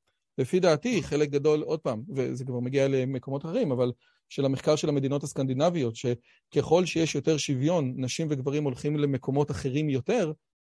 [0.41, 3.93] לפי דעתי, חלק גדול, עוד פעם, וזה כבר מגיע למקומות אחרים, אבל
[4.29, 10.33] של המחקר של המדינות הסקנדינביות, שככל שיש יותר שוויון, נשים וגברים הולכים למקומות אחרים יותר,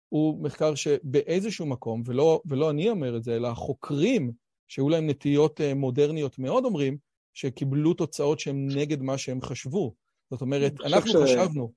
[0.08, 4.32] הוא מחקר שבאיזשהו מקום, ולא, ולא אני אומר את זה, אלא החוקרים
[4.68, 6.98] שהיו להם נטיות מודרניות מאוד אומרים,
[7.34, 9.94] שקיבלו תוצאות שהן נגד מה שהם חשבו.
[10.30, 11.16] זאת אומרת, אנחנו ש...
[11.16, 11.72] חשבנו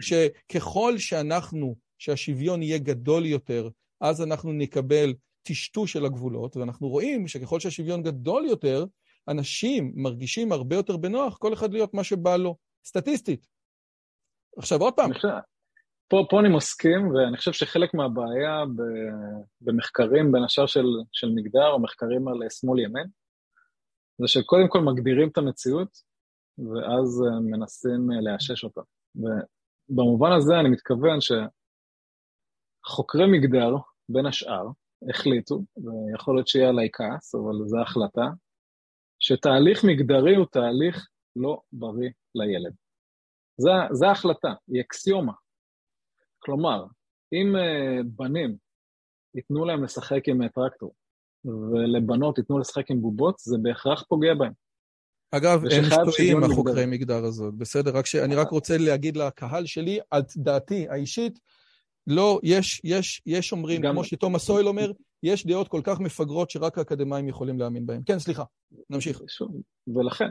[0.00, 3.68] שככל שאנחנו, שהשוויון יהיה גדול יותר,
[4.00, 5.14] אז אנחנו נקבל
[5.46, 8.84] טשטוש של הגבולות, ואנחנו רואים שככל שהשוויון גדול יותר,
[9.28, 13.46] אנשים מרגישים הרבה יותר בנוח, כל אחד להיות מה שבא לו, סטטיסטית.
[14.58, 15.10] עכשיו עוד פעם.
[16.08, 18.64] פה, פה אני מסכים, ואני חושב שחלק מהבעיה
[19.60, 23.06] במחקרים, בין השאר של, של מגדר, או מחקרים על שמאל ימין,
[24.18, 25.88] זה שקודם כל מגדירים את המציאות,
[26.58, 28.80] ואז מנסים לאשש אותה.
[29.16, 31.18] ובמובן הזה אני מתכוון
[32.86, 33.76] שחוקרי מגדר,
[34.08, 34.66] בין השאר,
[35.10, 38.26] החליטו, ויכול להיות שיהיה עליי כעס, אבל זו החלטה,
[39.20, 42.74] שתהליך מגדרי הוא תהליך לא בריא לילד.
[43.92, 45.32] זו ההחלטה, היא אקסיומה.
[46.38, 46.84] כלומר,
[47.32, 48.56] אם uh, בנים
[49.34, 50.94] ייתנו להם לשחק עם טרקטור,
[51.44, 54.52] ולבנות ייתנו לשחק עם בובות, זה בהכרח פוגע בהם.
[55.30, 57.96] אגב, הם שטועים החוקרי מגדר הזאת, בסדר?
[57.96, 61.38] רק שאני רק רוצה להגיד לקהל שלי, על דעתי האישית,
[62.06, 63.92] לא, יש, יש, יש אומרים, גם...
[63.92, 64.92] כמו שתומאס סויל אומר,
[65.22, 68.02] יש דעות כל כך מפגרות שרק האקדמאים יכולים להאמין בהן.
[68.06, 68.44] כן, סליחה,
[68.90, 69.20] נמשיך.
[69.94, 70.28] ולכן,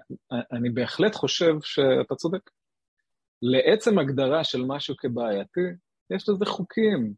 [0.52, 2.50] אני בהחלט חושב שאתה צודק.
[3.42, 5.62] לעצם הגדרה של משהו כבעייתי,
[6.10, 7.14] יש לזה חוקים.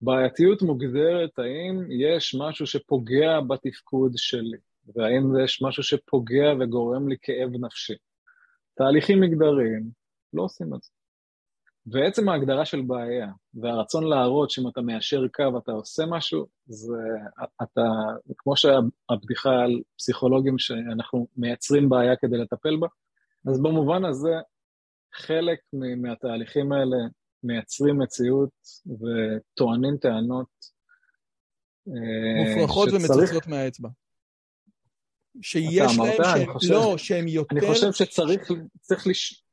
[0.00, 4.58] בעייתיות מוגדרת האם יש משהו שפוגע בתפקוד שלי,
[4.96, 7.94] והאם יש משהו שפוגע וגורם לי כאב נפשי.
[8.74, 9.90] תהליכים מגדריים
[10.32, 10.90] לא עושים את זה.
[11.86, 17.02] ועצם ההגדרה של בעיה, והרצון להראות שאם אתה מיישר קו אתה עושה משהו, זה
[17.62, 17.88] אתה,
[18.38, 22.86] כמו שהבדיחה על פסיכולוגים שאנחנו מייצרים בעיה כדי לטפל בה,
[23.50, 24.32] אז במובן הזה
[25.14, 25.58] חלק
[26.02, 26.96] מהתהליכים האלה
[27.42, 28.50] מייצרים מציאות
[28.86, 30.72] וטוענים טענות
[32.46, 33.10] מופרכות שצריך...
[33.10, 33.88] ומצוצות מהאצבע.
[35.42, 37.56] שיש להם, שהם, חושב, לא, שהם יותר...
[37.56, 39.44] אני חושב שצריך צריך, לש...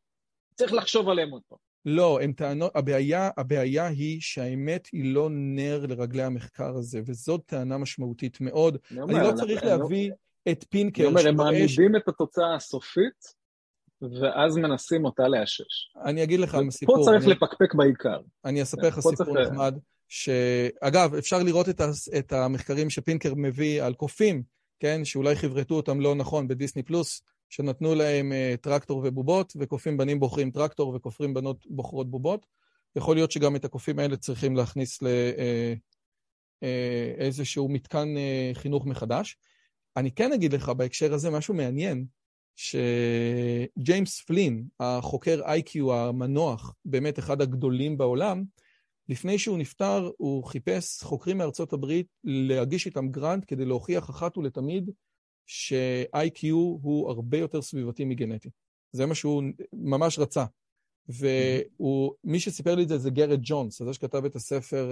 [0.55, 1.68] צריך לחשוב עליהם עוד פעם.
[1.89, 7.77] לא, הם טענות, הבעיה, הבעיה היא שהאמת היא לא נר לרגלי המחקר הזה, וזאת טענה
[7.77, 8.77] משמעותית מאוד.
[8.91, 10.11] אני, אומר, אני לא צריך אני להביא
[10.45, 10.53] אני...
[10.53, 11.03] את פינקר.
[11.03, 13.39] אני אומר, הם מעמידים את התוצאה הסופית,
[14.01, 15.93] ואז מנסים אותה לאשש.
[16.05, 16.97] אני אגיד לך סיפור.
[16.97, 17.31] פה צריך אני...
[17.31, 18.19] לפקפק בעיקר.
[18.45, 19.49] אני אספר לך סיפור צריך...
[19.51, 21.89] נחמד, שאגב, אפשר לראות את, ה...
[22.17, 24.43] את המחקרים שפינקר מביא על קופים,
[24.79, 30.19] כן, שאולי חברתו אותם לא נכון בדיסני פלוס, שנתנו להם uh, טרקטור ובובות, וקופים בנים
[30.19, 32.45] בוחרים טרקטור וכופרים בנות בוחרות בובות.
[32.95, 34.99] יכול להיות שגם את הקופים האלה צריכים להכניס
[36.61, 38.07] לאיזשהו uh, uh, מתקן
[38.53, 39.37] חינוך מחדש.
[39.97, 42.05] אני כן אגיד לך בהקשר הזה משהו מעניין,
[42.55, 48.43] שג'יימס פלין, החוקר איי-קיו המנוח, באמת אחד הגדולים בעולם,
[49.09, 54.89] לפני שהוא נפטר, הוא חיפש חוקרים מארצות הברית להגיש איתם גרנט כדי להוכיח אחת ולתמיד
[55.49, 58.49] ש-IQ הוא הרבה יותר סביבתי מגנטי.
[58.91, 59.43] זה מה שהוא
[59.73, 60.45] ממש רצה.
[61.09, 64.91] ומי שסיפר לי את זה זה גרד ג'ונס, זה שכתב את הספר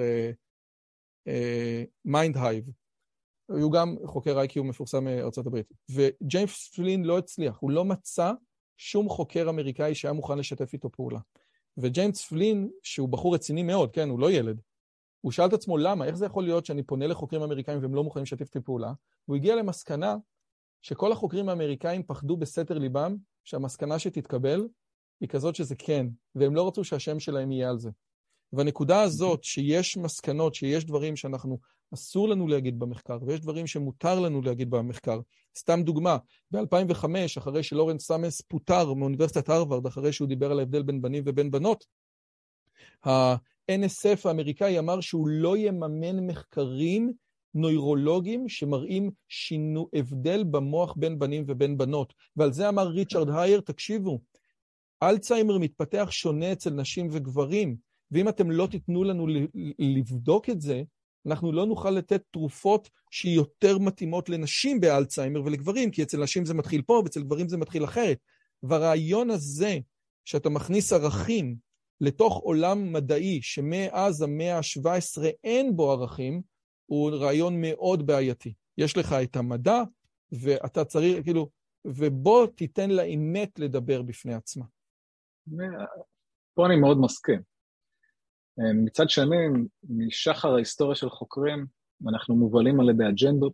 [2.06, 2.68] Hive אה, Mind.
[2.68, 5.73] אה, הוא גם חוקר IQ מפורסם מארצות הברית.
[5.91, 8.31] וג'יימס פלין לא הצליח, הוא לא מצא
[8.77, 11.19] שום חוקר אמריקאי שהיה מוכן לשתף איתו פעולה.
[11.77, 14.61] וג'יימס פלין, שהוא בחור רציני מאוד, כן, הוא לא ילד,
[15.21, 18.03] הוא שאל את עצמו למה, איך זה יכול להיות שאני פונה לחוקרים אמריקאים והם לא
[18.03, 18.93] מוכנים לשתף איתי פעולה?
[19.25, 20.15] הוא הגיע למסקנה
[20.82, 24.68] שכל החוקרים האמריקאים פחדו בסתר ליבם שהמסקנה שתתקבל
[25.22, 27.90] היא כזאת שזה כן, והם לא רצו שהשם שלהם יהיה על זה.
[28.54, 31.60] והנקודה הזאת, שיש מסקנות, שיש דברים שאנחנו,
[31.94, 35.20] אסור לנו להגיד במחקר, ויש דברים שמותר לנו להגיד במחקר.
[35.58, 36.18] סתם דוגמה,
[36.52, 37.06] ב-2005,
[37.38, 41.86] אחרי שלורנס סאמס פוטר מאוניברסיטת הרווארד, אחרי שהוא דיבר על ההבדל בין בנים ובין בנות,
[43.06, 47.14] ה-NSF האמריקאי אמר שהוא לא יממן מחקרים
[47.53, 52.14] נוירולוגיים שמראים שינו הבדל במוח בין בנים ובין בנות.
[52.36, 54.19] ועל זה אמר ריצ'רד הייר, תקשיבו,
[55.03, 57.76] אלצהיימר מתפתח שונה אצל נשים וגברים,
[58.11, 59.28] ואם אתם לא תיתנו לנו
[59.80, 60.84] לבדוק את זה,
[61.28, 66.82] אנחנו לא נוכל לתת תרופות שיותר מתאימות לנשים באלצהיימר ולגברים, כי אצל נשים זה מתחיל
[66.82, 68.18] פה ואצל גברים זה מתחיל אחרת.
[68.64, 69.80] והרעיון הזה,
[70.26, 71.56] שאתה מכניס ערכים
[72.02, 76.41] לתוך עולם מדעי שמאז המאה ה-17 אין בו ערכים,
[76.88, 78.53] הוא רעיון מאוד בעייתי.
[78.77, 79.84] יש לך את המדע,
[80.31, 81.49] ואתה צריך, כאילו,
[81.85, 84.65] ובוא תיתן לאמת לדבר בפני עצמה.
[86.53, 87.41] פה אני מאוד מסכים.
[88.85, 89.35] מצד שני,
[89.89, 91.65] משחר ההיסטוריה של חוקרים,
[92.09, 93.53] אנחנו מובלים על ידי אג'נדות,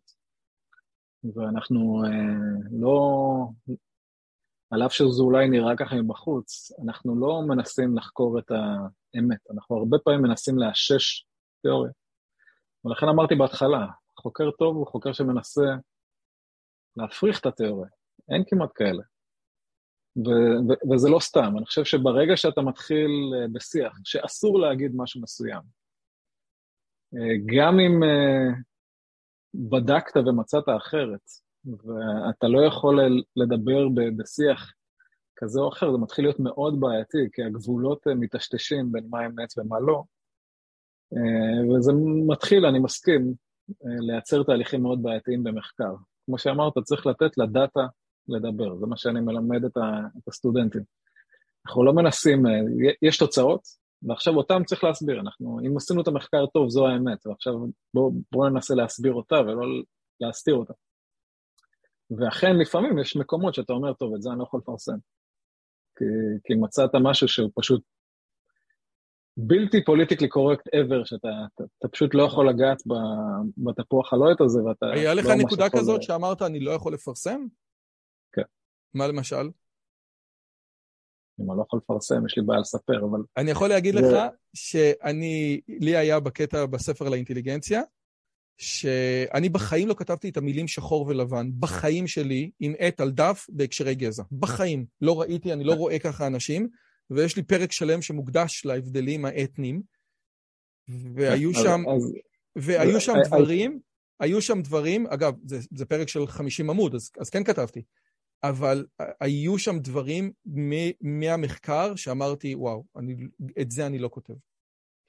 [1.36, 2.10] ואנחנו אה,
[2.72, 2.98] לא,
[4.72, 9.98] על אף שזה אולי נראה ככה מבחוץ, אנחנו לא מנסים לחקור את האמת, אנחנו הרבה
[10.04, 11.26] פעמים מנסים לאשש
[11.62, 11.92] תיאוריה.
[12.86, 13.88] ולכן אמרתי בהתחלה,
[14.20, 15.76] חוקר טוב הוא חוקר שמנסה
[16.98, 17.90] להפריך את התיאוריה,
[18.30, 19.04] אין כמעט כאלה.
[20.18, 25.22] ו- ו- וזה לא סתם, אני חושב שברגע שאתה מתחיל uh, בשיח, שאסור להגיד משהו
[25.22, 25.62] מסוים,
[27.16, 28.58] uh, גם אם uh,
[29.54, 31.22] בדקת ומצאת אחרת,
[31.66, 33.00] ואתה לא יכול
[33.36, 33.88] לדבר
[34.18, 34.74] בשיח
[35.36, 39.80] כזה או אחר, זה מתחיל להיות מאוד בעייתי, כי הגבולות מטשטשים בין מה אמת ומה
[39.80, 40.04] לא,
[41.78, 41.92] וזה
[42.28, 43.34] מתחיל, אני מסכים,
[43.84, 45.96] לייצר תהליכים מאוד בעייתיים במחקר.
[46.26, 47.82] כמו שאמרת, צריך לתת לדאטה
[48.28, 50.82] לדבר, זה מה שאני מלמד את, ה, את הסטודנטים.
[51.66, 52.52] אנחנו לא מנסים, אה,
[53.02, 53.62] יש תוצאות,
[54.04, 55.20] ועכשיו אותם צריך להסביר.
[55.20, 57.54] אנחנו, אם עשינו את המחקר טוב, זו האמת, ועכשיו
[57.94, 59.84] בואו בוא ננסה להסביר אותה ולא
[60.22, 60.74] להסתיר אותה.
[62.18, 64.98] ואכן, לפעמים יש מקומות שאתה אומר, טוב, את זה אני לא יכול לפרסם.
[65.98, 66.06] כי,
[66.44, 67.82] כי מצאת משהו שהוא פשוט
[69.38, 72.84] בלתי פוליטיקלי קורקט ever, שאתה אתה, אתה פשוט לא יכול לגעת
[73.58, 74.86] בתפוח הלוהט הזה, ואתה...
[74.94, 76.02] היה לך לא נקודה כזאת ל...
[76.02, 77.46] שאמרת, אני לא יכול לפרסם?
[78.94, 79.50] מה למשל?
[81.40, 83.20] אני לא יכול לפרסם, יש לי בעיה לספר, אבל...
[83.38, 84.18] אני יכול להגיד לך
[84.54, 87.82] שאני, לי היה בקטע בספר לאינטליגנציה,
[88.58, 93.96] שאני בחיים לא כתבתי את המילים שחור ולבן, בחיים שלי, עם עט על דף בהקשרי
[93.96, 94.24] גזע.
[94.32, 94.86] בחיים.
[95.02, 96.70] לא ראיתי, אני לא רואה ככה אנשים,
[97.10, 99.82] ויש לי פרק שלם שמוקדש להבדלים האתניים,
[100.88, 101.82] והיו שם,
[102.56, 103.80] והיו שם דברים,
[104.20, 107.82] היו שם דברים, אגב, זה, זה פרק של 50 עמוד, אז, אז כן כתבתי.
[108.44, 108.86] אבל
[109.22, 110.32] היו שם דברים
[111.02, 113.16] מהמחקר שאמרתי, וואו, אני,
[113.62, 114.34] את זה אני לא כותב.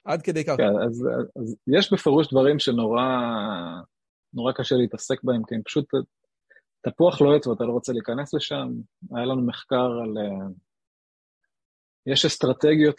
[0.05, 0.55] עד כדי כך.
[0.57, 3.03] כן, אז, אז יש בפירוש דברים שנורא
[4.33, 5.85] נורא קשה להתעסק בהם, כי הם פשוט
[6.81, 8.67] תפוח לוהט ואתה לא רוצה להיכנס לשם.
[9.15, 10.17] היה לנו מחקר על...
[12.07, 12.95] אה, יש אסטרטגיות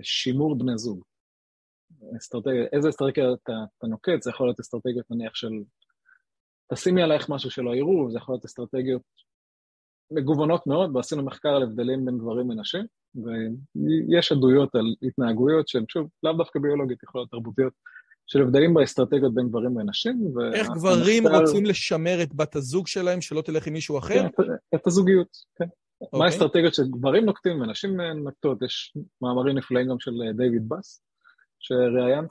[0.00, 1.02] לשימור בני זוג.
[2.16, 5.50] אסטרטגיה, איזה אסטרטגיה אתה, אתה נוקט, זה יכול להיות אסטרטגיות נניח של
[6.72, 9.02] תשימי עלייך משהו שלא יראו, זה יכול להיות אסטרטגיות
[10.12, 16.08] מגוונות מאוד, ועשינו מחקר על הבדלים בין גברים לנשים, ויש עדויות על התנהגויות שהן שוב
[16.22, 17.72] לאו דווקא ביולוגית, יכולות להיות תרבותיות,
[18.26, 20.32] של הבדלים באסטרטגיות בין גברים לנשים.
[20.54, 24.14] איך גברים רוצים לשמר את בת הזוג שלהם, שלא תלך עם מישהו אחר?
[24.14, 24.26] כן,
[24.74, 25.64] את הזוגיות, כן.
[26.00, 26.26] מה אוקיי.
[26.26, 28.62] האסטרטגיות שגברים נוקטים ונשים נוקטות?
[28.62, 31.02] יש מאמרים נפלאים גם של דיוויד בס,
[31.58, 32.30] שראיינת,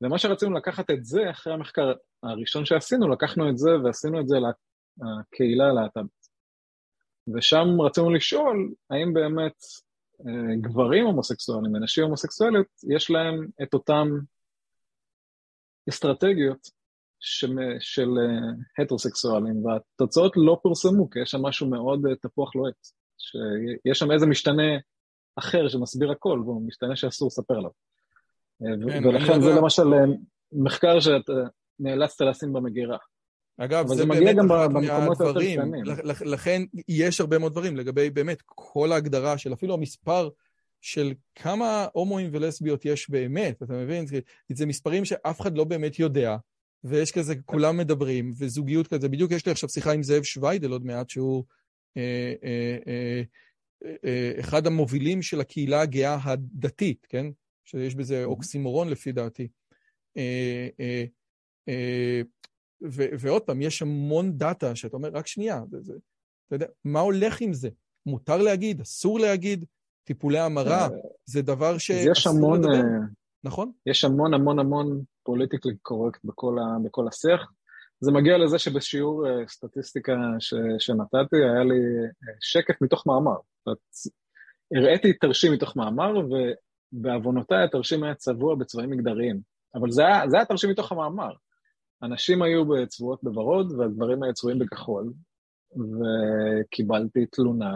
[0.00, 4.36] ומה שרצינו לקחת את זה, אחרי המחקר הראשון שעשינו, לקחנו את זה ועשינו את זה
[4.36, 6.28] לקהילה הלהט"בית.
[7.34, 9.56] ושם רצינו לשאול, האם באמת
[10.26, 14.08] אה, גברים הומוסקסואלים ונשים הומוסקסואליות, יש להם את אותם
[15.88, 16.68] אסטרטגיות
[17.80, 18.08] של
[18.78, 22.74] הטרוסקסואלים, והתוצאות לא פורסמו, כי יש שם משהו מאוד תפוח לוהט,
[23.18, 24.78] שיש שם איזה משתנה
[25.36, 27.70] אחר שמסביר הכל, והוא משתנה שאסור לספר עליו.
[28.60, 29.82] כן, ולכן זה למשל
[30.52, 31.32] מחקר שאתה
[31.80, 32.96] נאלצת לשים במגירה.
[33.58, 35.84] אגב, זה, זה מגיע גם במקומות היותר קטנים.
[36.24, 40.28] לכן יש הרבה מאוד דברים לגבי באמת כל ההגדרה של אפילו המספר
[40.80, 44.06] של כמה הומואים ולסביות יש באמת, אתה מבין?
[44.52, 46.36] זה מספרים שאף אחד לא באמת יודע,
[46.84, 49.08] ויש כזה, כולם מדברים, וזוגיות כזה.
[49.08, 51.44] בדיוק יש לי עכשיו שיחה עם זאב שוויידל עוד מעט, שהוא
[51.96, 53.22] אה, אה, אה,
[53.84, 57.26] אה, אה, אחד המובילים של הקהילה הגאה הדתית, כן?
[57.64, 59.48] שיש בזה אוקסימורון לפי דעתי.
[60.16, 61.04] אה, אה,
[61.68, 62.22] אה,
[63.18, 65.92] ועוד פעם, יש המון דאטה שאתה אומר, רק שנייה, זה, זה,
[66.46, 67.68] אתה יודע, מה הולך עם זה?
[68.06, 69.64] מותר להגיד, אסור להגיד,
[70.04, 70.88] טיפולי המרה,
[71.24, 72.82] זה דבר שאסור לדבר,
[73.44, 73.72] נכון?
[73.86, 77.52] יש המון המון המון פוליטיקלי קורקט בכל, ה, בכל השיח.
[78.00, 81.80] זה מגיע לזה שבשיעור סטטיסטיקה ש, שנתתי, היה לי
[82.40, 83.36] שקף מתוך מאמר.
[84.76, 86.14] הראיתי תרשים מתוך מאמר,
[86.92, 89.40] ובעוונותיי התרשים היה צבוע בצבעים מגדריים.
[89.74, 91.32] אבל זה היה, זה היה תרשים מתוך המאמר.
[92.02, 95.12] הנשים היו צבועות בוורוד והגברים היו צבועים בכחול,
[95.72, 97.74] וקיבלתי תלונה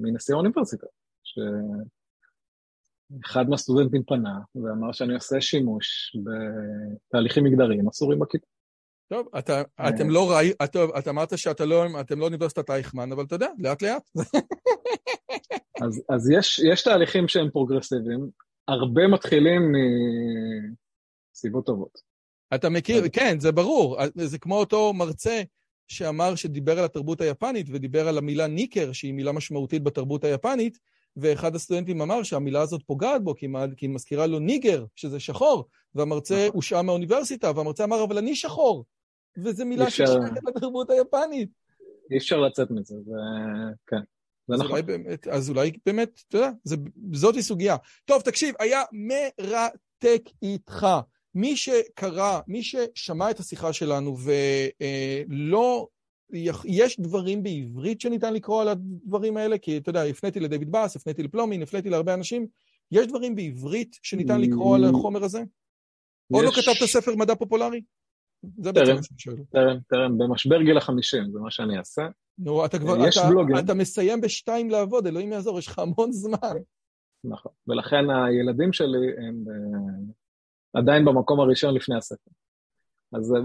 [0.00, 0.86] מנשיא האוניברסיטה,
[3.18, 8.46] שאחד מהסטודנטים פנה ואמר שאני עושה שימוש בתהליכים מגדריים אסורים בכיתה.
[9.08, 11.84] טוב, אתה, אתם לא ראי, טוב, אתה אמרת שאתם לא,
[12.16, 14.10] לא אוניברסיטת אייכמן, אבל אתה יודע, לאט לאט.
[15.84, 18.30] אז, אז יש, יש תהליכים שהם פרוגרסיביים,
[18.68, 19.72] הרבה מתחילים
[21.34, 21.98] מסיבות טובות.
[22.54, 23.98] אתה מכיר, כן, זה ברור.
[24.14, 25.42] זה כמו אותו מרצה
[25.88, 30.78] שאמר שדיבר על התרבות היפנית ודיבר על המילה ניקר, שהיא מילה משמעותית בתרבות היפנית,
[31.16, 33.46] ואחד הסטודנטים אמר שהמילה הזאת פוגעת בו, כי
[33.80, 36.50] היא מזכירה לו ניגר, שזה שחור, והמרצה נכון.
[36.54, 38.84] הושעה מהאוניברסיטה, והמרצה אמר, אבל אני שחור,
[39.38, 41.50] וזו מילה ששייכת לתרבות היפנית.
[42.10, 43.12] אי אפשר לצאת מזה, זה...
[43.86, 44.00] כן.
[44.48, 44.70] זה נכון.
[44.70, 46.50] אולי באמת, אז אולי באמת, אתה יודע,
[47.12, 47.76] זאתי סוגיה.
[48.04, 50.86] טוב, תקשיב, היה מרתק איתך.
[51.34, 54.16] מי שקרא, מי ששמע את השיחה שלנו
[55.28, 55.88] ולא...
[56.64, 61.22] יש דברים בעברית שניתן לקרוא על הדברים האלה, כי אתה יודע, הפניתי לדויד באס, הפניתי
[61.22, 62.46] לפלומין, הפניתי להרבה אנשים.
[62.92, 65.42] יש דברים בעברית שניתן לקרוא על החומר הזה?
[66.34, 67.82] או לא כתבת ספר מדע פופולרי?
[68.58, 69.36] זה בעצם מה שאני שואל.
[69.50, 72.02] תרם, תרם, במשבר גיל החמישים, זה מה שאני אעשה.
[72.38, 76.56] נו, אתה כבר, אתה, אתה מסיים בשתיים לעבוד, אלוהים יעזור, יש לך המון זמן.
[77.24, 79.44] נכון, ולכן הילדים שלי הם
[80.72, 82.30] עדיין במקום הראשון לפני הספר.
[83.12, 83.40] אז אה,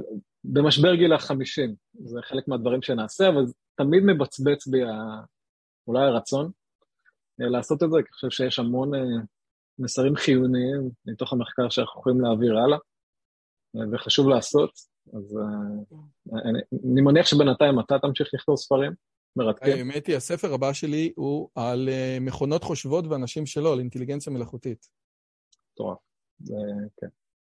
[0.54, 3.46] במשבר גיל החמישים, זה חלק מהדברים שנעשה, אבל
[3.76, 4.80] תמיד מבצבץ בי
[5.88, 6.52] אולי הרצון
[7.42, 9.00] אה, לעשות את זה, כי אני חושב שיש המון אה,
[9.80, 12.78] מסרים חיוניים מתוך המחקר שאנחנו יכולים להעביר הלאה,
[13.92, 14.72] וחשוב לעשות.
[15.14, 15.38] אז
[16.34, 16.60] אני,
[16.92, 18.92] אני מניח שבינתיים אתה תמשיך לכתוב ספרים
[19.36, 19.74] מרתקים.
[19.78, 21.90] האמת היא, הספר הבא שלי הוא על
[22.22, 24.88] מכונות חושבות ואנשים שלו, על אינטליגנציה מלאכותית.
[25.74, 25.98] מטורף.
[26.40, 26.56] זה,
[26.98, 27.08] כן.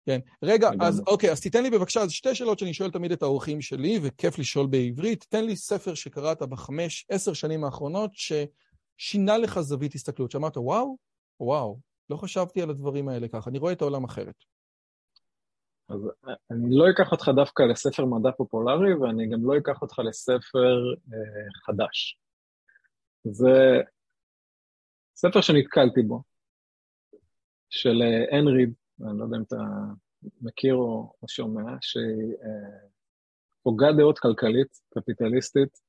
[0.05, 0.19] כן.
[0.43, 3.61] רגע, אז אוקיי, אז תיתן לי בבקשה, אז שתי שאלות שאני שואל תמיד את האורחים
[3.61, 5.25] שלי, וכיף לשאול בעברית.
[5.29, 10.97] תן לי ספר שקראת בחמש, עשר שנים האחרונות, ששינה לך זווית הסתכלות, שאמרת, וואו,
[11.39, 14.35] וואו, לא חשבתי על הדברים האלה ככה, אני רואה את העולם אחרת.
[15.89, 15.99] אז
[16.51, 21.51] אני לא אקח אותך דווקא לספר מדע פופולרי, ואני גם לא אקח אותך לספר אה,
[21.65, 22.19] חדש.
[23.23, 23.81] זה
[25.15, 26.23] ספר שנתקלתי בו,
[27.69, 29.63] של אה, ריד, אני לא יודע אם אתה
[30.41, 32.87] מכיר או, או שומע, שהיא אה,
[33.61, 35.79] הוגה דעות כלכלית, קפיטליסטית,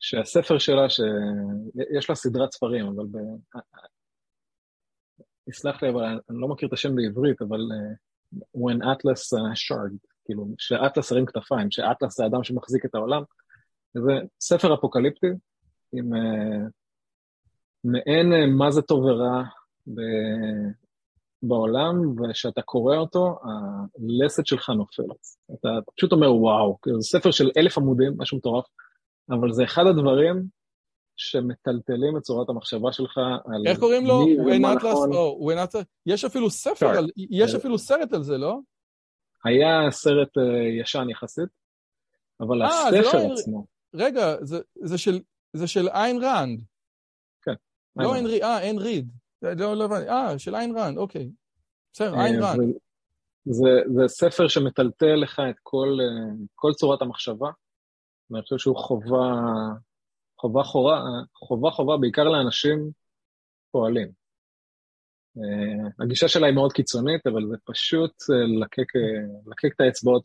[0.00, 3.18] שהספר שלה, שיש לה סדרת ספרים, אבל ב...
[5.48, 10.46] יסלח לי, אבל אני לא מכיר את השם בעברית, אבל uh, When Atlas Shard, כאילו,
[10.58, 13.22] שאטלס הרים כתפיים, שאטלס זה האדם שמחזיק את העולם,
[13.94, 15.26] זה ספר אפוקליפטי
[15.92, 16.70] עם uh,
[17.84, 19.42] מעין uh, מה זה טוב ורע
[21.48, 25.20] בעולם, וכשאתה קורא אותו, הלסת שלך נופלת.
[25.60, 28.64] אתה פשוט אומר, וואו, זה ספר של אלף עמודים, משהו מטורף,
[29.30, 30.42] אבל זה אחד הדברים
[31.16, 33.66] שמטלטלים את צורת המחשבה שלך על...
[33.66, 34.26] איך קוראים לו?
[34.74, 38.58] Atlas, יש אפילו ספר, על, יש אפילו סרט על זה, לא?
[39.44, 41.48] היה סרט uh, ישן יחסית,
[42.40, 43.66] אבל 아, הספר לא עצמו...
[43.94, 45.20] רגע, זה, זה, של,
[45.52, 46.60] זה של איין ראנד.
[47.42, 47.54] כן.
[47.96, 49.10] לא איין ריד, אה, איין ריד.
[49.56, 50.08] לא, לא הבנתי.
[50.08, 51.30] אה, של איין ראנד, אוקיי.
[51.92, 52.74] בסדר, איין ראנד.
[53.44, 57.50] זה, זה ספר שמטלטל לך את כל, אה, כל צורת המחשבה,
[58.30, 59.42] ואני חושב שהוא חובה,
[60.40, 61.00] חובה חובה,
[61.34, 62.90] חובה חובה בעיקר לאנשים
[63.70, 64.24] פועלים.
[65.38, 68.12] Uh, הגישה שלה היא מאוד קיצונית, אבל זה פשוט
[68.60, 68.92] לקק,
[69.46, 70.24] לקק את האצבעות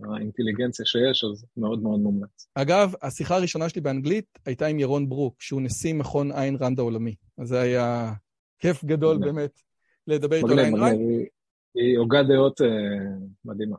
[0.00, 2.48] האינטליגנציה שיש, אז מאוד מאוד מומלץ.
[2.54, 7.14] אגב, השיחה הראשונה שלי באנגלית הייתה עם ירון ברוק, שהוא נשיא מכון איין ראנד העולמי.
[7.38, 8.12] אז זה היה
[8.58, 9.60] כיף גדול באמת
[10.06, 10.98] לדבר איתו על ראנד.
[11.74, 12.64] היא הוגה דעות uh,
[13.44, 13.76] מדהימה.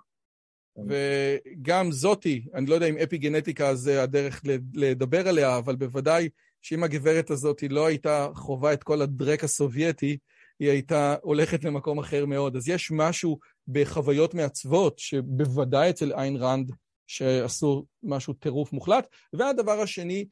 [0.77, 4.41] וגם זאתי, אני לא יודע אם אפי גנטיקה זה הדרך
[4.73, 6.29] לדבר עליה, אבל בוודאי
[6.61, 10.17] שאם הגברת הזאת לא הייתה חווה את כל הדרק הסובייטי,
[10.59, 12.55] היא הייתה הולכת למקום אחר מאוד.
[12.55, 16.71] אז יש משהו בחוויות מעצבות, שבוודאי אצל איין ראנד,
[17.07, 19.07] שעשו משהו טירוף מוחלט.
[19.33, 20.25] והדבר השני,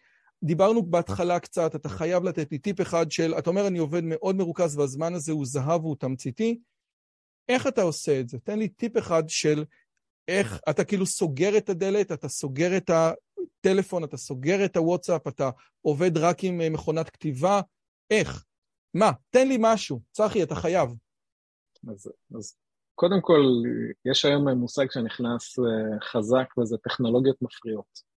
[0.44, 4.36] דיברנו בהתחלה קצת, אתה חייב לתת לי טיפ אחד של, אתה אומר, אני עובד מאוד
[4.36, 6.60] מרוכז והזמן הזה הוא זהב והוא תמציתי.
[7.50, 8.40] איך אתה עושה את זה?
[8.40, 9.64] תן לי טיפ אחד של
[10.28, 15.50] איך אתה כאילו סוגר את הדלת, אתה סוגר את הטלפון, אתה סוגר את הוואטסאפ, אתה
[15.82, 17.62] עובד רק עם אה, מכונת כתיבה,
[18.12, 18.46] איך?
[18.94, 19.12] מה?
[19.30, 20.02] תן לי משהו.
[20.12, 20.90] צחי, אתה חייב.
[21.90, 22.58] אז, אז
[22.96, 23.42] קודם כל,
[24.12, 28.14] יש היום מושג שנכנס אה, חזק, וזה טכנולוגיות מפריעות.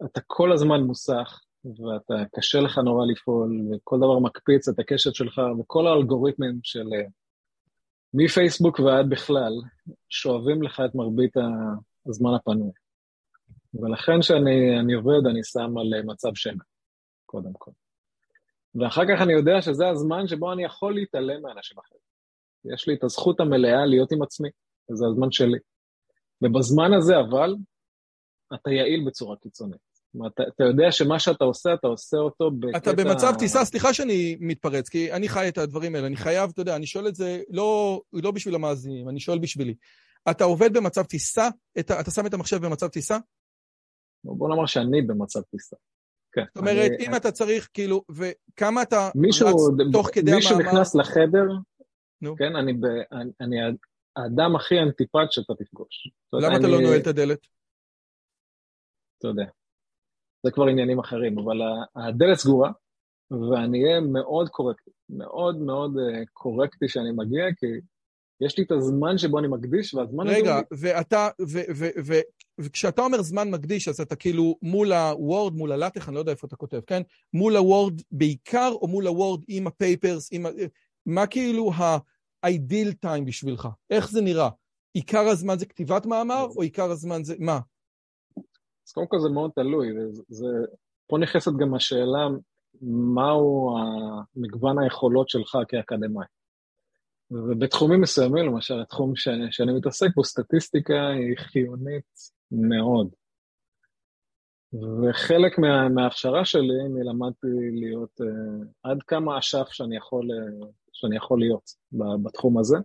[0.00, 5.40] ואתה כל הזמן מוסך, ואתה קשה לך נורא לפעול, וכל דבר מקפיץ את הקשת שלך,
[5.60, 7.06] וכל האלגוריתמים של אה,
[8.14, 9.52] מפייסבוק ועד בכלל,
[10.08, 11.34] שואבים לך את מרבית
[12.06, 12.70] הזמן הפנוי.
[13.74, 16.64] ולכן כשאני עובד, אני שם על אה, מצב שמן,
[17.26, 17.70] קודם כל.
[18.74, 22.02] ואחר כך אני יודע שזה הזמן שבו אני יכול להתעלם מאנשים אחרים.
[22.74, 24.48] יש לי את הזכות המלאה להיות עם עצמי,
[24.90, 25.58] וזה הזמן שלי.
[26.42, 27.54] ובזמן הזה, אבל,
[28.54, 29.89] אתה יעיל בצורה קיצונית.
[30.26, 32.78] אתה, אתה יודע שמה שאתה עושה, אתה עושה אותו בקטע...
[32.78, 36.60] אתה במצב טיסה, סליחה שאני מתפרץ, כי אני חי את הדברים האלה, אני חייב, אתה
[36.60, 39.74] יודע, אני שואל את זה לא, לא בשביל המאזינים, אני שואל בשבילי.
[40.30, 41.48] אתה עובד במצב טיסה?
[41.78, 43.18] אתה, אתה שם את המחשב במצב טיסה?
[44.24, 45.76] בוא נאמר שאני במצב טיסה.
[46.32, 46.44] כן.
[46.48, 47.16] זאת אומרת, אני, אם אני...
[47.16, 49.54] אתה צריך, כאילו, וכמה אתה מישהו, רץ
[49.92, 50.36] תוך כדי המאמר...
[50.36, 51.44] מישהו נכנס לחדר,
[52.22, 52.36] נו.
[52.36, 53.56] כן, אני, ב, אני, אני
[54.16, 56.10] האדם הכי אנטיפט שאתה תפגוש.
[56.32, 57.46] למה אתה לא נועל את הדלת?
[59.18, 59.44] אתה יודע.
[60.42, 61.60] זה כבר עניינים אחרים, אבל
[61.96, 62.70] הדלת סגורה,
[63.30, 67.66] ואני אהיה מאוד קורקטי, מאוד מאוד אה, קורקטי שאני מגיע, כי
[68.40, 70.36] יש לי את הזמן שבו אני מקדיש, והזמן הזה...
[70.36, 71.28] רגע, ואתה,
[72.60, 76.20] וכשאתה אומר זמן מקדיש, אז אתה כאילו מול ה Word, מול ה LaTeX, אני לא
[76.20, 77.02] יודע איפה אתה כותב, כן?
[77.32, 80.48] מול ה Word בעיקר, או מול ה Word עם ה papers, עם ה...
[81.06, 83.68] מה כאילו ה ideal time בשבילך?
[83.90, 84.48] איך זה נראה?
[84.94, 87.34] עיקר הזמן זה כתיבת מאמר, או עיקר הזמן זה...
[87.38, 87.60] מה?
[88.86, 90.46] אז קודם כל זה מאוד תלוי, וזה...
[91.06, 92.28] פה נכנסת גם השאלה
[93.14, 93.76] מהו
[94.36, 96.26] מגוון היכולות שלך כאקדמאי.
[97.30, 99.28] ובתחומים מסוימים, למשל התחום ש...
[99.50, 102.04] שאני מתעסק בו, סטטיסטיקה היא חיונית
[102.52, 103.08] מאוד.
[104.72, 111.16] וחלק מה, מההכשרה שלי, אני למדתי להיות uh, עד כמה אשף שאני יכול, uh, שאני
[111.16, 111.70] יכול להיות
[112.24, 112.76] בתחום הזה,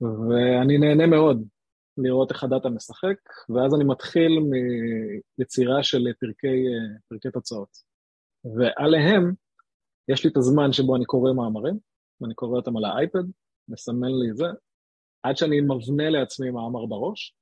[0.00, 1.44] ואני נהנה מאוד
[1.98, 3.16] לראות איך הדאטה משחק,
[3.48, 4.32] ואז אני מתחיל
[5.38, 7.68] מיצירה של פרקי, uh, פרקי תוצאות.
[8.56, 9.32] ועליהם
[10.08, 11.78] יש לי את הזמן שבו אני קורא מאמרים,
[12.20, 13.24] ואני קורא אותם על האייפד,
[13.68, 14.46] מסמן לי זה,
[15.22, 17.36] עד שאני מבנה לעצמי מאמר בראש,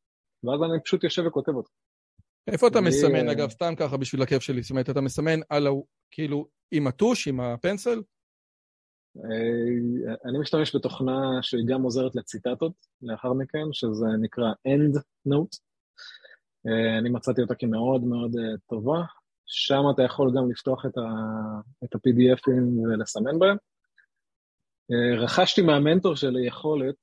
[0.45, 1.71] ואז אני פשוט יושב וכותב אותו.
[2.47, 4.63] איפה אתה מסמן, אגב, סתם ככה בשביל הכיף שלי?
[4.63, 5.71] זאת אומרת, אתה מסמן על ה...
[6.11, 8.03] כאילו, עם הטוש, עם הפנסל?
[9.17, 12.73] אה, אני משתמש בתוכנה שהיא גם עוזרת לציטטות
[13.03, 15.59] לאחר מכן, שזה נקרא End Note.
[16.67, 19.03] אה, אני מצאתי אותה כמאוד מאוד אה, טובה.
[19.47, 23.57] שם אתה יכול גם לפתוח את, ה-PDFים ולסמן בהם.
[25.19, 26.95] רכשתי מהמנטור שלי יכולת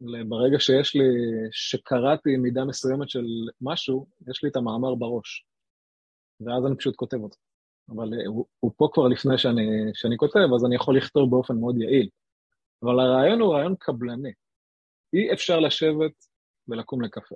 [0.00, 1.04] ברגע שיש לי,
[1.50, 3.24] שקראתי מידה מסוימת של
[3.60, 5.46] משהו, יש לי את המאמר בראש.
[6.40, 7.36] ואז אני פשוט כותב אותו.
[7.88, 11.56] אבל אה, הוא, הוא פה כבר לפני שאני, שאני כותב, אז אני יכול לכתוב באופן
[11.56, 12.08] מאוד יעיל.
[12.82, 14.32] אבל הרעיון הוא רעיון קבלני.
[15.12, 16.12] אי אפשר לשבת
[16.68, 17.34] ולקום לקפה,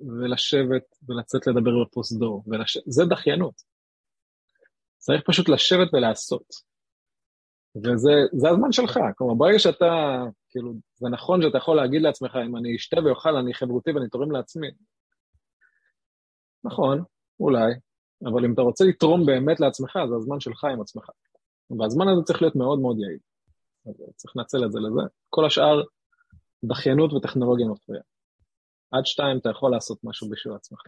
[0.00, 2.78] ולשבת ולצאת לדבר בפוסט-דור, ולש...
[2.86, 3.54] זה דחיינות.
[4.98, 6.74] צריך פשוט לשבת ולעשות.
[7.76, 12.76] וזה הזמן שלך, כלומר ברגע שאתה, כאילו, זה נכון שאתה יכול להגיד לעצמך, אם אני
[12.76, 14.68] אשתה ואוכל, אני חברותי ואני תורם לעצמי.
[16.64, 17.02] נכון,
[17.40, 17.72] אולי,
[18.24, 21.10] אבל אם אתה רוצה לתרום באמת לעצמך, זה הזמן שלך עם עצמך.
[21.78, 23.18] והזמן הזה צריך להיות מאוד מאוד יעיל.
[24.16, 25.00] צריך לנצל את זה לזה.
[25.30, 25.82] כל השאר,
[26.64, 28.02] דחיינות וטכנולוגיה מפריעה.
[28.90, 30.80] עד שתיים אתה יכול לעשות משהו בשביל עצמך.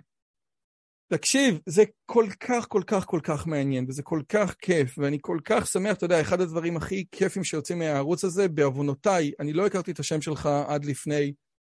[1.09, 5.39] תקשיב, זה כל כך, כל כך, כל כך מעניין, וזה כל כך כיף, ואני כל
[5.45, 9.91] כך שמח, אתה יודע, אחד הדברים הכי כיפים שיוצאים מהערוץ הזה, בעוונותיי, אני לא הכרתי
[9.91, 11.33] את השם שלך עד לפני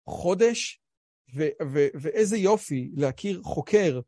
[0.09, 0.81] חודש,
[1.37, 4.01] ו- ו- ואיזה יופי להכיר חוקר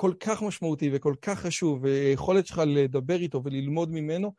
[0.00, 4.32] כל כך משמעותי וכל כך חשוב, ויכולת שלך לדבר איתו וללמוד ממנו,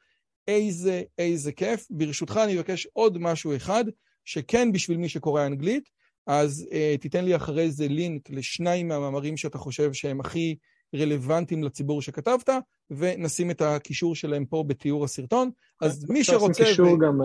[0.47, 1.87] איזה, איזה כיף.
[1.89, 3.85] ברשותך אני אבקש עוד משהו אחד,
[4.25, 5.89] שכן בשביל מי שקורא אנגלית,
[6.27, 6.67] אז
[6.99, 10.55] תיתן לי אחרי זה לינק לשניים מהמאמרים שאתה חושב שהם הכי
[10.95, 12.49] רלוונטיים לציבור שכתבת,
[12.89, 15.49] ונשים את הקישור שלהם פה בתיאור הסרטון.
[15.81, 16.63] אז מי שרוצה...
[16.63, 17.19] לשים קישור גם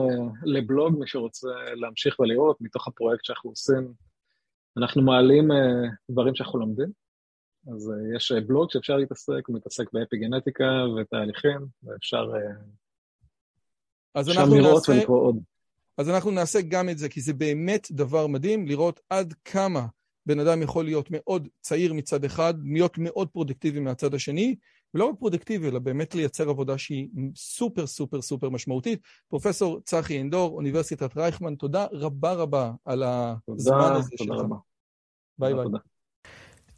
[0.45, 3.93] לבלוג, מי שרוצה להמשיך ולראות מתוך הפרויקט שאנחנו עושים.
[4.77, 5.49] אנחנו מעלים
[6.11, 7.04] דברים שאנחנו לומדים,
[7.73, 10.65] אז יש בלוג שאפשר להתעסק, הוא מתעסק באפיגנטיקה
[11.01, 12.31] ותהליכים, ואפשר
[14.17, 15.37] לראות ולקרוא עוד.
[15.99, 19.87] אז אנחנו נעשה גם את זה, כי זה באמת דבר מדהים לראות עד כמה
[20.27, 24.57] בן אדם יכול להיות מאוד צעיר מצד אחד, להיות מאוד productive מהצד השני,
[24.95, 29.01] ולא רק productive, אלא באמת לייצר עבודה שהיא סופר סופר סופר משמעותית.
[29.29, 34.29] פרופסור צחי עין-דור, אוניברסיטת רייכמן, תודה רבה רבה על הזמן הזה שלך.
[34.29, 34.57] תודה רבה.
[35.39, 35.65] ביי ביי.